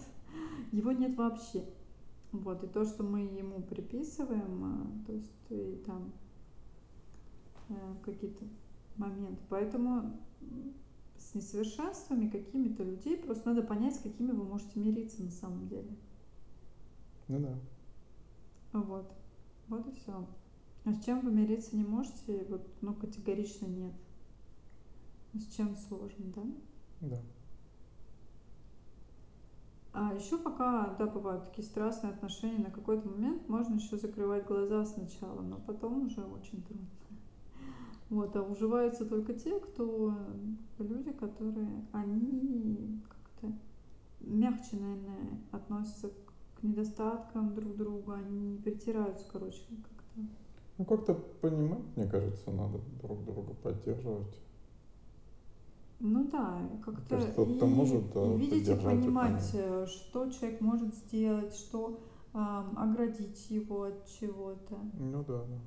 его 0.71 0.91
нет 0.91 1.15
вообще. 1.15 1.63
Вот, 2.31 2.63
и 2.63 2.67
то, 2.67 2.85
что 2.85 3.03
мы 3.03 3.21
ему 3.21 3.61
приписываем, 3.61 4.63
а, 4.63 5.05
то 5.07 5.13
есть 5.13 5.31
и 5.49 5.81
там 5.85 6.11
э, 6.11 6.28
какие-то 8.03 8.45
моменты. 8.97 9.41
Поэтому 9.49 10.19
с 11.17 11.35
несовершенствами 11.35 12.29
какими-то 12.29 12.83
людей 12.83 13.17
просто 13.17 13.49
надо 13.49 13.63
понять, 13.63 13.95
с 13.95 13.99
какими 13.99 14.31
вы 14.31 14.43
можете 14.43 14.79
мириться 14.79 15.23
на 15.23 15.31
самом 15.31 15.67
деле. 15.67 15.89
Ну 17.27 17.39
да. 17.39 17.59
Вот. 18.73 19.11
Вот 19.67 19.87
и 19.87 19.91
все. 19.91 20.27
А 20.85 20.93
с 20.93 21.03
чем 21.03 21.21
вы 21.21 21.31
мириться 21.31 21.75
не 21.75 21.83
можете, 21.83 22.45
вот, 22.49 22.67
ну, 22.81 22.93
категорично 22.93 23.67
нет. 23.67 23.93
С 25.33 25.55
чем 25.55 25.75
сложно, 25.75 26.25
да? 26.35 26.43
Да. 27.01 27.21
А 29.91 30.13
еще 30.13 30.37
пока, 30.37 30.95
да, 30.97 31.05
бывают 31.07 31.45
такие 31.45 31.67
страстные 31.67 32.13
отношения, 32.13 32.59
на 32.59 32.71
какой-то 32.71 33.07
момент 33.07 33.47
можно 33.49 33.75
еще 33.75 33.97
закрывать 33.97 34.45
глаза 34.47 34.85
сначала, 34.85 35.41
но 35.41 35.57
потом 35.57 36.05
уже 36.05 36.23
очень 36.23 36.63
трудно. 36.63 36.87
Вот, 38.09 38.35
а 38.35 38.41
уживаются 38.43 39.05
только 39.05 39.33
те, 39.33 39.59
кто 39.59 40.13
люди, 40.79 41.11
которые, 41.11 41.85
они 41.91 43.01
как-то 43.07 43.53
мягче, 44.21 44.77
наверное, 44.77 45.39
относятся 45.51 46.09
к 46.55 46.63
недостаткам 46.63 47.53
друг 47.53 47.75
друга, 47.77 48.15
они 48.15 48.39
не 48.39 48.57
притираются, 48.57 49.25
короче, 49.31 49.61
как-то. 49.83 50.27
Ну 50.79 50.85
как-то 50.85 51.13
понимать, 51.13 51.83
мне 51.95 52.07
кажется, 52.07 52.51
надо 52.51 52.79
друг 53.01 53.23
друга 53.25 53.53
поддерживать. 53.53 54.39
Ну 55.99 56.29
да, 56.31 56.61
как-то 56.85 57.17
и, 57.43 57.61
может, 57.61 58.11
да, 58.13 58.25
и 58.25 58.37
видеть 58.37 58.69
и 58.69 58.71
и 58.71 58.75
понимать, 58.75 59.31
понять. 59.33 59.51
э, 59.53 59.85
что 59.87 60.29
человек 60.31 60.61
может 60.61 60.95
сделать, 60.95 61.53
что 61.53 61.99
ам, 62.33 62.73
оградить 62.77 63.49
его 63.49 63.83
от 63.83 64.07
чего-то. 64.07 64.77
Ну 64.99 65.23
да, 65.23 65.39
да. 65.45 65.59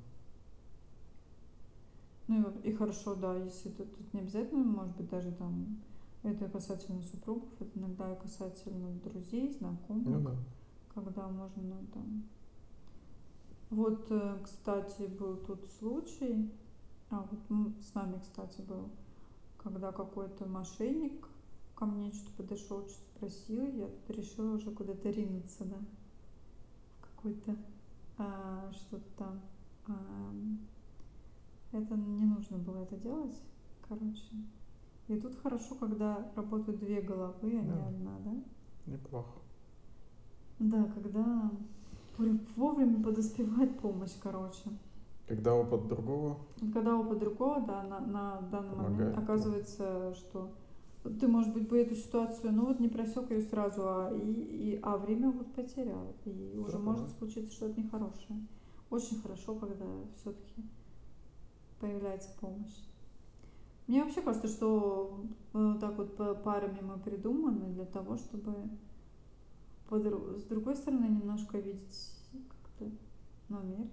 Ну 2.27 2.53
и, 2.63 2.71
хорошо, 2.71 3.15
да, 3.15 3.35
если 3.35 3.69
тут, 3.69 3.95
тут 3.97 4.13
не 4.13 4.21
обязательно, 4.21 4.63
может 4.63 4.95
быть, 4.95 5.09
даже 5.09 5.31
там 5.31 5.77
это 6.23 6.47
касательно 6.47 7.01
супругов, 7.01 7.49
это 7.59 7.77
иногда 7.77 8.13
и 8.13 8.19
касательно 8.21 8.91
друзей, 9.03 9.51
знакомых, 9.51 10.05
Ну 10.05 10.19
да. 10.21 10.35
когда 10.93 11.27
можно 11.27 11.61
ну, 11.61 11.85
там. 11.93 12.23
Вот, 13.69 14.07
э, 14.09 14.37
кстати, 14.43 15.03
был 15.07 15.35
тот 15.35 15.67
случай, 15.79 16.49
а 17.09 17.27
вот 17.29 17.39
м, 17.49 17.75
с 17.81 17.93
нами, 17.93 18.19
кстати, 18.21 18.61
был, 18.61 18.89
когда 19.57 19.91
какой-то 19.91 20.45
мошенник 20.45 21.27
ко 21.75 21.85
мне 21.85 22.11
что-то 22.13 22.43
подошел, 22.43 22.87
что-то 22.87 22.93
спросил, 23.15 23.65
я 23.75 23.87
тут 23.87 24.15
решила 24.15 24.55
уже 24.55 24.71
куда-то 24.71 25.09
ринуться, 25.09 25.65
да, 25.65 25.77
в 27.01 27.15
какой-то 27.15 27.57
а, 28.17 28.71
что-то 28.71 29.09
там. 29.17 29.41
А, 29.87 30.33
это 31.73 31.95
не 31.95 32.25
нужно 32.25 32.57
было 32.57 32.77
это 32.83 32.95
делать, 32.97 33.35
короче. 33.87 34.23
И 35.07 35.17
тут 35.17 35.35
хорошо, 35.41 35.75
когда 35.75 36.31
работают 36.35 36.79
две 36.79 37.01
головы, 37.01 37.35
а 37.59 37.61
не 37.61 37.67
Да. 37.67 37.87
одна, 37.87 38.19
да? 38.23 38.91
Неплохо. 38.91 39.39
Да, 40.59 40.85
когда 40.93 41.51
вовремя 42.55 43.03
подоспевает 43.03 43.77
помощь, 43.79 44.13
короче. 44.21 44.69
Когда 45.27 45.55
опыт 45.55 45.87
другого, 45.87 46.37
Когда 46.73 46.97
опыт 46.97 47.19
другого, 47.19 47.61
да, 47.61 47.83
на, 47.83 47.99
на 48.01 48.41
данный 48.51 48.75
момент 48.75 48.97
Помогает, 48.97 49.15
да. 49.15 49.21
оказывается, 49.21 50.13
что 50.15 50.51
ты, 51.19 51.27
может 51.27 51.53
быть, 51.53 51.67
бы 51.67 51.79
эту 51.79 51.95
ситуацию, 51.95 52.53
ну 52.53 52.65
вот 52.65 52.79
не 52.79 52.87
просек 52.87 53.29
ее 53.31 53.41
сразу, 53.41 53.81
а, 53.83 54.11
и, 54.13 54.31
и, 54.31 54.79
а 54.83 54.97
время 54.97 55.31
вот 55.31 55.53
потерял. 55.53 56.13
И 56.25 56.57
уже 56.57 56.73
Да, 56.73 56.79
может 56.79 57.09
случиться 57.17 57.51
что-то 57.51 57.81
нехорошее. 57.81 58.39
Очень 58.89 59.21
хорошо, 59.21 59.55
когда 59.55 59.85
все-таки 60.17 60.63
появляется 61.83 62.29
помощь. 62.39 62.79
Мне 63.87 64.01
вообще 64.01 64.21
кажется, 64.21 64.47
что 64.47 65.25
э, 65.53 65.75
так 65.81 65.97
вот 65.97 66.15
парами 66.41 66.79
мы 66.81 66.97
придуманы 66.97 67.73
для 67.73 67.83
того, 67.83 68.15
чтобы 68.15 68.55
подру- 69.89 70.39
с 70.39 70.43
другой 70.43 70.77
стороны 70.77 71.07
немножко 71.07 71.57
видеть 71.57 72.15
как-то 72.31 72.89
ну, 73.49 73.59
мир. 73.63 73.87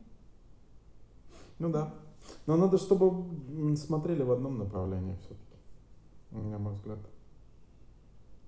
ну 1.58 1.72
да. 1.72 1.92
Но 2.46 2.56
надо, 2.56 2.78
чтобы 2.78 3.76
смотрели 3.76 4.22
в 4.22 4.30
одном 4.30 4.58
направлении 4.58 5.16
все-таки, 5.16 6.48
на 6.52 6.58
мой 6.58 6.74
взгляд. 6.74 7.00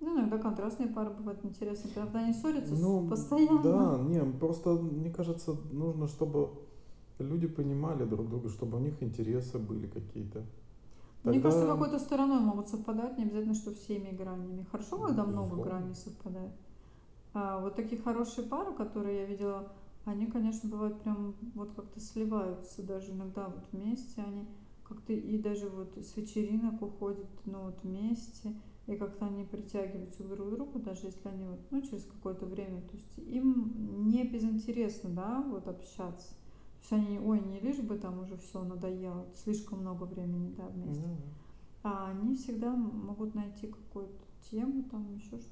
Ну, 0.00 0.20
иногда 0.20 0.38
контрастные 0.38 0.88
пары 0.88 1.10
бывают 1.10 1.44
интересны. 1.44 1.90
Правда, 1.92 2.20
они 2.20 2.32
ссорятся 2.32 2.74
Ну, 2.74 3.08
постоянно. 3.08 3.62
Да, 3.62 3.98
не, 4.04 4.20
просто, 4.38 4.70
мне 4.74 5.10
кажется, 5.10 5.56
нужно, 5.72 6.06
чтобы 6.06 6.50
люди 7.22 7.46
понимали 7.46 8.04
друг 8.04 8.28
друга, 8.28 8.48
чтобы 8.48 8.78
у 8.78 8.80
них 8.80 9.02
интересы 9.02 9.58
были 9.58 9.86
какие-то. 9.86 10.44
Мне 11.24 11.34
Тогда- 11.34 11.50
кажется, 11.50 11.66
какой-то 11.72 11.98
стороной 12.00 12.40
могут 12.40 12.68
совпадать, 12.68 13.16
не 13.16 13.24
обязательно, 13.24 13.54
что 13.54 13.72
всеми 13.72 14.10
гранями. 14.10 14.66
Хорошо, 14.72 14.98
когда 14.98 15.24
много 15.24 15.50
Безусловно. 15.54 15.64
граней 15.80 15.94
совпадает. 15.94 16.52
А 17.34 17.60
вот 17.60 17.76
такие 17.76 18.00
хорошие 18.02 18.46
пары, 18.46 18.72
которые 18.74 19.20
я 19.20 19.26
видела, 19.26 19.72
они, 20.04 20.26
конечно, 20.26 20.68
бывают 20.68 21.00
прям 21.00 21.34
вот 21.54 21.70
как-то 21.76 22.00
сливаются 22.00 22.82
даже 22.82 23.12
иногда 23.12 23.46
вот 23.48 23.64
вместе. 23.72 24.20
Они 24.20 24.46
как-то 24.82 25.12
и 25.12 25.38
даже 25.38 25.68
вот 25.68 25.96
с 25.96 26.16
вечеринок 26.16 26.82
уходят, 26.82 27.26
ну 27.46 27.62
вот 27.62 27.78
вместе. 27.84 28.52
И 28.88 28.96
как-то 28.96 29.26
они 29.26 29.44
притягиваются 29.44 30.24
друг 30.24 30.48
к 30.48 30.50
другу, 30.50 30.78
даже 30.80 31.06
если 31.06 31.28
они 31.28 31.44
вот, 31.44 31.60
ну, 31.70 31.82
через 31.82 32.04
какое-то 32.04 32.46
время, 32.46 32.80
то 32.80 32.96
есть 32.96 33.16
им 33.18 34.08
не 34.08 34.24
безинтересно, 34.24 35.08
да, 35.10 35.40
вот 35.48 35.68
общаться. 35.68 36.34
То 36.88 36.96
есть 36.96 37.08
они, 37.08 37.18
ой, 37.18 37.40
не 37.40 37.60
лишь 37.60 37.78
бы 37.78 37.96
там 37.96 38.20
уже 38.20 38.36
все 38.36 38.62
надоело, 38.64 39.26
слишком 39.44 39.80
много 39.80 40.04
времени, 40.04 40.52
да, 40.56 40.66
вместе. 40.68 41.06
Мгм. 41.06 41.16
А 41.84 42.10
они 42.10 42.36
всегда 42.36 42.74
могут 42.74 43.34
найти 43.34 43.68
какую-то 43.68 44.24
тему, 44.50 44.84
там 44.90 45.14
еще 45.14 45.38
что-то. 45.38 45.46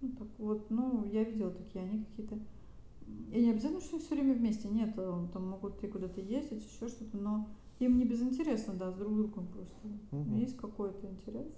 Ну, 0.00 0.08
так 0.10 0.28
вот, 0.38 0.70
ну, 0.70 1.04
я 1.04 1.24
видела 1.24 1.50
такие, 1.50 1.84
они 1.84 2.04
какие-то... 2.04 2.38
И 3.32 3.44
не 3.44 3.50
обязательно, 3.50 3.80
что 3.80 3.98
все 3.98 4.14
время 4.14 4.34
вместе, 4.34 4.68
нет, 4.68 4.94
э, 4.96 5.26
там 5.32 5.48
могут 5.48 5.82
и 5.82 5.88
куда-то 5.88 6.20
ездить, 6.20 6.64
еще 6.64 6.88
что-то, 6.88 7.16
но 7.16 7.48
им 7.78 7.98
не 7.98 8.04
безинтересно, 8.04 8.74
да, 8.74 8.90
с 8.90 8.94
друг 8.94 9.14
другом 9.14 9.46
просто. 9.48 9.76
Мгм. 10.12 10.36
Есть 10.36 10.56
какой-то 10.56 11.08
интерес. 11.08 11.48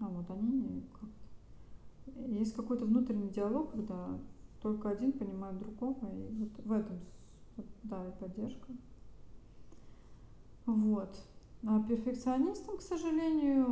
А 0.00 0.08
вот 0.08 0.30
они 0.30 0.84
как-то... 1.00 2.22
Есть 2.28 2.54
какой-то 2.54 2.84
внутренний 2.84 3.30
диалог, 3.30 3.72
когда 3.72 4.18
только 4.62 4.88
один 4.88 5.12
понимает 5.12 5.58
другого, 5.58 6.08
и 6.12 6.28
вот 6.32 6.64
в 6.64 6.72
этом, 6.72 6.98
да, 7.82 8.06
и 8.06 8.12
поддержка. 8.12 8.72
Вот. 10.66 11.16
А 11.64 11.82
перфекционистам, 11.82 12.76
к 12.76 12.82
сожалению, 12.82 13.64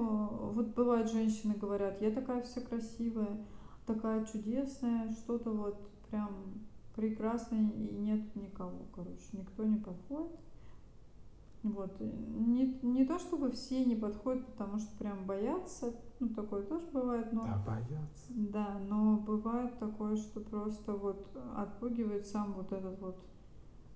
вот 0.53 0.69
бывают 0.75 1.11
женщины 1.11 1.55
говорят, 1.55 2.01
я 2.01 2.11
такая 2.11 2.43
вся 2.43 2.61
красивая, 2.61 3.45
такая 3.87 4.25
чудесная, 4.25 5.11
что-то 5.13 5.51
вот 5.51 5.77
прям 6.09 6.31
прекрасное, 6.95 7.71
и 7.71 7.95
нет 7.95 8.35
никого, 8.37 8.87
короче, 8.95 9.25
никто 9.33 9.65
не 9.65 9.77
подходит. 9.77 10.33
Вот. 11.65 11.99
Не, 12.01 12.79
не 12.83 13.05
то 13.07 13.19
чтобы 13.19 13.51
все 13.51 13.85
не 13.85 13.97
подходят, 13.97 14.47
потому 14.47 14.79
что 14.79 14.97
прям 14.99 15.25
боятся, 15.25 15.95
ну 16.21 16.29
такое 16.29 16.63
тоже 16.63 16.87
бывает, 16.93 17.33
но 17.33 17.45
Да, 17.45 17.63
боятся. 17.67 18.27
да, 18.29 18.79
но 18.87 19.17
бывает 19.17 19.79
такое, 19.79 20.17
что 20.17 20.41
просто 20.41 20.93
вот 20.93 21.27
отпугивает 21.57 22.27
сам 22.27 22.53
вот 22.53 22.71
этот 22.73 23.01
вот 23.01 23.17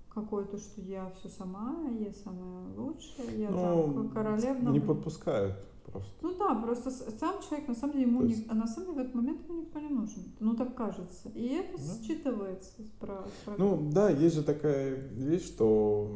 какой-то, 0.09 0.57
что 0.59 0.81
я 0.81 1.11
все 1.11 1.29
сама, 1.29 1.77
я 2.01 2.11
самая 2.13 2.75
лучшая, 2.75 3.37
я 3.37 3.51
Ну, 3.51 3.93
там 3.95 4.09
королевна. 4.09 4.71
не 4.71 4.81
подпускают 4.81 5.55
просто. 5.93 6.11
Ну 6.23 6.37
да, 6.39 6.55
просто 6.55 6.91
сам 6.91 7.41
человек, 7.43 7.69
на 7.69 7.75
самом 7.75 7.93
деле, 7.95 8.07
ему 8.07 8.23
не- 8.23 8.31
есть- 8.35 8.45
а 8.49 8.55
на 8.55 8.67
самом 8.67 8.87
деле 8.89 8.97
в 8.97 9.01
этот 9.03 9.15
момент 9.15 9.49
ему 9.49 9.61
никто 9.61 9.81
не 9.81 9.89
нужен. 9.89 10.23
Ну 10.41 10.55
так 10.57 10.75
кажется. 10.75 11.29
И 11.35 11.47
это 11.49 11.73
Ну. 11.79 11.85
считывается 12.03 12.85
справа. 12.87 13.27
Ну 13.59 13.91
да, 13.93 14.11
есть 14.11 14.35
же 14.35 14.43
такая 14.43 14.95
вещь, 14.95 15.47
что 15.47 16.09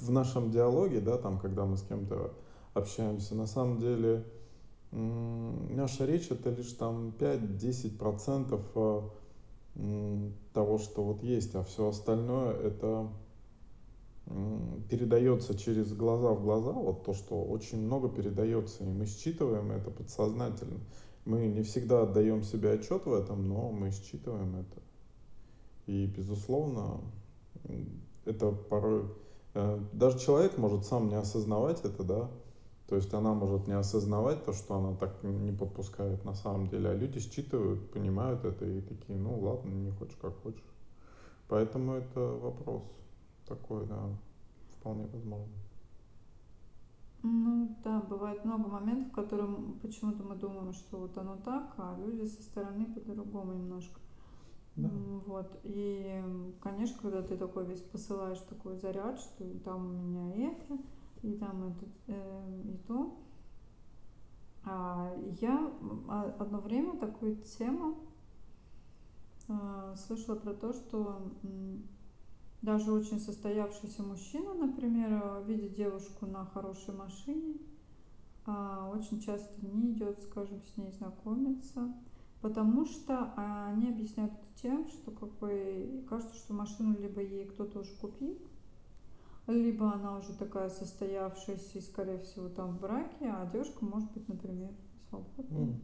в 0.00 0.10
нашем 0.10 0.50
диалоге, 0.50 1.00
да, 1.00 1.18
там, 1.18 1.38
когда 1.38 1.64
мы 1.64 1.76
с 1.76 1.82
кем-то 1.82 2.32
общаемся, 2.74 3.34
на 3.34 3.46
самом 3.46 3.78
деле 3.78 4.24
наша 4.92 6.06
речь 6.06 6.30
это 6.30 6.50
лишь 6.50 6.72
там 6.72 7.12
5-10% 7.18 8.60
э, 8.74 9.02
м, 9.76 10.32
того, 10.52 10.78
что 10.78 11.04
вот 11.04 11.22
есть, 11.22 11.54
а 11.54 11.62
все 11.62 11.88
остальное 11.88 12.52
это 12.54 13.08
передается 14.88 15.56
через 15.56 15.92
глаза 15.92 16.30
в 16.32 16.42
глаза, 16.42 16.72
вот 16.72 17.04
то, 17.04 17.14
что 17.14 17.42
очень 17.42 17.80
много 17.80 18.08
передается, 18.08 18.84
и 18.84 18.86
мы 18.86 19.06
считываем 19.06 19.70
это 19.70 19.90
подсознательно. 19.90 20.80
Мы 21.24 21.46
не 21.46 21.62
всегда 21.62 22.02
отдаем 22.02 22.42
себе 22.42 22.72
отчет 22.72 23.06
в 23.06 23.12
этом, 23.12 23.48
но 23.48 23.70
мы 23.70 23.90
считываем 23.90 24.56
это. 24.56 24.82
И, 25.86 26.06
безусловно, 26.06 27.00
это 28.24 28.52
порой... 28.52 29.04
э, 29.54 29.80
Даже 29.92 30.18
человек 30.18 30.58
может 30.58 30.84
сам 30.84 31.08
не 31.08 31.16
осознавать 31.16 31.84
это, 31.84 32.02
да, 32.04 32.30
то 32.86 32.96
есть 32.96 33.12
она 33.12 33.34
может 33.34 33.66
не 33.66 33.74
осознавать 33.74 34.44
то, 34.44 34.52
что 34.52 34.76
она 34.76 34.96
так 34.96 35.22
не 35.22 35.52
подпускает 35.52 36.24
на 36.24 36.34
самом 36.34 36.68
деле, 36.68 36.90
а 36.90 36.94
люди 36.94 37.20
считывают, 37.20 37.90
понимают 37.90 38.44
это 38.44 38.64
и 38.66 38.80
такие, 38.80 39.18
ну 39.18 39.38
ладно, 39.40 39.70
не 39.70 39.90
хочешь, 39.90 40.16
как 40.20 40.34
хочешь. 40.42 40.64
Поэтому 41.48 41.94
это 41.94 42.20
вопрос 42.20 42.82
такой, 43.48 43.86
да, 43.86 44.10
вполне 44.78 45.06
возможно. 45.06 45.54
Ну 47.22 47.76
да, 47.82 48.00
бывает 48.00 48.44
много 48.44 48.68
моментов, 48.68 49.10
в 49.10 49.14
котором 49.14 49.78
почему-то 49.82 50.22
мы 50.22 50.36
думаем, 50.36 50.72
что 50.72 50.98
вот 50.98 51.18
оно 51.18 51.36
так, 51.36 51.74
а 51.76 51.96
люди 51.98 52.26
со 52.26 52.42
стороны 52.42 52.86
по-другому 52.86 53.54
немножко. 53.54 53.98
Да. 54.76 54.88
Вот. 55.26 55.58
И, 55.64 56.22
конечно, 56.60 56.96
когда 57.02 57.22
ты 57.22 57.36
такой 57.36 57.66
весь 57.66 57.80
посылаешь 57.80 58.38
такой 58.48 58.76
заряд, 58.76 59.18
что 59.18 59.44
там 59.64 59.86
у 59.86 60.02
меня 60.02 60.52
это, 60.52 60.78
и 61.22 61.34
там 61.34 61.64
это, 61.64 61.86
э, 62.06 62.62
и 62.64 62.76
то. 62.86 63.18
А 64.64 65.12
я 65.40 65.72
а- 66.08 66.36
одно 66.38 66.60
время 66.60 66.96
такую 66.98 67.36
тему 67.36 67.96
э, 69.48 69.94
слышала 69.96 70.36
про 70.36 70.54
то, 70.54 70.72
что 70.72 71.32
даже 72.62 72.92
очень 72.92 73.20
состоявшийся 73.20 74.02
мужчина, 74.02 74.54
например, 74.54 75.10
э, 75.12 75.44
видит 75.46 75.74
девушку 75.74 76.26
на 76.26 76.44
хорошей 76.46 76.94
машине, 76.94 77.54
а, 78.46 78.90
очень 78.92 79.20
часто 79.20 79.54
не 79.64 79.92
идет, 79.92 80.20
скажем, 80.22 80.60
с 80.62 80.76
ней 80.76 80.90
знакомиться, 80.92 81.94
потому 82.40 82.86
что 82.86 83.32
а, 83.36 83.68
они 83.68 83.90
объясняют 83.90 84.32
это 84.32 84.62
тем, 84.62 84.88
что 84.88 85.10
как 85.10 85.30
бы 85.38 86.04
кажется, 86.08 86.34
что 86.34 86.54
машину 86.54 86.98
либо 86.98 87.20
ей 87.20 87.46
кто-то 87.46 87.80
уже 87.80 87.94
купил, 88.00 88.38
либо 89.46 89.92
она 89.92 90.18
уже 90.18 90.34
такая 90.34 90.68
состоявшаяся 90.68 91.78
и, 91.78 91.80
скорее 91.80 92.18
всего, 92.18 92.48
там 92.48 92.76
в 92.76 92.80
браке, 92.80 93.26
а 93.30 93.48
девушка 93.52 93.84
может 93.84 94.10
быть, 94.12 94.28
например, 94.28 94.70
свободной. 95.08 95.62
М. 95.62 95.80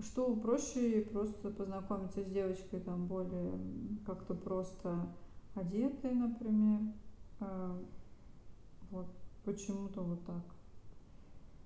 Что 0.00 0.34
проще 0.34 1.02
просто 1.12 1.50
познакомиться 1.50 2.22
с 2.24 2.26
девочкой 2.26 2.80
там 2.80 3.06
более 3.06 3.58
как-то 4.04 4.34
просто 4.34 5.08
одетой, 5.54 6.12
например. 6.14 6.80
Э, 7.40 7.82
Вот 8.90 9.06
почему-то 9.44 10.02
вот 10.02 10.24
так. 10.24 10.42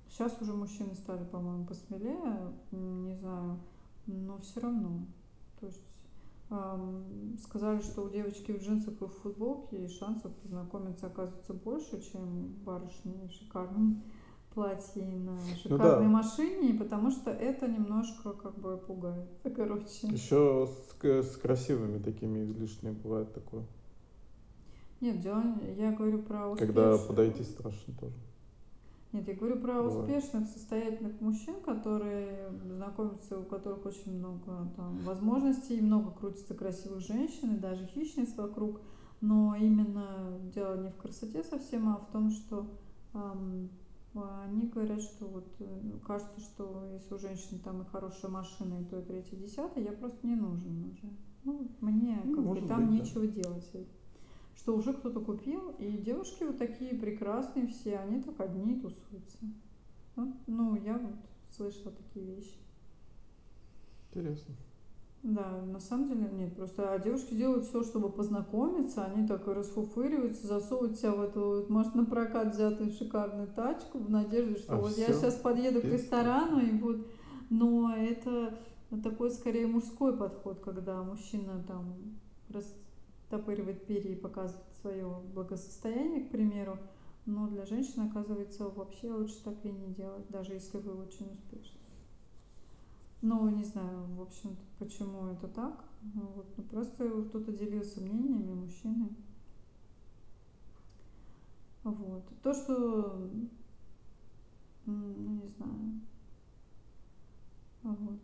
Сейчас 0.08 0.40
уже 0.40 0.54
мужчины 0.54 0.94
стали, 0.94 1.24
по-моему, 1.24 1.66
посмелее, 1.66 2.52
не 2.72 3.14
знаю, 3.14 3.58
но 4.06 4.38
все 4.38 4.60
равно. 4.60 5.06
То 5.60 5.66
есть 5.66 5.82
ам, 6.50 7.04
сказали, 7.42 7.80
что 7.80 8.02
у 8.04 8.08
девочки 8.08 8.52
в 8.52 8.62
джинсах 8.62 9.00
и 9.02 9.04
в 9.04 9.12
футболке 9.22 9.84
и 9.84 9.88
шансов 9.88 10.32
познакомиться 10.36 11.06
оказывается 11.06 11.52
больше, 11.52 12.00
чем 12.10 12.54
барышни 12.64 13.26
в 13.28 13.32
шикарном 13.32 14.02
платье 14.54 15.02
и 15.02 15.18
на 15.18 15.34
Ну 15.34 15.56
шикарной 15.62 16.06
да. 16.06 16.10
машине, 16.10 16.74
потому 16.78 17.10
что 17.10 17.30
это 17.30 17.68
немножко 17.68 18.32
как 18.32 18.58
бы 18.58 18.78
пугает. 18.78 19.28
Короче. 19.56 20.06
Еще 20.08 20.66
с, 20.66 21.04
с 21.04 21.36
красивыми 21.36 21.98
такими 22.02 22.42
излишне 22.44 22.92
бывает 22.92 23.32
такое. 23.34 23.64
Нет, 25.00 25.20
дело, 25.20 25.42
я 25.76 25.92
говорю 25.92 26.22
про 26.22 26.54
Когда 26.56 26.94
успешных. 26.94 27.08
подойти 27.08 27.42
страшно 27.44 27.94
тоже. 28.00 28.14
Нет, 29.12 29.26
я 29.26 29.34
говорю 29.34 29.60
про 29.60 29.82
Бывает. 29.82 30.10
успешных, 30.10 30.48
состоятельных 30.48 31.20
мужчин, 31.20 31.60
которые 31.62 32.50
знакомятся, 32.66 33.38
у 33.38 33.44
которых 33.44 33.86
очень 33.86 34.18
много 34.18 34.68
там 34.76 34.98
возможностей, 34.98 35.78
и 35.78 35.82
много 35.82 36.10
крутится 36.10 36.52
красивых 36.54 37.00
женщин, 37.00 37.54
и 37.54 37.58
даже 37.58 37.86
хищниц 37.86 38.36
вокруг. 38.36 38.80
Но 39.20 39.56
именно 39.56 40.38
дело 40.54 40.82
не 40.82 40.90
в 40.90 40.96
красоте 40.96 41.42
совсем, 41.42 41.88
а 41.88 41.96
в 41.96 42.12
том, 42.12 42.30
что 42.30 42.66
ам, 43.14 43.70
они 44.14 44.66
говорят, 44.66 45.00
что 45.00 45.26
вот 45.26 45.46
э, 45.60 45.64
кажется, 46.06 46.40
что 46.40 46.84
если 46.92 47.14
у 47.14 47.18
женщины 47.18 47.60
там 47.64 47.82
и 47.82 47.86
хорошая 47.86 48.30
машина, 48.30 48.80
и 48.80 48.84
то, 48.84 48.98
и 48.98 49.02
третье, 49.02 49.36
и 49.36 49.40
десятое, 49.40 49.84
я 49.84 49.92
просто 49.92 50.26
не 50.26 50.36
нужен 50.36 50.90
уже. 50.92 51.12
Ну, 51.44 51.68
мне 51.80 52.20
как 52.22 52.44
бы 52.46 52.60
там 52.62 52.86
быть, 52.86 52.98
да. 52.98 53.04
нечего 53.04 53.26
делать. 53.26 53.70
Что 54.58 54.74
уже 54.76 54.92
кто-то 54.92 55.20
купил, 55.20 55.70
и 55.78 55.96
девушки 55.96 56.42
вот 56.42 56.58
такие 56.58 56.94
прекрасные 56.94 57.68
все, 57.68 57.96
они 57.98 58.20
так 58.20 58.40
одни 58.40 58.74
тусуются. 58.74 59.38
Вот, 60.16 60.28
ну, 60.46 60.74
я 60.74 60.98
вот 60.98 61.14
слышала 61.56 61.92
такие 61.92 62.26
вещи. 62.26 62.58
Интересно. 64.12 64.54
Да, 65.22 65.60
на 65.62 65.80
самом 65.80 66.08
деле 66.08 66.28
нет, 66.30 66.54
просто 66.54 66.92
а 66.92 66.98
девушки 66.98 67.34
делают 67.34 67.64
все, 67.66 67.82
чтобы 67.82 68.08
познакомиться, 68.08 69.04
они 69.04 69.26
так 69.26 69.46
расфуфыриваются, 69.48 70.46
засовывают 70.46 70.96
себя 70.96 71.12
в 71.12 71.20
эту, 71.20 71.40
вот, 71.40 71.68
может, 71.68 71.94
на 71.94 72.04
прокат 72.04 72.48
взятую 72.54 72.90
шикарную 72.90 73.48
тачку 73.48 73.98
в 73.98 74.08
надежде, 74.10 74.56
что 74.58 74.74
А 74.74 74.76
вот 74.76 74.90
я 74.96 75.06
всё, 75.08 75.20
сейчас 75.20 75.34
подъеду 75.34 75.80
к 75.80 75.84
без- 75.84 76.02
ресторану 76.02 76.60
и 76.60 76.70
вот, 76.72 76.98
но 77.50 77.92
это 77.96 78.54
такой 79.02 79.30
скорее 79.32 79.66
мужской 79.66 80.16
подход, 80.16 80.60
когда 80.60 81.02
мужчина 81.02 81.64
там 81.66 81.84
растопыривает 83.30 83.86
перья 83.86 84.12
и 84.12 84.16
показывает 84.16 84.64
свое 84.80 85.22
благосостояние, 85.34 86.24
к 86.24 86.30
примеру, 86.30 86.78
но 87.26 87.46
для 87.48 87.66
женщины, 87.66 88.08
оказывается, 88.08 88.68
вообще 88.68 89.12
лучше 89.12 89.42
так 89.44 89.54
и 89.64 89.70
не 89.70 89.92
делать, 89.92 90.26
даже 90.28 90.54
если 90.54 90.78
вы 90.78 90.94
очень 90.94 91.30
успешны. 91.32 91.78
Ну, 93.20 93.48
не 93.50 93.64
знаю, 93.64 94.04
в 94.16 94.22
общем-то, 94.22 94.62
почему 94.78 95.26
это 95.26 95.48
так. 95.48 95.84
Ну, 96.14 96.22
Вот. 96.36 96.46
Ну, 96.56 96.64
просто 96.64 97.24
кто-то 97.24 97.52
делился 97.52 98.00
мнениями, 98.00 98.54
мужчины. 98.54 99.08
Вот. 101.82 102.24
То, 102.42 102.54
что, 102.54 103.28
ну, 104.86 105.14
не 105.16 105.48
знаю. 105.48 106.00
Вот. 107.82 108.20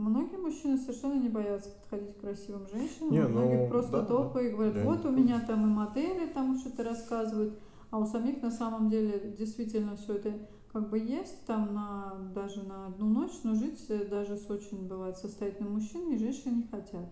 Многие 0.00 0.38
мужчины 0.38 0.78
совершенно 0.78 1.20
не 1.20 1.28
боятся 1.28 1.68
подходить 1.68 2.16
к 2.16 2.20
красивым 2.20 2.66
женщинам. 2.68 3.12
Не, 3.12 3.20
у 3.20 3.28
многих 3.28 3.58
ну, 3.60 3.68
просто 3.68 4.00
да, 4.00 4.30
да. 4.32 4.40
и 4.40 4.50
говорят, 4.50 4.76
Я 4.76 4.84
вот 4.84 5.04
у 5.04 5.10
меня 5.10 5.40
там 5.40 5.66
и 5.66 5.68
модели, 5.68 6.26
там 6.26 6.58
что-то 6.58 6.84
рассказывают. 6.84 7.58
А 7.90 7.98
у 7.98 8.06
самих 8.06 8.40
на 8.40 8.50
самом 8.50 8.88
деле 8.88 9.34
действительно 9.38 9.96
все 9.96 10.14
это 10.14 10.32
как 10.72 10.88
бы 10.88 10.98
есть 10.98 11.44
там 11.44 11.74
на, 11.74 12.14
даже 12.34 12.62
на 12.62 12.86
одну 12.86 13.10
ночь, 13.10 13.40
но 13.42 13.54
жить 13.54 13.84
э, 13.90 14.06
даже 14.06 14.38
с 14.38 14.48
очень 14.48 14.88
бывает 14.88 15.18
состоятельным 15.18 15.74
мужчиной 15.74 16.16
женщины 16.16 16.54
не 16.54 16.62
хотят. 16.62 17.06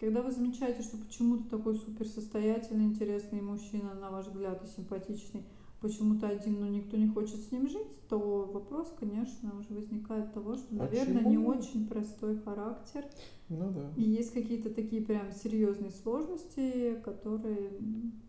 Когда 0.00 0.20
вы 0.20 0.32
замечаете, 0.32 0.82
что 0.82 0.96
почему-то 0.96 1.48
такой 1.48 1.76
суперсостоятельный, 1.76 2.86
интересный 2.86 3.40
мужчина, 3.40 3.94
на 3.94 4.10
ваш 4.10 4.26
взгляд, 4.26 4.64
и 4.64 4.66
симпатичный, 4.66 5.44
почему-то 5.80 6.28
один, 6.28 6.60
но 6.60 6.66
никто 6.66 6.96
не 6.96 7.08
хочет 7.08 7.36
с 7.36 7.52
ним 7.52 7.68
жить, 7.68 8.08
то 8.08 8.18
вопрос, 8.52 8.94
конечно, 8.98 9.52
уже 9.58 9.74
возникает 9.74 10.32
того, 10.32 10.56
что, 10.56 10.74
наверное, 10.74 11.24
не 11.24 11.36
Почему? 11.36 11.48
очень 11.48 11.86
простой 11.86 12.38
характер. 12.38 13.04
Ну 13.48 13.70
да. 13.70 13.92
И 13.96 14.02
есть 14.02 14.32
какие-то 14.32 14.70
такие 14.70 15.02
прям 15.02 15.32
серьезные 15.32 15.90
сложности, 15.90 17.00
которые, 17.04 17.72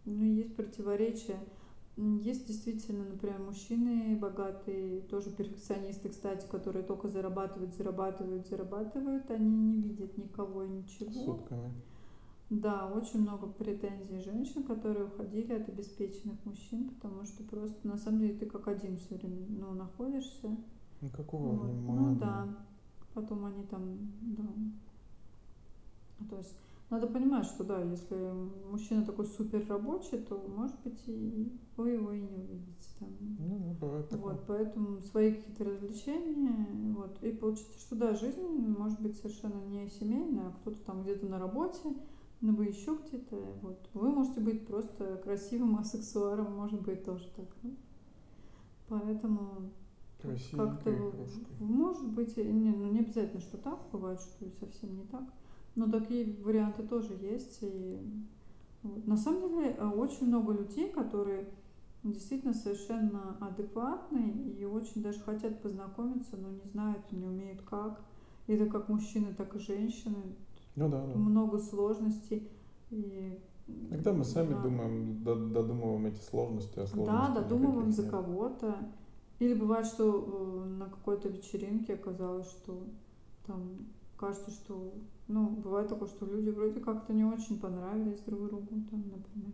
ну, 0.06 0.24
есть 0.24 0.56
противоречия. 0.56 1.39
Есть 1.98 2.45
действительно, 2.48 3.06
например, 3.06 3.39
мужчины 3.39 4.16
богатые, 4.18 5.02
тоже 5.02 5.32
перфекционисты, 5.32 6.10
кстати, 6.10 6.45
которые 6.45 6.84
только 6.84 7.08
зарабатывают, 7.08 7.74
зарабатывают, 7.74 8.48
зарабатывают, 8.48 9.32
они 9.32 9.50
не 9.50 9.82
видят 9.82 10.16
никого 10.16 10.64
и 10.64 10.70
ничего. 10.70 11.12
Сутками. 11.12 11.72
Да, 12.50 12.88
очень 12.88 13.22
много 13.22 13.48
претензий 13.48 14.22
женщин, 14.22 14.64
которые 14.64 15.06
уходили 15.06 15.52
от 15.52 15.68
обеспеченных 15.68 16.38
мужчин, 16.45 16.89
потому 16.89 17.26
что 17.26 17.43
просто 17.43 17.86
на 17.86 17.98
самом 17.98 18.20
деле 18.20 18.36
ты 18.36 18.45
как 18.45 18.70
один 18.70 18.98
все 18.98 19.16
время 19.16 19.45
ну, 19.50 19.74
находишься. 19.74 20.56
Никакого 21.02 21.52
Вот. 21.54 21.70
внимания. 21.70 22.00
Ну 22.00 22.16
да. 22.16 22.58
Потом 23.14 23.45
они 23.45 23.64
там, 23.64 23.98
да. 24.22 24.48
То 26.30 26.38
есть 26.38 26.56
надо 26.89 27.08
понимать, 27.08 27.45
что 27.45 27.66
да, 27.66 27.82
если 27.82 28.16
мужчина 28.72 29.04
такой 29.06 29.26
супер 29.26 29.68
рабочий, 29.68 30.18
то 30.20 30.41
может 30.48 30.80
быть 30.86 31.04
и 31.08 31.52
вы 31.76 31.91
его 31.91 32.14
и 32.14 32.22
не 32.22 32.34
увидите 32.34 32.89
там. 32.98 33.10
Ну 33.39 33.60
да, 33.60 33.74
бывает 33.74 34.08
такое. 34.08 34.34
Вот, 34.34 34.45
поэтому 34.48 35.02
свои 35.02 35.34
какие-то 35.34 35.66
развлечения, 35.66 36.66
вот. 36.95 37.22
И 37.24 37.32
получится, 37.32 37.78
что 37.78 37.98
да, 37.98 38.14
жизнь 38.14 38.41
может 38.41 39.02
быть 39.02 39.18
совершенно 39.18 39.60
не 39.66 39.89
семейная, 39.89 40.48
а 40.48 40.52
кто-то 40.62 40.82
там 40.86 41.04
где-то 41.04 41.26
на 41.26 41.39
работе, 41.39 41.93
ну 42.42 42.56
вы 42.56 42.66
еще 42.66 42.96
где-то, 42.96 43.36
вот. 43.62 43.90
Вы 43.94 44.10
можете 44.10 44.40
быть 44.40 44.66
просто 44.68 45.18
красивым 45.24 45.78
асексуаром, 45.80 46.56
может 46.56 46.82
быть 46.82 47.04
тоже 47.04 47.28
так. 47.36 47.48
ну. 47.64 47.76
Поэтому 48.88 49.72
как-то 50.22 51.14
может 51.60 52.08
быть, 52.08 52.38
и 52.38 52.44
не, 52.44 52.72
ну 52.72 52.92
не 52.92 53.00
обязательно, 53.00 53.42
что 53.42 53.58
так, 53.58 53.80
бывает, 53.92 54.20
что 54.20 54.50
совсем 54.60 54.96
не 54.96 55.04
так. 55.06 55.24
Но 55.76 55.90
такие 55.90 56.36
варианты 56.42 56.84
тоже 56.84 57.14
есть. 57.14 57.60
И 57.62 58.00
вот. 58.84 59.06
На 59.06 59.18
самом 59.18 59.50
деле 59.50 59.76
э, 59.78 59.88
очень 59.88 60.28
много 60.28 60.54
людей, 60.54 60.90
которые 60.90 61.48
действительно 62.04 62.54
совершенно 62.54 63.38
адекватные 63.42 64.32
и 64.32 64.66
очень 64.66 65.02
даже 65.02 65.20
хотят 65.20 65.62
познакомиться, 65.62 66.38
но 66.38 66.50
не 66.50 66.66
знают, 66.72 67.12
не 67.12 67.26
умеют 67.26 67.62
как. 67.62 68.02
Это 68.48 68.66
как 68.68 68.88
мужчины, 68.90 69.34
так 69.34 69.56
и 69.56 69.60
женщины. 69.60 70.36
Ну 70.78 70.90
да, 70.90 71.02
да. 71.06 71.16
Много 71.16 71.58
сложностей. 71.58 72.48
И 72.92 73.38
Иногда 73.90 74.14
мы 74.14 74.24
сами 74.24 74.54
да. 74.54 74.62
думаем, 74.62 75.24
до- 75.24 75.36
додумываем 75.36 76.06
эти 76.06 76.20
сложности, 76.22 76.80
а 76.80 76.84
Да, 76.84 76.88
сложностей 76.88 77.34
додумываем 77.42 77.92
за 77.92 78.04
кого-то. 78.04 78.78
Или 79.40 79.54
бывает, 79.56 79.88
что 79.88 80.64
э, 80.66 80.70
на 80.70 80.88
какой-то 80.90 81.30
вечеринке 81.30 81.96
оказалось, 81.96 82.48
что 82.48 82.84
там 83.46 83.88
кажется, 84.18 84.52
что, 84.52 84.94
ну, 85.28 85.50
бывает 85.50 85.90
такое, 85.90 86.08
что 86.08 86.26
люди 86.26 86.50
вроде 86.50 86.80
как-то 86.80 87.14
не 87.14 87.24
очень 87.24 87.60
понравились 87.60 88.20
друг 88.22 88.48
другу, 88.48 88.82
там, 88.90 89.02
например, 89.10 89.54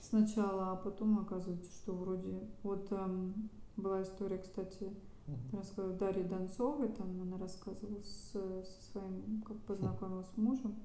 сначала, 0.00 0.72
а 0.72 0.76
потом 0.76 1.18
оказывается, 1.20 1.70
что 1.72 1.92
вроде, 1.92 2.40
вот 2.62 2.86
эм, 2.90 3.48
была 3.76 4.02
история, 4.02 4.38
кстати. 4.38 4.90
Рассказывала 5.52 5.96
Дарья 5.96 6.24
Донцовой, 6.24 6.88
там 6.88 7.20
она 7.22 7.38
рассказывала 7.38 8.02
с, 8.02 8.32
со 8.32 8.92
своим, 8.92 9.42
как 9.42 9.58
познакомилась 9.62 10.28
с 10.34 10.36
мужем, 10.36 10.76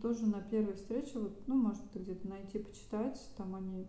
тоже 0.00 0.26
на 0.26 0.40
первой 0.40 0.74
встрече, 0.74 1.18
вот, 1.18 1.46
ну, 1.46 1.56
может, 1.56 1.82
где-то 1.94 2.28
найти, 2.28 2.58
почитать, 2.58 3.20
там 3.36 3.54
они 3.54 3.86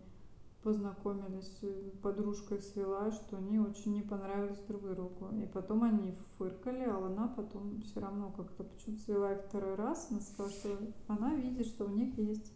познакомились, 0.62 1.58
э, 1.62 1.90
подружка 2.02 2.56
их 2.56 2.62
свела, 2.62 3.10
что 3.12 3.36
они 3.36 3.58
очень 3.58 3.92
не 3.92 4.02
понравились 4.02 4.58
друг 4.66 4.82
другу. 4.82 5.28
И 5.36 5.46
потом 5.46 5.84
они 5.84 6.16
фыркали, 6.38 6.84
а 6.84 7.06
она 7.06 7.28
потом 7.28 7.82
все 7.82 8.00
равно 8.00 8.32
как-то 8.32 8.64
почему-то 8.64 9.02
свела 9.02 9.32
их 9.32 9.42
второй 9.42 9.74
раз. 9.74 10.08
Она 10.10 10.20
сказала, 10.20 10.50
что 10.50 10.78
она 11.06 11.34
видит, 11.34 11.66
что 11.66 11.84
у 11.84 11.90
них 11.90 12.16
есть 12.18 12.50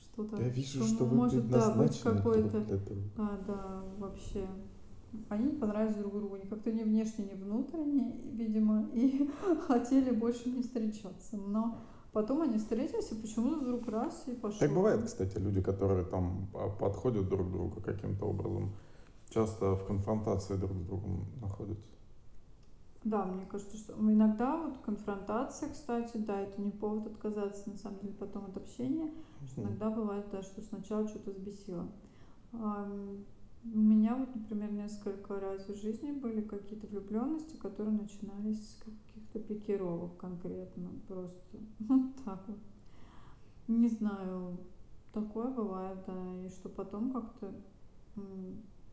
что-то, 0.00 0.36
Я 0.36 0.48
вижу, 0.48 0.84
что, 0.84 0.86
что 0.86 1.04
вы 1.04 1.16
может, 1.16 1.50
да, 1.50 1.70
быть 1.74 2.00
какой-то, 2.00 2.60
друга. 2.60 2.96
а, 3.18 3.40
да, 3.46 3.82
вообще. 3.98 4.48
Они 5.28 5.52
не 5.52 5.56
понравились 5.56 5.96
друг 5.96 6.14
другу, 6.14 6.36
ни 6.36 6.46
как-то 6.46 6.72
ни 6.72 6.82
внешне, 6.82 7.24
ни 7.24 7.34
внутренне, 7.34 8.16
видимо, 8.32 8.88
и 8.92 9.28
хотели 9.66 10.10
больше 10.10 10.50
не 10.50 10.62
встречаться. 10.62 11.36
Но 11.36 11.78
потом 12.12 12.42
они 12.42 12.58
встретились, 12.58 13.10
и 13.12 13.14
почему-то 13.14 13.58
вдруг 13.58 13.88
раз 13.88 14.24
и 14.26 14.32
пошло. 14.32 14.60
Так 14.60 14.72
бывает, 14.72 15.04
кстати, 15.04 15.38
люди, 15.38 15.60
которые 15.60 16.04
там 16.04 16.48
а, 16.54 16.68
подходят 16.68 17.28
друг 17.28 17.48
к 17.48 17.52
другу 17.52 17.80
каким-то 17.80 18.26
образом, 18.26 18.72
часто 19.28 19.74
в 19.74 19.86
конфронтации 19.86 20.56
друг 20.56 20.72
с 20.72 20.84
другом 20.84 21.26
находятся. 21.40 21.90
Да, 23.02 23.24
мне 23.24 23.46
кажется, 23.46 23.78
что 23.78 23.94
иногда 23.94 24.58
вот 24.58 24.78
конфронтация, 24.84 25.70
кстати, 25.70 26.18
да, 26.18 26.40
это 26.40 26.60
не 26.60 26.70
повод 26.70 27.06
отказаться, 27.06 27.70
на 27.70 27.78
самом 27.78 27.98
деле, 28.00 28.12
потом 28.12 28.44
от 28.44 28.56
общения. 28.58 29.10
Иногда 29.56 29.90
бывает, 29.90 30.26
да, 30.30 30.42
что 30.42 30.60
сначала 30.60 31.08
что-то 31.08 31.30
взбесило. 31.30 31.88
У 33.62 33.78
меня 33.78 34.16
вот, 34.16 34.34
например, 34.34 34.72
несколько 34.72 35.38
раз 35.38 35.68
в 35.68 35.76
жизни 35.76 36.12
были 36.12 36.40
какие-то 36.40 36.86
влюбленности, 36.86 37.56
которые 37.56 37.98
начинались 37.98 38.58
с 38.58 38.82
каких-то 38.82 39.38
пикировок 39.38 40.16
конкретно, 40.16 40.90
просто 41.06 41.58
вот 41.80 42.16
так 42.24 42.42
вот. 42.48 42.58
Не 43.68 43.88
знаю, 43.88 44.56
такое 45.12 45.50
бывает, 45.50 45.98
да, 46.06 46.46
и 46.46 46.48
что 46.48 46.68
потом 46.70 47.12
как-то 47.12 47.54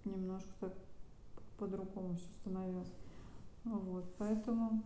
немножко 0.04 0.52
так 0.60 0.74
по-другому 1.58 2.16
все 2.16 2.28
становилось. 2.42 2.94
Вот, 3.64 4.06
поэтому, 4.18 4.84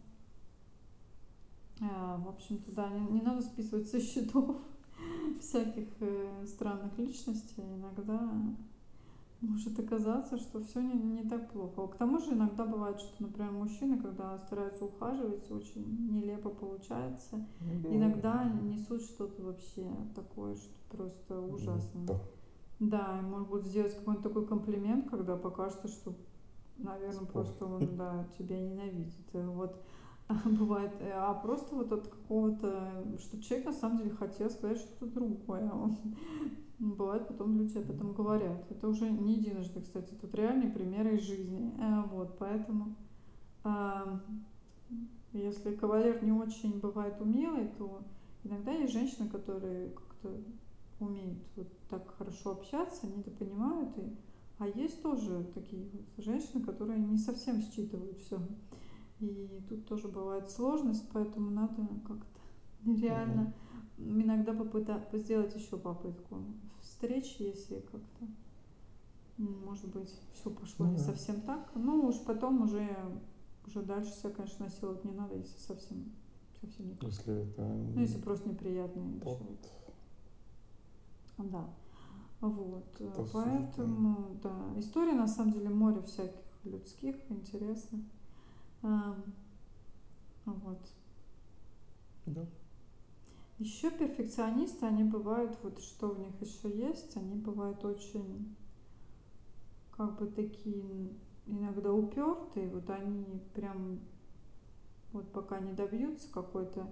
э, 1.81 2.17
в 2.17 2.29
общем-то, 2.29 2.71
да, 2.71 2.89
не, 2.89 3.05
не 3.07 3.21
надо 3.21 3.41
списывать 3.41 3.89
со 3.89 3.99
счетов 3.99 4.57
всяких 5.39 5.87
э, 5.99 6.45
странных 6.47 6.97
личностей. 6.97 7.61
Иногда 7.61 8.31
может 9.41 9.79
оказаться, 9.79 10.37
что 10.37 10.63
все 10.63 10.81
не, 10.81 10.93
не 10.93 11.23
так 11.23 11.51
плохо. 11.51 11.87
К 11.87 11.97
тому 11.97 12.19
же 12.19 12.33
иногда 12.33 12.65
бывает, 12.65 12.99
что, 12.99 13.23
например, 13.23 13.51
мужчины, 13.51 13.99
когда 13.99 14.37
стараются 14.37 14.85
ухаживать, 14.85 15.49
очень 15.51 16.09
нелепо 16.11 16.49
получается. 16.49 17.45
Ну, 17.59 17.95
Иногда 17.95 18.45
несут 18.45 19.01
что-то 19.01 19.41
вообще 19.41 19.89
такое, 20.15 20.55
что 20.55 20.73
просто 20.95 21.41
ужасно. 21.41 22.05
Да. 22.05 22.21
Да, 22.79 23.19
и 23.19 23.21
может 23.21 23.49
быть 23.49 23.65
сделать 23.65 23.95
какой-нибудь 23.95 24.23
такой 24.23 24.47
комплимент, 24.47 25.07
когда 25.09 25.35
покажется, 25.37 25.87
что, 25.87 26.15
наверное, 26.77 27.25
Спор. 27.25 27.27
просто 27.27 27.65
он, 27.65 27.95
да, 27.95 28.27
тебя 28.37 28.59
ненавидит. 28.59 29.33
И 29.33 29.37
Вот 29.37 29.83
бывает, 30.45 30.91
э, 30.99 31.11
а 31.13 31.33
просто 31.35 31.75
вот 31.75 31.91
от 31.91 32.07
какого-то, 32.07 33.05
что 33.19 33.41
человек 33.41 33.67
на 33.67 33.73
самом 33.73 33.99
деле 33.99 34.11
хотел 34.11 34.49
сказать 34.49 34.79
что-то 34.79 35.05
другое. 35.05 35.69
а 35.71 35.75
Он, 35.77 35.97
бывает, 36.89 37.27
потом 37.27 37.57
люди 37.57 37.77
об 37.77 37.89
этом 37.89 38.13
говорят. 38.13 38.69
Это 38.71 38.87
уже 38.87 39.09
не 39.09 39.35
единожды, 39.35 39.81
кстати, 39.81 40.13
тут 40.19 40.33
реальные 40.33 40.71
примеры 40.71 41.17
из 41.17 41.21
жизни. 41.21 41.71
Э, 41.79 42.03
Вот, 42.11 42.37
поэтому 42.39 42.95
а, 43.63 44.19
если 45.33 45.75
кавалер 45.75 46.23
не 46.23 46.31
очень 46.31 46.79
бывает 46.79 47.21
умелый, 47.21 47.67
то 47.77 48.01
иногда 48.43 48.71
есть 48.71 48.93
женщины, 48.93 49.29
которые 49.29 49.89
как-то 49.89 50.41
умеют 50.99 51.39
вот 51.55 51.67
так 51.89 52.15
хорошо 52.17 52.51
общаться, 52.51 53.07
они 53.07 53.21
это 53.21 53.31
понимают. 53.31 53.97
И, 53.97 54.17
а 54.57 54.67
есть 54.67 55.01
тоже 55.01 55.45
такие 55.53 55.87
вот 55.91 56.23
женщины, 56.25 56.63
которые 56.63 56.99
не 56.99 57.17
совсем 57.17 57.61
считывают 57.61 58.17
все. 58.19 58.39
И 59.19 59.63
тут 59.69 59.85
тоже 59.87 60.07
бывает 60.07 60.49
сложность, 60.49 61.07
поэтому 61.13 61.51
надо 61.51 61.87
как-то 62.07 62.25
реально 62.85 63.53
иногда 64.07 64.53
попытаться 64.53 65.17
сделать 65.17 65.55
еще 65.55 65.77
попытку 65.77 66.43
встречи, 66.81 67.41
если 67.41 67.79
как-то 67.79 68.25
может 69.37 69.87
быть 69.87 70.13
все 70.33 70.49
пошло 70.49 70.85
Ну 70.85 70.91
не 70.91 70.97
да. 70.97 71.03
совсем 71.03 71.41
так. 71.41 71.71
Ну 71.75 72.07
уж 72.07 72.19
потом 72.25 72.61
уже 72.63 72.87
уже 73.65 73.81
дальше 73.81 74.11
себя, 74.11 74.31
конечно, 74.31 74.65
насиловать 74.65 75.03
не 75.05 75.11
надо, 75.11 75.35
если 75.35 75.57
совсем 75.59 76.11
совсем 76.61 76.89
никак. 76.89 77.09
Если 77.09 77.41
это 77.43 77.63
Ну, 77.63 77.99
если 78.01 78.19
просто 78.19 78.49
неприятный 78.49 79.19
тот, 79.19 79.37
человек. 79.39 79.59
Да. 81.37 81.69
Вот. 82.41 82.85
э, 82.99 83.11
То 83.15 83.27
Поэтому, 83.33 84.39
да. 84.43 84.73
История 84.77 85.13
на 85.13 85.27
самом 85.27 85.53
деле 85.53 85.69
море 85.69 86.01
всяких 86.01 86.41
людских, 86.63 87.15
интересных. 87.29 88.01
Ам, 88.83 89.23
Вот. 90.45 90.79
да. 92.25 92.45
Еще 93.61 93.91
перфекционисты, 93.91 94.87
они 94.87 95.03
бывают, 95.03 95.55
вот 95.61 95.79
что 95.83 96.09
в 96.09 96.19
них 96.19 96.33
еще 96.41 96.67
есть, 96.75 97.15
они 97.15 97.35
бывают 97.35 97.85
очень, 97.85 98.55
как 99.95 100.17
бы 100.17 100.25
такие 100.25 101.13
иногда 101.45 101.93
упертые, 101.93 102.69
вот 102.69 102.89
они 102.89 103.39
прям 103.53 103.99
вот 105.13 105.31
пока 105.31 105.59
не 105.59 105.73
добьются 105.73 106.27
какой-то 106.31 106.89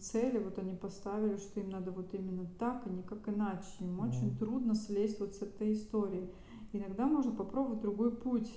цели, 0.00 0.38
вот 0.38 0.58
они 0.58 0.74
поставили, 0.74 1.36
что 1.36 1.60
им 1.60 1.70
надо 1.70 1.92
вот 1.92 2.12
именно 2.12 2.48
так, 2.58 2.84
а 2.84 2.90
не 2.90 3.04
как 3.04 3.28
иначе. 3.28 3.84
Им 3.84 4.00
Мгм. 4.00 4.08
очень 4.08 4.36
трудно 4.36 4.74
слезть 4.74 5.20
вот 5.20 5.36
с 5.36 5.42
этой 5.42 5.74
истории. 5.74 6.28
Иногда 6.72 7.06
можно 7.06 7.30
попробовать 7.30 7.80
другой 7.82 8.10
путь. 8.10 8.50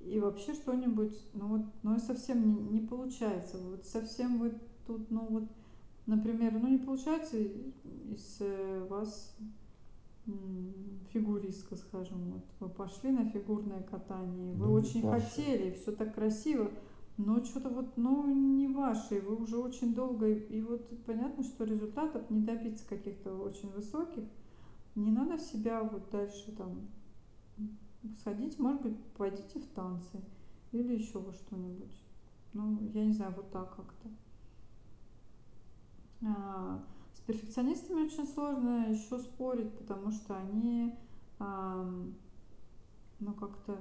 И 0.00 0.20
вообще 0.20 0.52
что-нибудь, 0.52 1.14
ну 1.32 1.46
вот, 1.48 1.62
ну 1.82 1.94
и 1.94 1.98
совсем 1.98 2.46
не, 2.46 2.80
не 2.80 2.80
получается. 2.80 3.56
Вот 3.58 3.86
совсем 3.86 4.38
вот 4.40 4.52
тут, 4.86 5.10
ну 5.10 5.20
вот, 5.26 5.44
например, 6.06 6.52
ну 6.54 6.68
не 6.68 6.78
получается 6.78 7.38
из 7.38 8.36
э, 8.40 8.86
вас 8.88 9.36
фигуристка, 11.12 11.76
скажем, 11.76 12.32
вот 12.32 12.44
вы 12.60 12.68
пошли 12.68 13.10
на 13.10 13.24
фигурное 13.24 13.82
катание, 13.82 14.54
вы 14.54 14.66
Ну, 14.66 14.72
очень 14.72 15.02
ваше. 15.02 15.26
хотели, 15.26 15.72
все 15.72 15.92
так 15.92 16.14
красиво, 16.14 16.70
но 17.18 17.42
что-то 17.44 17.68
вот, 17.68 17.96
ну, 17.96 18.26
не 18.32 18.68
ваше, 18.68 19.20
вы 19.20 19.36
уже 19.36 19.56
очень 19.56 19.94
долго, 19.94 20.28
и, 20.28 20.58
и 20.58 20.62
вот 20.62 20.88
понятно, 21.04 21.42
что 21.42 21.64
результатов 21.64 22.30
не 22.30 22.40
добиться 22.40 22.86
каких-то 22.88 23.34
очень 23.34 23.70
высоких, 23.72 24.24
не 24.94 25.10
надо 25.10 25.38
себя 25.38 25.82
вот 25.82 26.08
дальше 26.10 26.52
там 26.56 26.88
сходить, 28.20 28.58
может 28.58 28.82
быть, 28.82 28.96
пойдите 29.16 29.58
в 29.58 29.66
танцы 29.68 30.20
или 30.72 30.94
еще 30.94 31.18
во 31.18 31.32
что-нибудь. 31.32 32.00
Ну, 32.52 32.78
я 32.94 33.04
не 33.04 33.12
знаю, 33.12 33.32
вот 33.36 33.50
так 33.50 33.74
как-то. 33.74 34.08
А, 36.24 36.82
с 37.14 37.20
перфекционистами 37.20 38.06
очень 38.06 38.26
сложно 38.26 38.90
еще 38.90 39.18
спорить, 39.18 39.72
потому 39.78 40.10
что 40.10 40.36
они, 40.36 40.94
ну, 41.38 43.34
как-то, 43.34 43.78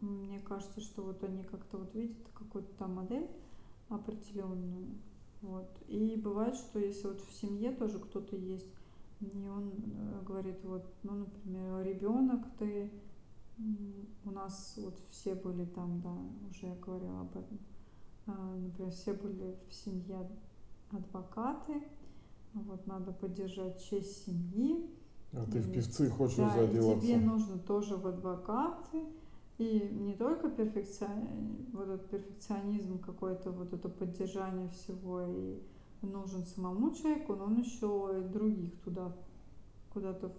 мне 0.00 0.40
кажется, 0.40 0.80
что 0.80 1.02
вот 1.02 1.22
они 1.24 1.44
как-то 1.44 1.78
вот 1.78 1.94
видят 1.94 2.16
какую-то 2.34 2.72
там 2.74 2.94
модель 2.94 3.28
определенную. 3.88 4.88
Вот. 5.42 5.68
И 5.88 6.16
бывает, 6.16 6.54
что 6.54 6.78
если 6.78 7.08
вот 7.08 7.20
в 7.20 7.32
семье 7.32 7.72
тоже 7.72 7.98
кто-то 7.98 8.36
есть, 8.36 8.72
и 9.20 9.48
он 9.48 9.70
э, 9.70 10.22
говорит, 10.24 10.58
вот, 10.64 10.84
ну, 11.02 11.14
например, 11.14 11.84
ребенок 11.84 12.44
ты, 12.58 12.90
у 14.24 14.30
нас 14.30 14.74
вот 14.76 14.98
все 15.10 15.34
были 15.34 15.64
там, 15.64 16.00
да, 16.00 16.16
уже 16.50 16.66
я 16.66 16.74
говорила 16.76 17.20
об 17.20 17.36
этом, 17.36 17.58
а, 18.26 18.56
например, 18.56 18.92
все 18.92 19.12
были 19.12 19.56
в 19.68 19.74
семье 19.74 20.28
адвокаты, 20.92 21.82
вот 22.54 22.86
надо 22.86 23.12
поддержать 23.12 23.82
честь 23.82 24.24
семьи, 24.26 24.86
А 25.32 25.44
ты 25.50 25.60
в 25.60 25.70
и, 25.70 25.74
певцы 25.74 26.08
хочешь 26.10 26.36
да, 26.36 26.62
и 26.64 26.68
тебе 26.68 26.82
заделаться. 26.82 27.16
нужно 27.18 27.58
тоже 27.58 27.96
в 27.96 28.06
адвокаты, 28.06 29.02
и 29.58 29.88
не 29.92 30.14
только 30.14 30.48
перфекционизм, 30.50 31.66
вот 31.72 31.88
этот 31.88 32.08
перфекционизм 32.10 32.98
какой-то, 32.98 33.50
вот 33.52 33.72
это 33.72 33.88
поддержание 33.88 34.68
всего, 34.70 35.22
и 35.22 35.58
нужен 36.02 36.44
самому 36.44 36.92
человеку, 36.94 37.34
но 37.36 37.44
он 37.44 37.60
еще 37.60 38.10
и 38.18 38.28
других 38.28 38.72
туда 38.82 39.12
куда-то 39.92 40.32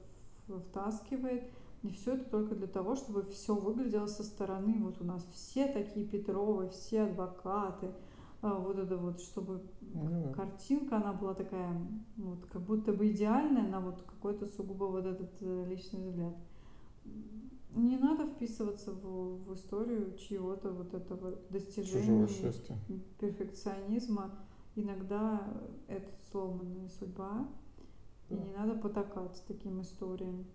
в- 0.47 0.60
втаскивает. 0.60 1.43
И 1.84 1.89
все 1.89 2.14
это 2.16 2.30
только 2.30 2.56
для 2.56 2.68
того, 2.68 2.95
чтобы 2.95 3.24
все 3.24 3.56
выглядело 3.56 4.08
со 4.08 4.24
стороны. 4.24 4.76
Вот 4.84 5.01
у 5.01 5.04
нас 5.06 5.26
все 5.34 5.68
такие 5.68 6.06
Петровы, 6.06 6.70
все 6.70 7.04
адвокаты. 7.04 7.91
А, 8.43 8.59
Вот 8.59 8.77
это 8.77 8.97
вот, 8.97 9.21
чтобы 9.21 9.61
Ну, 9.81 10.33
картинка, 10.33 10.97
она 10.97 11.13
была 11.13 11.33
такая, 11.33 11.75
вот, 12.17 12.45
как 12.51 12.61
будто 12.61 12.91
бы 12.91 13.09
идеальная, 13.09 13.67
на 13.67 13.79
вот 13.79 14.01
какой-то 14.03 14.47
сугубо 14.47 14.83
вот 14.85 15.05
этот 15.05 15.31
э, 15.41 15.65
личный 15.69 16.01
взгляд. 16.01 16.35
Не 17.75 17.97
надо 17.97 18.27
вписываться 18.27 18.91
в, 18.91 19.45
в 19.45 19.53
историю 19.55 20.15
чьего-то 20.17 20.71
вот 20.71 20.93
этого 20.93 21.39
достижения, 21.49 22.27
перфекционизма. 23.19 24.31
Иногда 24.75 25.41
это 25.87 26.09
сломанная 26.31 26.89
судьба, 26.89 27.47
и 28.29 28.35
Да. 28.35 28.43
не 28.43 28.51
надо 28.51 28.75
потакать 28.75 29.41
таким 29.47 29.81
историям. 29.81 30.45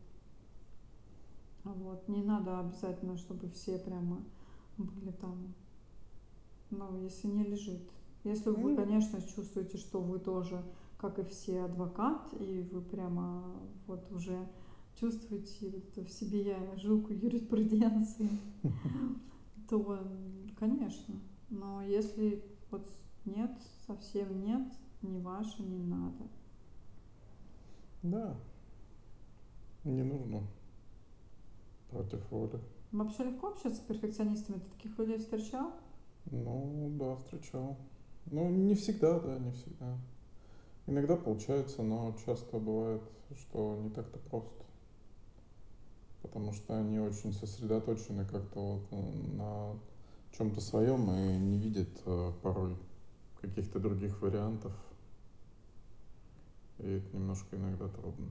Вот. 1.64 2.06
Не 2.08 2.22
надо 2.22 2.60
обязательно, 2.60 3.16
чтобы 3.16 3.48
все 3.50 3.78
прямо 3.78 4.22
были 4.76 5.12
там, 5.12 5.54
ну, 6.70 6.98
если 7.02 7.28
не 7.28 7.44
лежит. 7.44 7.80
Если 8.24 8.50
вы, 8.50 8.76
конечно, 8.76 9.22
чувствуете, 9.22 9.78
что 9.78 10.00
вы 10.00 10.18
тоже, 10.18 10.62
как 10.98 11.18
и 11.18 11.24
все, 11.24 11.62
адвокат, 11.62 12.32
и 12.40 12.68
вы 12.72 12.82
прямо 12.82 13.44
вот 13.86 14.10
уже 14.12 14.48
чувствуете 14.96 15.70
вот 15.70 16.06
в 16.06 16.10
себе 16.10 16.42
я 16.42 16.76
жилку 16.76 17.12
юриспруденции, 17.12 18.28
то, 19.68 20.06
конечно. 20.58 21.14
Но 21.50 21.82
если 21.82 22.42
вот 22.70 22.90
нет, 23.24 23.50
совсем 23.86 24.44
нет, 24.44 24.66
не 25.02 25.18
ваше, 25.20 25.62
не 25.62 25.78
надо. 25.78 26.26
Да. 28.02 28.36
Не 29.84 30.02
нужно. 30.02 30.42
Против 31.90 32.30
воли. 32.30 32.60
Вообще 32.92 33.24
легко 33.24 33.48
общаться 33.48 33.80
с 33.80 33.84
перфекционистами? 33.84 34.58
Ты 34.58 34.70
таких 34.76 34.98
людей 34.98 35.18
встречал? 35.18 35.72
Ну, 36.30 36.90
да, 36.98 37.16
встречал. 37.16 37.76
Ну, 38.26 38.48
не 38.50 38.74
всегда, 38.74 39.18
да, 39.18 39.38
не 39.38 39.52
всегда. 39.52 39.96
Иногда 40.86 41.16
получается, 41.16 41.82
но 41.82 42.14
часто 42.24 42.58
бывает, 42.58 43.02
что 43.36 43.78
не 43.82 43.90
так-то 43.90 44.18
просто. 44.18 44.64
Потому 46.22 46.52
что 46.52 46.78
они 46.78 46.98
очень 46.98 47.32
сосредоточены 47.32 48.26
как-то 48.26 48.60
вот 48.60 48.92
на 49.34 49.78
чем-то 50.32 50.60
своем 50.60 51.10
и 51.10 51.38
не 51.38 51.58
видят 51.58 51.88
э, 52.04 52.32
порой 52.42 52.76
каких-то 53.40 53.78
других 53.78 54.20
вариантов. 54.20 54.72
И 56.78 56.88
это 56.88 57.16
немножко 57.16 57.56
иногда 57.56 57.88
трудно. 57.88 58.28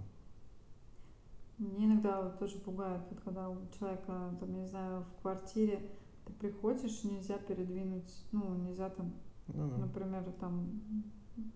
Мне 1.58 1.86
иногда 1.86 2.30
тоже 2.32 2.60
пугает, 2.60 3.02
вот 3.10 3.20
когда 3.22 3.50
у 3.50 3.58
человека, 3.78 4.36
там, 4.40 4.54
я 4.54 4.62
не 4.62 4.68
знаю, 4.68 5.04
в 5.04 5.22
квартире 5.22 5.82
ты 6.28 6.34
приходишь, 6.34 7.04
нельзя 7.04 7.38
передвинуть, 7.38 8.14
ну, 8.32 8.56
нельзя 8.56 8.90
там, 8.90 9.14
Ну 9.48 9.70
да. 9.70 9.78
например, 9.78 10.24
там 10.40 10.82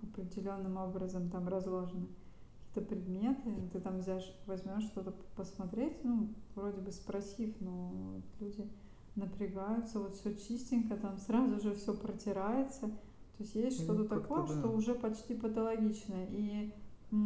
определенным 0.01 0.77
образом 0.77 1.29
там 1.29 1.47
разложены 1.47 2.07
какие-то 2.73 2.89
предметы, 2.89 3.69
ты 3.73 3.79
там 3.81 3.99
взяешь, 3.99 4.33
возьмешь 4.45 4.85
что-то 4.85 5.13
посмотреть, 5.35 6.03
ну, 6.03 6.29
вроде 6.55 6.79
бы 6.81 6.91
спросив, 6.91 7.53
но 7.59 8.21
люди 8.39 8.67
напрягаются, 9.15 9.99
вот 9.99 10.15
все 10.15 10.33
чистенько, 10.35 10.95
там 10.95 11.17
сразу 11.17 11.59
же 11.59 11.75
все 11.75 11.93
протирается. 11.93 12.87
То 12.87 13.43
есть 13.43 13.55
есть 13.55 13.79
Ну, 13.79 13.83
что-то 13.95 14.19
такое, 14.19 14.43
да. 14.43 14.47
что 14.47 14.69
уже 14.69 14.93
почти 14.95 15.33
патологичное. 15.35 16.27
И 16.31 16.71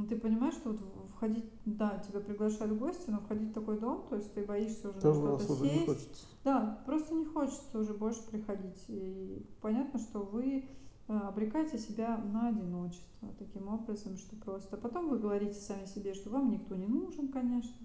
ты 0.09 0.17
понимаешь, 0.17 0.55
что 0.55 0.71
вот 0.71 0.79
входить, 1.15 1.45
да, 1.65 2.01
тебя 2.07 2.19
приглашают 2.19 2.73
в 2.73 2.79
гости, 2.79 3.09
но 3.09 3.19
входить 3.19 3.51
в 3.51 3.53
такой 3.53 3.79
дом, 3.79 4.05
то 4.09 4.15
есть 4.15 4.33
ты 4.33 4.43
боишься 4.43 4.89
уже 4.89 4.97
на 4.97 5.01
Первый 5.01 5.39
что-то 5.39 5.53
уже 5.53 5.63
не 5.63 5.69
сесть. 5.69 5.85
хочется. 5.85 6.25
Да, 6.43 6.83
просто 6.85 7.13
не 7.13 7.25
хочется 7.25 7.79
уже 7.79 7.93
больше 7.93 8.23
приходить. 8.23 8.83
И 8.87 9.45
понятно, 9.61 9.99
что 9.99 10.19
вы 10.19 10.65
э, 11.07 11.13
обрекаете 11.13 11.77
себя 11.77 12.17
на 12.17 12.47
одиночество 12.47 13.29
таким 13.37 13.67
образом, 13.67 14.17
что 14.17 14.35
просто 14.37 14.75
потом 14.75 15.09
вы 15.09 15.19
говорите 15.19 15.59
сами 15.59 15.85
себе, 15.85 16.15
что 16.15 16.31
вам 16.31 16.49
никто 16.49 16.75
не 16.75 16.87
нужен, 16.87 17.27
конечно, 17.27 17.75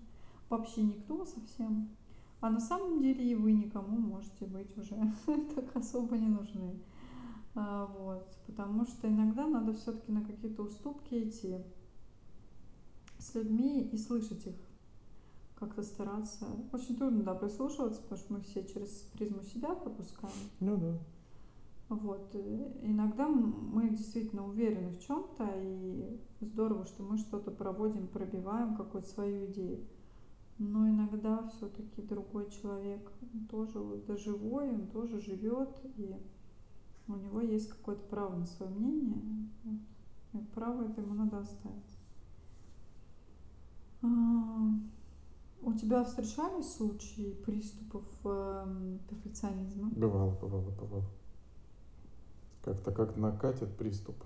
вообще 0.49 0.83
никто 0.83 1.27
совсем. 1.27 1.91
А 2.41 2.49
на 2.49 2.61
самом 2.61 3.03
деле 3.03 3.23
и 3.23 3.35
вы 3.35 3.53
никому 3.53 3.99
можете 3.99 4.47
быть 4.47 4.77
уже 4.79 4.97
так 5.55 5.77
особо 5.77 6.17
не 6.17 6.29
нужны. 6.29 6.81
А, 7.55 7.87
вот, 7.99 8.27
потому 8.47 8.87
что 8.87 9.07
иногда 9.07 9.47
надо 9.47 9.75
все-таки 9.75 10.13
на 10.13 10.25
какие-то 10.25 10.63
уступки 10.63 11.29
идти 11.29 11.59
с 13.21 13.35
людьми 13.35 13.83
и 13.83 13.99
слышать 13.99 14.47
их, 14.47 14.57
как-то 15.57 15.83
стараться. 15.83 16.47
Очень 16.73 16.97
трудно, 16.97 17.23
да, 17.23 17.35
прислушиваться, 17.35 18.01
потому 18.03 18.19
что 18.19 18.33
мы 18.33 18.41
все 18.41 18.65
через 18.65 18.89
призму 19.13 19.43
себя 19.43 19.75
пропускаем. 19.75 20.35
Ну 20.61 20.77
да. 20.77 20.99
Вот. 21.91 22.35
Иногда 22.83 23.29
мы 23.29 23.91
действительно 23.91 24.47
уверены 24.47 24.91
в 24.91 25.01
чем-то, 25.01 25.49
и 25.57 26.21
здорово, 26.41 26.87
что 26.87 27.03
мы 27.03 27.19
что-то 27.19 27.51
проводим, 27.51 28.07
пробиваем 28.07 28.77
какую-то 28.77 29.09
свою 29.09 29.47
идею. 29.47 29.85
Но 30.59 30.89
иногда 30.89 31.49
все-таки 31.49 32.03
другой 32.03 32.51
человек 32.51 33.11
тоже 33.51 33.79
вот, 33.81 34.07
живой, 34.21 34.71
он 34.71 34.87
тоже 34.89 35.19
живет, 35.21 35.81
и 35.97 36.15
у 37.09 37.17
него 37.17 37.41
есть 37.41 37.69
какое-то 37.69 38.03
право 38.09 38.37
на 38.37 38.47
свое 38.47 38.71
мнение. 38.71 39.49
Вот. 39.65 39.81
И 40.35 40.45
право 40.55 40.85
это 40.85 41.01
ему 41.01 41.15
надо 41.15 41.39
оставить. 41.39 42.00
А, 44.03 44.07
у 45.63 45.73
тебя 45.75 46.05
встречались 46.05 46.73
случаи 46.75 47.35
приступов 47.45 48.05
э, 48.25 48.97
перфекционизма? 49.09 49.91
Бывало, 49.91 50.31
бывало, 50.37 50.71
бывало. 50.71 51.05
Как-то 52.63 52.93
как 52.93 53.17
накатит 53.17 53.77
приступ. 53.77 54.17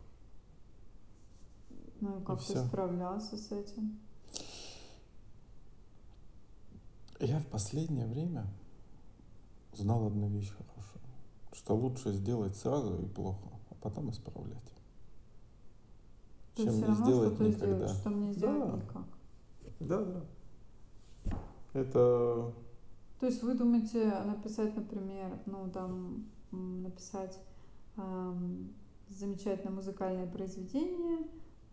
Ну 2.00 2.20
и 2.20 2.24
как 2.24 2.38
ты 2.38 2.44
все. 2.44 2.64
справлялся 2.64 3.36
с 3.36 3.50
этим? 3.52 3.98
Я 7.20 7.38
в 7.40 7.46
последнее 7.46 8.06
время 8.06 8.46
знал 9.72 10.06
одну 10.06 10.28
вещь 10.28 10.50
хорошую, 10.50 11.00
что 11.52 11.74
лучше 11.76 12.12
сделать 12.12 12.56
сразу 12.56 12.96
и 12.98 13.06
плохо, 13.06 13.48
а 13.70 13.74
потом 13.76 14.10
исправлять. 14.10 14.58
То 16.56 16.64
чем 16.64 16.66
есть 16.66 16.78
не 16.78 16.84
равно 16.84 17.04
сделать 17.04 17.28
что-то 17.34 17.44
никогда. 17.48 17.76
сделать, 17.76 17.90
что 18.00 18.10
мне 18.10 18.32
сделать 18.32 18.70
Да. 18.70 18.76
никак. 18.76 19.04
Да, 19.80 20.00
да. 20.00 20.22
Это 21.72 22.52
То 23.20 23.26
есть 23.26 23.42
вы 23.42 23.54
думаете 23.54 24.04
написать, 24.24 24.76
например, 24.76 25.38
ну 25.46 25.68
там 25.72 26.26
написать 26.50 27.38
эм, 27.96 28.72
замечательное 29.08 29.72
музыкальное 29.72 30.26
произведение, 30.26 31.18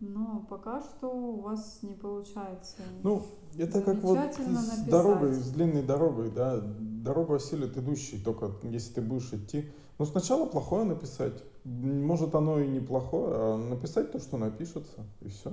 но 0.00 0.44
пока 0.50 0.82
что 0.82 1.08
у 1.08 1.40
вас 1.40 1.78
не 1.82 1.94
получается. 1.94 2.82
Ну, 3.02 3.22
это 3.56 3.80
как 3.80 4.02
вот 4.02 4.18
с 4.18 4.38
написать. 4.38 4.90
дорогой, 4.90 5.34
с 5.34 5.50
длинной 5.50 5.82
дорогой, 5.82 6.30
да. 6.30 6.60
Дорогу 6.60 7.34
осилит 7.34 7.76
идущий, 7.76 8.18
только 8.18 8.50
если 8.62 8.94
ты 8.94 9.00
будешь 9.00 9.32
идти. 9.32 9.68
Ну, 9.98 10.04
сначала 10.04 10.46
плохое 10.46 10.84
написать. 10.84 11.44
Может, 11.64 12.34
оно 12.34 12.58
и 12.58 12.66
неплохое, 12.66 13.32
а 13.34 13.56
написать 13.56 14.10
то, 14.10 14.18
что 14.18 14.36
напишется, 14.36 15.06
и 15.20 15.28
все. 15.28 15.52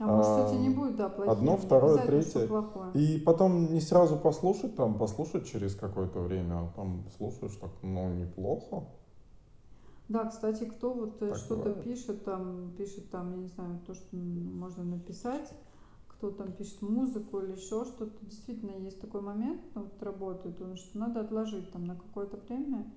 А 0.00 0.06
может, 0.06 0.32
кстати, 0.32 0.54
не 0.54 0.70
будет, 0.70 0.96
да, 0.96 1.10
плохим. 1.10 1.30
одно, 1.30 1.56
второе, 1.58 2.06
третье. 2.06 2.48
И 2.94 3.18
потом 3.18 3.74
не 3.74 3.82
сразу 3.82 4.16
послушать, 4.16 4.74
там, 4.74 4.96
послушать 4.96 5.46
через 5.46 5.74
какое-то 5.74 6.20
время, 6.20 6.54
а 6.54 6.72
там 6.74 7.04
слушаешь 7.18 7.54
так, 7.60 7.70
ну, 7.82 8.08
неплохо. 8.14 8.86
Да, 10.08 10.24
кстати, 10.24 10.64
кто 10.64 10.94
вот 10.94 11.20
э, 11.22 11.34
что-то 11.34 11.74
пишет, 11.74 12.24
там, 12.24 12.72
пишет 12.78 13.10
там, 13.10 13.30
я 13.32 13.36
не 13.36 13.48
знаю, 13.48 13.78
то, 13.86 13.92
что 13.92 14.16
можно 14.16 14.84
написать, 14.84 15.52
кто 16.08 16.30
там 16.30 16.50
пишет 16.52 16.80
музыку 16.80 17.40
или 17.40 17.52
еще 17.52 17.84
что-то, 17.84 18.24
действительно 18.24 18.70
есть 18.70 19.02
такой 19.02 19.20
момент, 19.20 19.60
ну, 19.74 19.82
вот 19.82 20.02
работает 20.02 20.60
он, 20.62 20.76
что 20.76 20.98
надо 20.98 21.20
отложить 21.20 21.70
там 21.72 21.84
на 21.84 21.94
какое-то 21.94 22.38
время, 22.38 22.90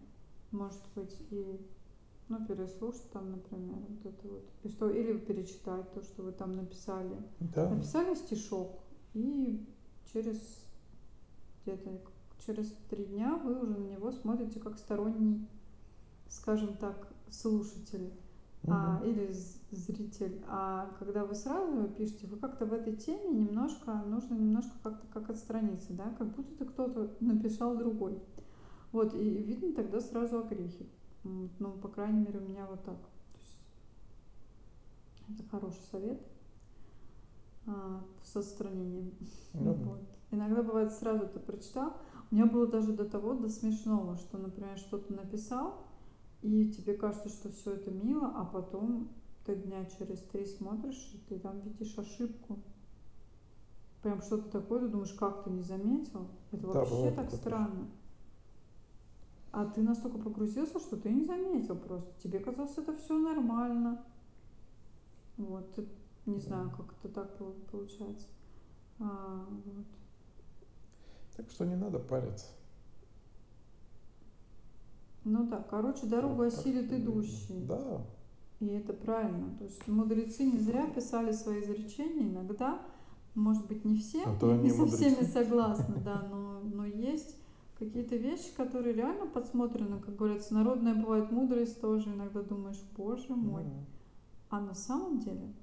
может 0.51 0.82
быть, 0.95 1.16
и 1.32 1.60
ну, 2.39 2.45
переслушать 2.45 3.09
там, 3.11 3.31
например, 3.31 3.77
вот 3.89 4.05
это 4.13 4.27
вот. 4.27 4.43
И 4.63 4.69
что, 4.69 4.89
или 4.89 5.17
перечитать 5.17 5.91
то, 5.93 6.01
что 6.01 6.23
вы 6.23 6.31
там 6.31 6.55
написали. 6.55 7.15
Да. 7.39 7.69
Написали 7.69 8.15
стишок, 8.15 8.79
и 9.13 9.65
через 10.11 10.39
где-то 11.65 11.91
через 12.45 12.73
три 12.89 13.05
дня 13.05 13.38
вы 13.38 13.61
уже 13.61 13.77
на 13.77 13.88
него 13.88 14.11
смотрите 14.11 14.59
как 14.59 14.77
сторонний, 14.77 15.47
скажем 16.27 16.75
так, 16.75 17.07
слушатель 17.29 18.11
а, 18.67 18.97
Мгм. 18.99 19.09
или 19.09 19.31
зритель. 19.71 20.41
А 20.47 20.93
когда 20.99 21.25
вы 21.25 21.36
сразу 21.36 21.88
пишете, 21.89 22.27
вы 22.27 22.38
как-то 22.38 22.65
в 22.65 22.73
этой 22.73 22.95
теме 22.95 23.29
немножко, 23.29 23.93
нужно 24.07 24.36
немножко 24.36 24.73
как-то 24.84 25.07
как 25.13 25.29
отстраниться, 25.29 25.93
да, 25.93 26.13
как 26.17 26.27
будто 26.36 26.65
кто-то 26.65 27.15
написал 27.19 27.77
другой. 27.77 28.19
Вот, 28.91 29.13
и 29.15 29.23
видно 29.23 29.73
тогда 29.73 29.99
сразу 29.99 30.39
огрехи. 30.39 30.88
Ну, 31.24 31.71
по 31.82 31.88
крайней 31.88 32.19
мере, 32.19 32.39
у 32.39 32.47
меня 32.47 32.65
вот 32.65 32.84
так. 32.84 32.97
Это 35.30 35.43
хороший 35.49 35.82
совет 35.91 36.21
а, 37.65 38.03
с 38.24 38.36
отстранением. 38.36 39.13
Ну, 39.53 39.74
Вот. 39.74 40.01
Иногда 40.32 40.63
бывает 40.63 40.91
сразу 40.91 41.28
ты 41.28 41.39
прочитал. 41.39 41.93
У 42.32 42.36
меня 42.36 42.45
было 42.47 42.67
даже 42.67 42.93
до 42.93 43.05
того, 43.05 43.36
до 43.36 43.49
смешного, 43.49 44.17
что, 44.17 44.38
например, 44.38 44.78
что-то 44.78 45.13
написал, 45.13 45.86
и 46.41 46.71
тебе 46.71 46.95
кажется, 46.95 47.30
что 47.30 47.51
все 47.51 47.74
это 47.74 47.91
мило, 47.91 48.32
а 48.36 48.43
потом 48.43 49.09
ты 49.45 49.55
дня 49.55 49.86
через 49.86 50.19
три 50.19 50.45
смотришь, 50.45 51.11
и 51.13 51.17
ты 51.30 51.39
там 51.39 51.59
видишь 51.59 51.97
ошибку. 51.97 52.59
Прям 54.01 54.21
что-то 54.21 54.49
такое, 54.49 54.82
ты 54.82 54.88
думаешь, 54.88 55.13
как 55.13 55.43
ты 55.43 55.51
не 55.51 55.61
заметил? 55.61 56.28
Это 56.51 56.67
Да, 56.67 56.80
вообще 56.80 57.11
так 57.11 57.30
такое 57.30 57.67
тоже. 57.67 57.88
А 59.54 59.66
ты 59.66 59.84
настолько 59.84 60.18
погрузился, 60.18 60.80
что 60.80 60.97
ты 60.97 61.12
не 61.12 61.26
заметил 61.26 61.76
просто. 61.76 62.12
Тебе 62.24 62.39
казалось, 62.39 62.76
это 62.76 62.97
все 62.97 63.20
нормально. 63.20 64.04
Вот, 65.38 65.76
ты- 65.76 65.88
не 66.26 66.39
знаю, 66.39 66.72
как 66.72 66.88
это 66.97 67.14
так 67.14 67.38
пол- 67.38 67.56
получается. 67.72 68.26
А, 68.99 69.45
вот. 69.47 69.86
Так 71.38 71.51
что 71.51 71.66
не 71.66 71.76
надо 71.76 71.99
париться. 71.99 72.47
Ну 75.24 75.45
да, 75.45 75.64
короче, 75.70 76.08
дорогу 76.08 76.49
так 76.49 76.54
осилит 76.54 76.91
идущий. 76.91 77.64
Да. 77.68 78.01
И 78.60 78.66
это 78.66 78.93
правильно. 78.93 79.56
То 79.60 79.66
есть 79.66 79.88
мудрецы 79.88 80.45
не 80.45 80.58
зря 80.58 80.88
писали 80.88 81.32
свои 81.32 81.62
изречения. 81.62 82.28
Иногда, 82.28 82.82
может 83.36 83.68
быть, 83.68 83.86
не 83.86 83.97
все, 83.97 84.24
А 84.24 84.32
они 84.51 84.64
не 84.64 84.70
со 84.72 84.88
всеми 84.88 85.24
согласна, 85.24 85.95
да, 86.04 86.28
но, 86.32 86.60
но 86.62 86.86
есть 86.88 87.38
какие-то 87.86 88.15
вещи, 88.15 88.53
которые 88.55 88.93
реально 88.95 89.27
подсмотрены, 89.27 89.99
как 89.99 90.15
говорится, 90.15 90.53
народная 90.53 90.95
бывает 90.95 91.31
мудрость 91.31 91.79
тоже. 91.81 92.09
Иногда 92.13 92.41
думаешь, 92.41 92.81
боже 92.97 93.36
мой. 93.36 93.63
Ну, 93.63 93.86
А 94.49 94.59
на 94.61 94.73
самом 94.75 95.19
деле 95.19 95.53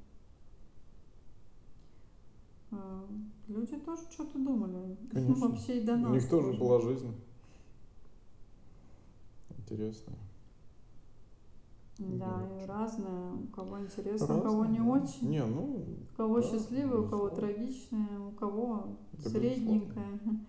э, 2.72 3.02
люди 3.48 3.76
тоже 3.78 4.02
что-то 4.10 4.38
думали. 4.38 4.96
Конечно. 5.12 5.48
Вообще 5.48 5.78
и 5.80 5.84
до 5.84 5.94
У 5.94 5.96
нас 5.96 6.12
них 6.12 6.28
тоже 6.28 6.52
была 6.52 6.80
жизнь. 6.80 7.14
Интересная. 9.58 10.18
Да, 11.98 12.48
и 12.62 12.66
разное. 12.66 13.32
У 13.32 13.46
кого 13.48 13.80
интересно, 13.80 14.38
у 14.38 14.42
кого 14.42 14.64
не 14.64 14.78
да. 14.78 14.84
очень. 14.84 15.28
Не, 15.28 15.44
ну, 15.44 15.84
У 16.12 16.16
кого 16.16 16.40
Да, 16.40 16.48
счастливое, 16.48 17.00
у 17.00 17.08
кого 17.08 17.28
трагичное, 17.28 18.18
у 18.20 18.32
кого 18.32 18.96
Да, 19.12 19.30
средненькое. 19.30 20.20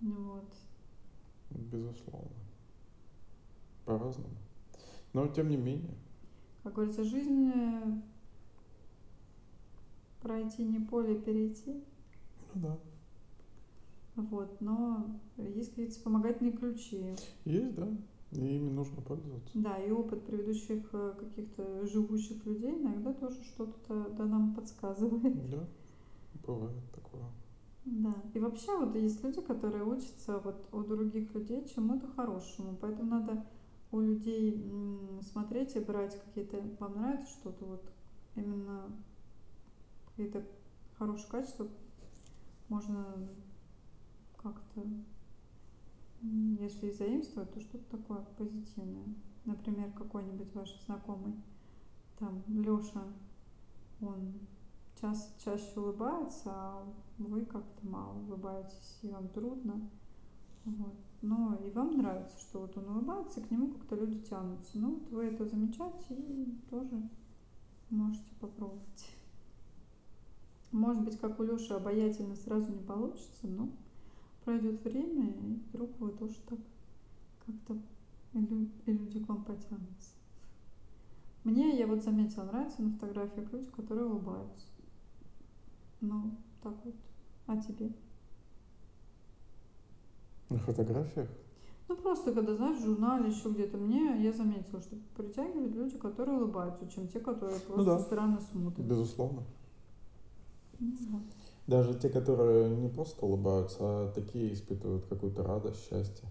Вот. 0.00 0.54
Безусловно. 1.58 2.30
По-разному. 3.84 4.36
Но 5.12 5.26
тем 5.28 5.48
не 5.48 5.56
менее. 5.56 5.94
Как 6.62 6.74
говорится, 6.74 7.04
жизнь 7.04 7.50
э, 7.54 8.00
пройти 10.20 10.64
не 10.64 10.80
поле 10.80 11.14
перейти. 11.14 11.82
Ну 12.54 12.60
да. 12.60 12.78
Вот, 14.16 14.60
но 14.60 15.06
есть 15.36 15.70
какие-то 15.70 15.92
вспомогательные 15.92 16.52
ключи. 16.52 17.14
Есть, 17.44 17.74
да. 17.74 17.88
И 18.32 18.56
ими 18.56 18.70
нужно 18.70 19.00
пользоваться. 19.00 19.50
Да, 19.54 19.78
и 19.78 19.90
опыт 19.90 20.24
предыдущих 20.26 20.84
э, 20.92 21.14
каких-то 21.18 21.86
живущих 21.86 22.44
людей 22.44 22.78
иногда 22.78 23.12
тоже 23.14 23.42
что-то 23.44 24.10
да, 24.10 24.26
нам 24.26 24.54
подсказывает. 24.54 25.50
Да, 25.50 25.66
бывает 26.46 26.76
такое. 26.94 27.22
Да. 27.90 28.14
И 28.34 28.38
вообще 28.38 28.76
вот 28.76 28.94
есть 28.96 29.24
люди, 29.24 29.40
которые 29.40 29.82
учатся 29.82 30.38
вот 30.38 30.68
у 30.72 30.82
других 30.82 31.34
людей 31.34 31.66
чему-то 31.66 32.06
хорошему. 32.08 32.76
Поэтому 32.80 33.10
надо 33.10 33.46
у 33.90 34.00
людей 34.00 34.62
смотреть 35.22 35.74
и 35.74 35.80
брать 35.80 36.20
какие-то, 36.22 36.62
вам 36.78 36.96
нравится 36.96 37.32
что-то 37.32 37.64
вот 37.64 37.90
именно 38.36 38.92
какие-то 40.10 40.44
хорошие 40.98 41.30
качества, 41.30 41.68
можно 42.68 43.06
как-то, 44.36 44.82
если 46.20 46.88
и 46.88 46.92
заимствовать, 46.92 47.54
то 47.54 47.60
что-то 47.60 47.96
такое 47.96 48.18
позитивное. 48.36 49.14
Например, 49.46 49.90
какой-нибудь 49.92 50.54
ваш 50.54 50.78
знакомый, 50.84 51.34
там, 52.18 52.42
Лёша, 52.48 53.02
он 54.02 54.34
час, 55.00 55.34
чаще 55.42 55.80
улыбается, 55.80 56.50
а 56.52 56.84
вы 57.18 57.44
как-то 57.44 57.86
мало 57.86 58.18
улыбаетесь, 58.18 58.98
и 59.02 59.08
вам 59.08 59.28
трудно. 59.28 59.88
Вот. 60.64 60.94
Но 61.20 61.56
и 61.64 61.70
вам 61.70 61.96
нравится, 61.96 62.38
что 62.38 62.60
вот 62.60 62.76
он 62.76 62.88
улыбается, 62.88 63.40
к 63.40 63.50
нему 63.50 63.68
как-то 63.68 63.96
люди 63.96 64.20
тянутся. 64.20 64.78
Ну 64.78 64.94
вот 64.94 65.10
вы 65.10 65.24
это 65.24 65.44
замечаете 65.46 66.14
и 66.14 66.58
тоже 66.70 67.02
можете 67.90 68.30
попробовать. 68.40 69.10
Может 70.70 71.02
быть, 71.02 71.18
как 71.18 71.40
у 71.40 71.42
Леши 71.42 71.72
обаятельно 71.72 72.36
сразу 72.36 72.70
не 72.70 72.82
получится, 72.82 73.46
но 73.46 73.70
пройдет 74.44 74.84
время, 74.84 75.30
и 75.30 75.54
вдруг 75.68 75.98
вы 75.98 76.10
тоже 76.12 76.36
так 76.48 76.58
как-то 77.46 77.78
и 78.34 78.92
люди 78.92 79.24
к 79.24 79.28
вам 79.28 79.42
потянутся. 79.44 80.10
Мне, 81.44 81.78
я 81.78 81.86
вот 81.86 82.04
заметила, 82.04 82.44
нравится 82.44 82.82
на 82.82 82.90
фотографиях 82.92 83.50
люди, 83.52 83.70
которые 83.70 84.06
улыбаются. 84.06 84.66
Ну, 86.00 86.36
так 86.62 86.74
вот. 86.84 86.94
А 87.48 87.56
тебе? 87.56 87.90
На 90.50 90.58
фотографиях? 90.58 91.28
Ну, 91.88 91.96
просто, 91.96 92.32
когда, 92.34 92.54
знаешь, 92.54 92.76
в 92.76 92.84
журнале 92.84 93.30
еще 93.30 93.48
где-то, 93.48 93.78
мне, 93.78 94.22
я 94.22 94.32
заметила, 94.32 94.82
что 94.82 94.96
притягивают 95.16 95.74
люди, 95.74 95.96
которые 95.96 96.36
улыбаются, 96.36 96.86
чем 96.88 97.08
те, 97.08 97.20
которые 97.20 97.58
просто 97.60 97.76
ну, 97.76 97.84
да. 97.84 97.98
странно 97.98 98.40
смотрят. 98.40 98.86
Безусловно. 98.86 99.44
Ну, 100.78 100.92
да. 101.08 101.20
Даже 101.66 101.94
те, 101.94 102.10
которые 102.10 102.68
не 102.68 102.90
просто 102.90 103.24
улыбаются, 103.24 103.78
а 103.80 104.12
такие 104.14 104.52
испытывают 104.52 105.06
какую-то 105.06 105.42
радость, 105.42 105.88
счастье. 105.88 106.28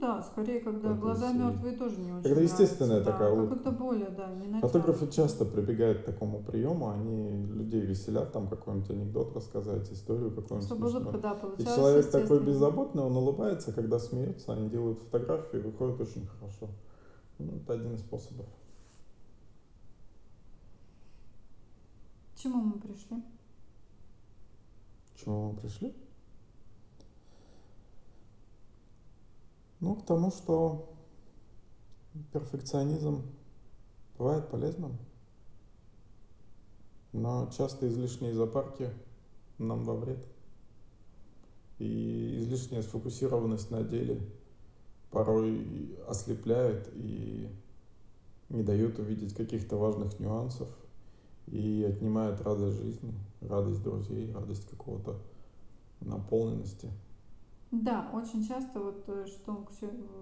Да, 0.00 0.22
скорее, 0.22 0.60
когда 0.60 0.92
это 0.92 0.98
глаза 0.98 1.30
мертвые 1.32 1.74
тоже 1.74 2.00
не 2.00 2.12
очень 2.12 2.22
Когда 2.22 2.40
естественная 2.40 3.00
нравится, 3.00 3.12
такая 3.12 3.28
да, 3.28 3.34
улыбка. 3.34 3.54
Как-то 3.56 3.70
более, 3.72 4.10
да, 4.10 4.30
не 4.30 4.60
Фотографы 4.60 5.08
часто 5.08 5.44
прибегают 5.44 6.00
к 6.00 6.04
такому 6.04 6.42
приему, 6.42 6.88
они 6.88 7.44
людей 7.46 7.82
веселят, 7.82 8.32
там 8.32 8.48
какой-нибудь 8.48 8.90
анекдот 8.90 9.34
рассказать, 9.34 9.92
историю 9.92 10.30
какую-нибудь 10.30 10.66
Чтобы 10.66 10.88
улыбка, 10.88 11.18
да, 11.18 11.38
И 11.58 11.64
человек 11.64 12.10
такой 12.10 12.40
беззаботный, 12.40 13.02
он 13.02 13.16
улыбается, 13.16 13.72
когда 13.72 13.98
смеется, 13.98 14.52
они 14.52 14.70
делают 14.70 14.98
фотографии, 14.98 15.58
выходит 15.58 16.00
очень 16.00 16.26
хорошо. 16.26 16.68
Ну, 17.38 17.56
это 17.56 17.74
один 17.74 17.94
из 17.94 18.00
способов. 18.00 18.46
К 22.34 22.38
чему 22.38 22.62
мы 22.62 22.78
пришли? 22.78 23.22
К 25.14 25.24
чему 25.24 25.50
мы 25.50 25.56
пришли? 25.58 25.94
Ну, 29.80 29.96
к 29.96 30.04
тому, 30.04 30.30
что 30.30 30.94
перфекционизм 32.32 33.22
бывает 34.18 34.50
полезным, 34.50 34.98
но 37.12 37.50
часто 37.56 37.88
излишние 37.88 38.34
запарки 38.34 38.90
нам 39.58 39.84
во 39.84 39.94
вред. 39.94 40.24
И 41.78 42.40
излишняя 42.40 42.82
сфокусированность 42.82 43.70
на 43.70 43.82
деле 43.82 44.20
порой 45.10 45.98
ослепляет 46.06 46.90
и 46.94 47.48
не 48.50 48.62
дает 48.62 48.98
увидеть 48.98 49.34
каких-то 49.34 49.76
важных 49.76 50.20
нюансов 50.20 50.68
и 51.46 51.86
отнимает 51.88 52.42
радость 52.42 52.76
жизни, 52.76 53.14
радость 53.40 53.82
друзей, 53.82 54.30
радость 54.32 54.68
какого-то 54.68 55.18
наполненности. 56.00 56.90
Да, 57.70 58.10
очень 58.12 58.46
часто 58.46 58.80
вот 58.80 59.04
э, 59.06 59.26
что, 59.26 59.66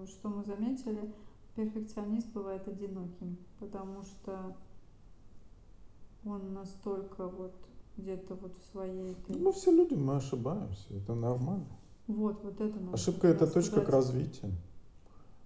что 0.05 0.29
мы 0.29 0.43
заметили, 0.43 1.11
перфекционист 1.55 2.31
бывает 2.31 2.67
одиноким, 2.67 3.37
потому 3.59 4.03
что 4.03 4.55
он 6.23 6.53
настолько 6.53 7.27
вот 7.27 7.53
где-то 7.97 8.35
вот 8.35 8.55
в 8.57 8.71
своей... 8.71 9.11
Этой... 9.11 9.35
Ну, 9.35 9.51
все 9.51 9.71
люди, 9.71 9.95
мы 9.95 10.17
ошибаемся, 10.17 10.93
это 10.93 11.15
нормально. 11.15 11.67
Вот, 12.07 12.43
вот 12.43 12.61
это 12.61 12.79
надо 12.79 12.93
Ошибка– 12.93 13.27
это 13.29 13.45
точка 13.47 13.71
сказать. 13.71 13.87
к 13.87 13.89
развитию. 13.89 14.51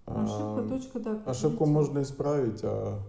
Ошибка, 0.06 0.60
а, 0.60 0.68
точка, 0.68 1.00
да, 1.00 1.16
к 1.16 1.28
Ошибку 1.28 1.66
можно 1.66 2.02
исправить, 2.02 2.60
а 2.64 3.00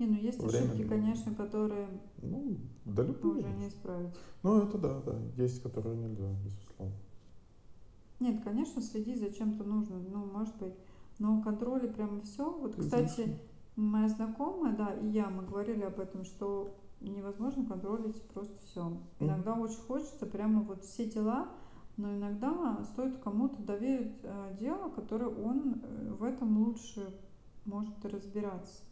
Не, 0.00 0.06
ну 0.06 0.14
есть 0.14 0.42
временно... 0.42 0.72
ошибки, 0.72 0.88
конечно, 0.88 1.34
которые 1.34 1.88
ну, 2.20 2.56
да, 2.84 3.02
уже 3.02 3.48
не 3.52 3.68
исправить. 3.68 4.12
Ну, 4.42 4.62
это 4.62 4.78
да, 4.78 5.00
да, 5.06 5.16
есть, 5.36 5.62
которые 5.62 5.96
нельзя, 5.96 6.28
безусловно. 6.44 6.96
Нет, 8.20 8.42
конечно, 8.44 8.82
следить 8.82 9.18
за 9.18 9.32
чем-то 9.32 9.64
нужно, 9.64 9.98
ну, 9.98 10.26
может 10.26 10.56
быть, 10.58 10.74
но 11.18 11.42
контроль 11.42 11.86
и 11.86 11.88
прямо 11.88 12.20
все. 12.20 12.50
Вот, 12.50 12.76
кстати, 12.76 13.38
моя 13.76 14.08
знакомая, 14.08 14.76
да, 14.76 14.94
и 14.94 15.08
я, 15.08 15.28
мы 15.30 15.44
говорили 15.44 15.82
об 15.82 15.98
этом, 15.98 16.24
что 16.24 16.74
невозможно 17.00 17.64
контролить 17.64 18.20
просто 18.28 18.54
все. 18.66 18.96
Иногда 19.18 19.54
очень 19.54 19.80
хочется 19.80 20.26
прямо 20.26 20.62
вот 20.62 20.84
все 20.84 21.08
дела, 21.08 21.48
но 21.96 22.14
иногда 22.14 22.82
стоит 22.92 23.18
кому-то 23.18 23.62
доверить 23.62 24.18
э, 24.22 24.56
дело, 24.58 24.90
которое 24.90 25.28
он 25.28 25.80
э, 25.82 26.12
в 26.12 26.24
этом 26.24 26.58
лучше 26.58 27.14
может 27.64 28.04
разбираться, 28.04 28.82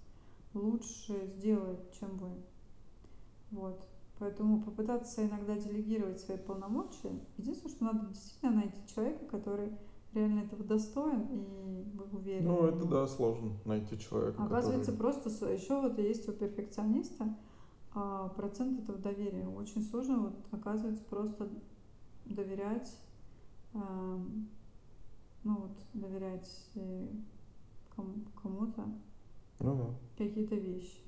лучше 0.55 1.27
сделает, 1.37 1.93
чем 1.93 2.17
вы. 2.17 2.31
Вот. 3.51 3.87
Поэтому 4.19 4.61
попытаться 4.63 5.25
иногда 5.25 5.57
делегировать 5.57 6.21
свои 6.21 6.39
полномочия. 6.39 7.13
Единственное, 7.37 7.75
что 7.75 7.85
надо 7.85 8.07
действительно 8.09 8.53
найти 8.53 8.79
человека, 8.93 9.25
который 9.27 9.73
реально 10.13 10.41
этого 10.41 10.65
достоин, 10.65 11.23
и 11.31 11.85
вы 11.95 12.19
уверены. 12.19 12.49
Ну, 12.49 12.67
это 12.67 12.85
да, 12.87 13.07
сложно 13.07 13.53
найти 13.65 13.99
человека. 13.99 14.43
Оказывается, 14.43 14.93
который... 14.93 15.13
просто 15.13 15.53
еще 15.53 15.81
вот 15.81 15.99
есть 15.99 16.29
у 16.29 16.33
перфекциониста 16.33 17.37
а, 17.95 18.29
процент 18.31 18.81
этого 18.81 18.99
доверия. 18.99 19.47
Очень 19.47 19.83
сложно, 19.83 20.19
вот, 20.19 20.37
оказывается, 20.51 21.05
просто 21.05 21.49
доверять, 22.25 22.93
а, 23.75 24.21
ну 25.45 25.55
вот, 25.55 25.79
доверять 25.95 26.51
э, 26.75 27.07
кому-то 27.95 28.85
ну, 29.61 29.77
да. 29.77 29.87
какие-то 30.17 30.57
вещи. 30.57 31.01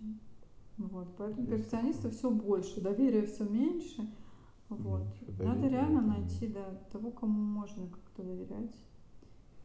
Вот, 0.89 1.09
поэтому 1.19 1.43
Есть 1.43 1.51
перфекционистов 1.51 2.15
все 2.15 2.31
больше, 2.31 2.81
доверия 2.81 3.27
все 3.27 3.45
меньше. 3.45 4.09
Вот. 4.69 5.03
Меньше 5.27 5.43
Надо 5.43 5.69
реально 5.69 6.01
найти 6.01 6.47
да, 6.47 6.81
того, 6.91 7.11
кому 7.11 7.39
можно 7.39 7.87
как-то 7.87 8.23
доверять. 8.23 8.75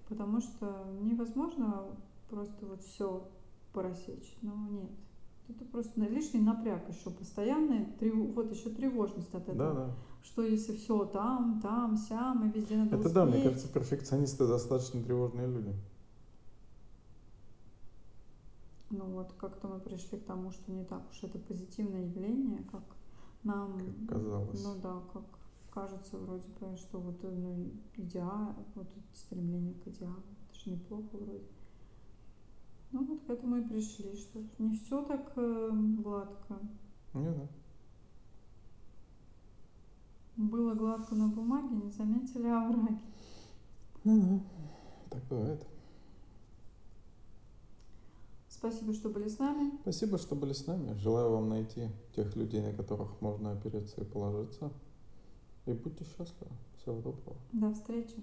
Потому 0.10 0.42
что 0.42 0.86
невозможно 1.02 1.86
просто 2.30 2.66
вот 2.66 2.84
все 2.84 3.28
просечь. 3.72 4.36
Ну 4.42 4.52
нет. 4.70 4.90
Это 5.48 5.64
просто 5.66 6.02
лишний 6.02 6.42
напряг 6.42 6.90
еще 6.90 7.12
постоянный, 7.12 7.88
вот 8.34 8.52
еще 8.52 8.70
тревожность 8.70 9.34
от 9.34 9.44
этого. 9.44 9.58
Да, 9.58 9.74
да. 9.74 9.96
Что 10.24 10.42
если 10.42 10.76
все 10.76 11.06
там, 11.06 11.60
там, 11.62 11.98
сям, 11.98 12.50
и 12.50 12.52
везде 12.52 12.78
надо 12.78 12.96
Это 12.96 12.98
успеть. 12.98 13.14
да, 13.14 13.26
мне 13.26 13.44
кажется, 13.44 13.68
перфекционисты 13.72 14.48
достаточно 14.48 15.04
тревожные 15.04 15.48
люди. 15.48 15.74
Ну 18.98 19.06
вот 19.06 19.34
как-то 19.34 19.68
мы 19.68 19.80
пришли 19.80 20.18
к 20.18 20.26
тому, 20.26 20.52
что 20.52 20.72
не 20.72 20.86
так 20.86 21.10
уж 21.10 21.24
это 21.24 21.38
позитивное 21.40 22.06
явление, 22.06 22.64
как 22.72 22.84
нам... 23.44 23.78
Как 24.08 24.18
казалось. 24.18 24.64
Ну 24.64 24.76
да, 24.82 25.02
как 25.14 25.24
кажется 25.72 26.18
вроде 26.18 26.48
бы, 26.60 26.78
что 26.78 27.00
вот 27.00 27.22
ну, 27.24 27.72
идеал, 27.98 28.56
вот 28.76 28.88
стремление 29.14 29.74
к 29.74 29.88
идеалу, 29.88 30.24
это 30.50 30.60
же 30.60 30.72
неплохо 30.72 31.18
вроде. 31.18 31.44
Ну 32.92 33.06
вот 33.06 33.22
к 33.24 33.30
этому 33.30 33.58
и 33.58 33.68
пришли, 33.68 34.16
что 34.16 34.42
не 34.58 34.78
все 34.78 35.04
так 35.04 35.34
э, 35.36 35.70
гладко. 35.74 36.60
Не, 37.14 37.32
да. 37.32 37.48
Было 40.38 40.76
гладко 40.76 41.16
на 41.16 41.28
бумаге, 41.28 41.76
не 41.76 41.92
заметили 41.92 42.48
овраги. 42.48 43.00
Ну 44.04 44.22
да, 44.22 44.40
так 45.10 45.24
бывает. 45.30 45.75
Спасибо, 48.58 48.94
что 48.94 49.10
были 49.10 49.28
с 49.28 49.38
нами. 49.38 49.72
Спасибо, 49.82 50.18
что 50.18 50.34
были 50.34 50.54
с 50.54 50.66
нами. 50.66 50.98
Желаю 50.98 51.32
вам 51.32 51.50
найти 51.50 51.90
тех 52.16 52.36
людей, 52.38 52.62
на 52.62 52.74
которых 52.74 53.20
можно 53.20 53.52
опереться 53.52 54.02
и 54.02 54.06
положиться. 54.06 54.72
И 55.66 55.74
будьте 55.74 56.06
счастливы. 56.06 56.52
Всего 56.78 57.02
доброго. 57.02 57.36
До 57.52 57.74
встречи. 57.74 58.16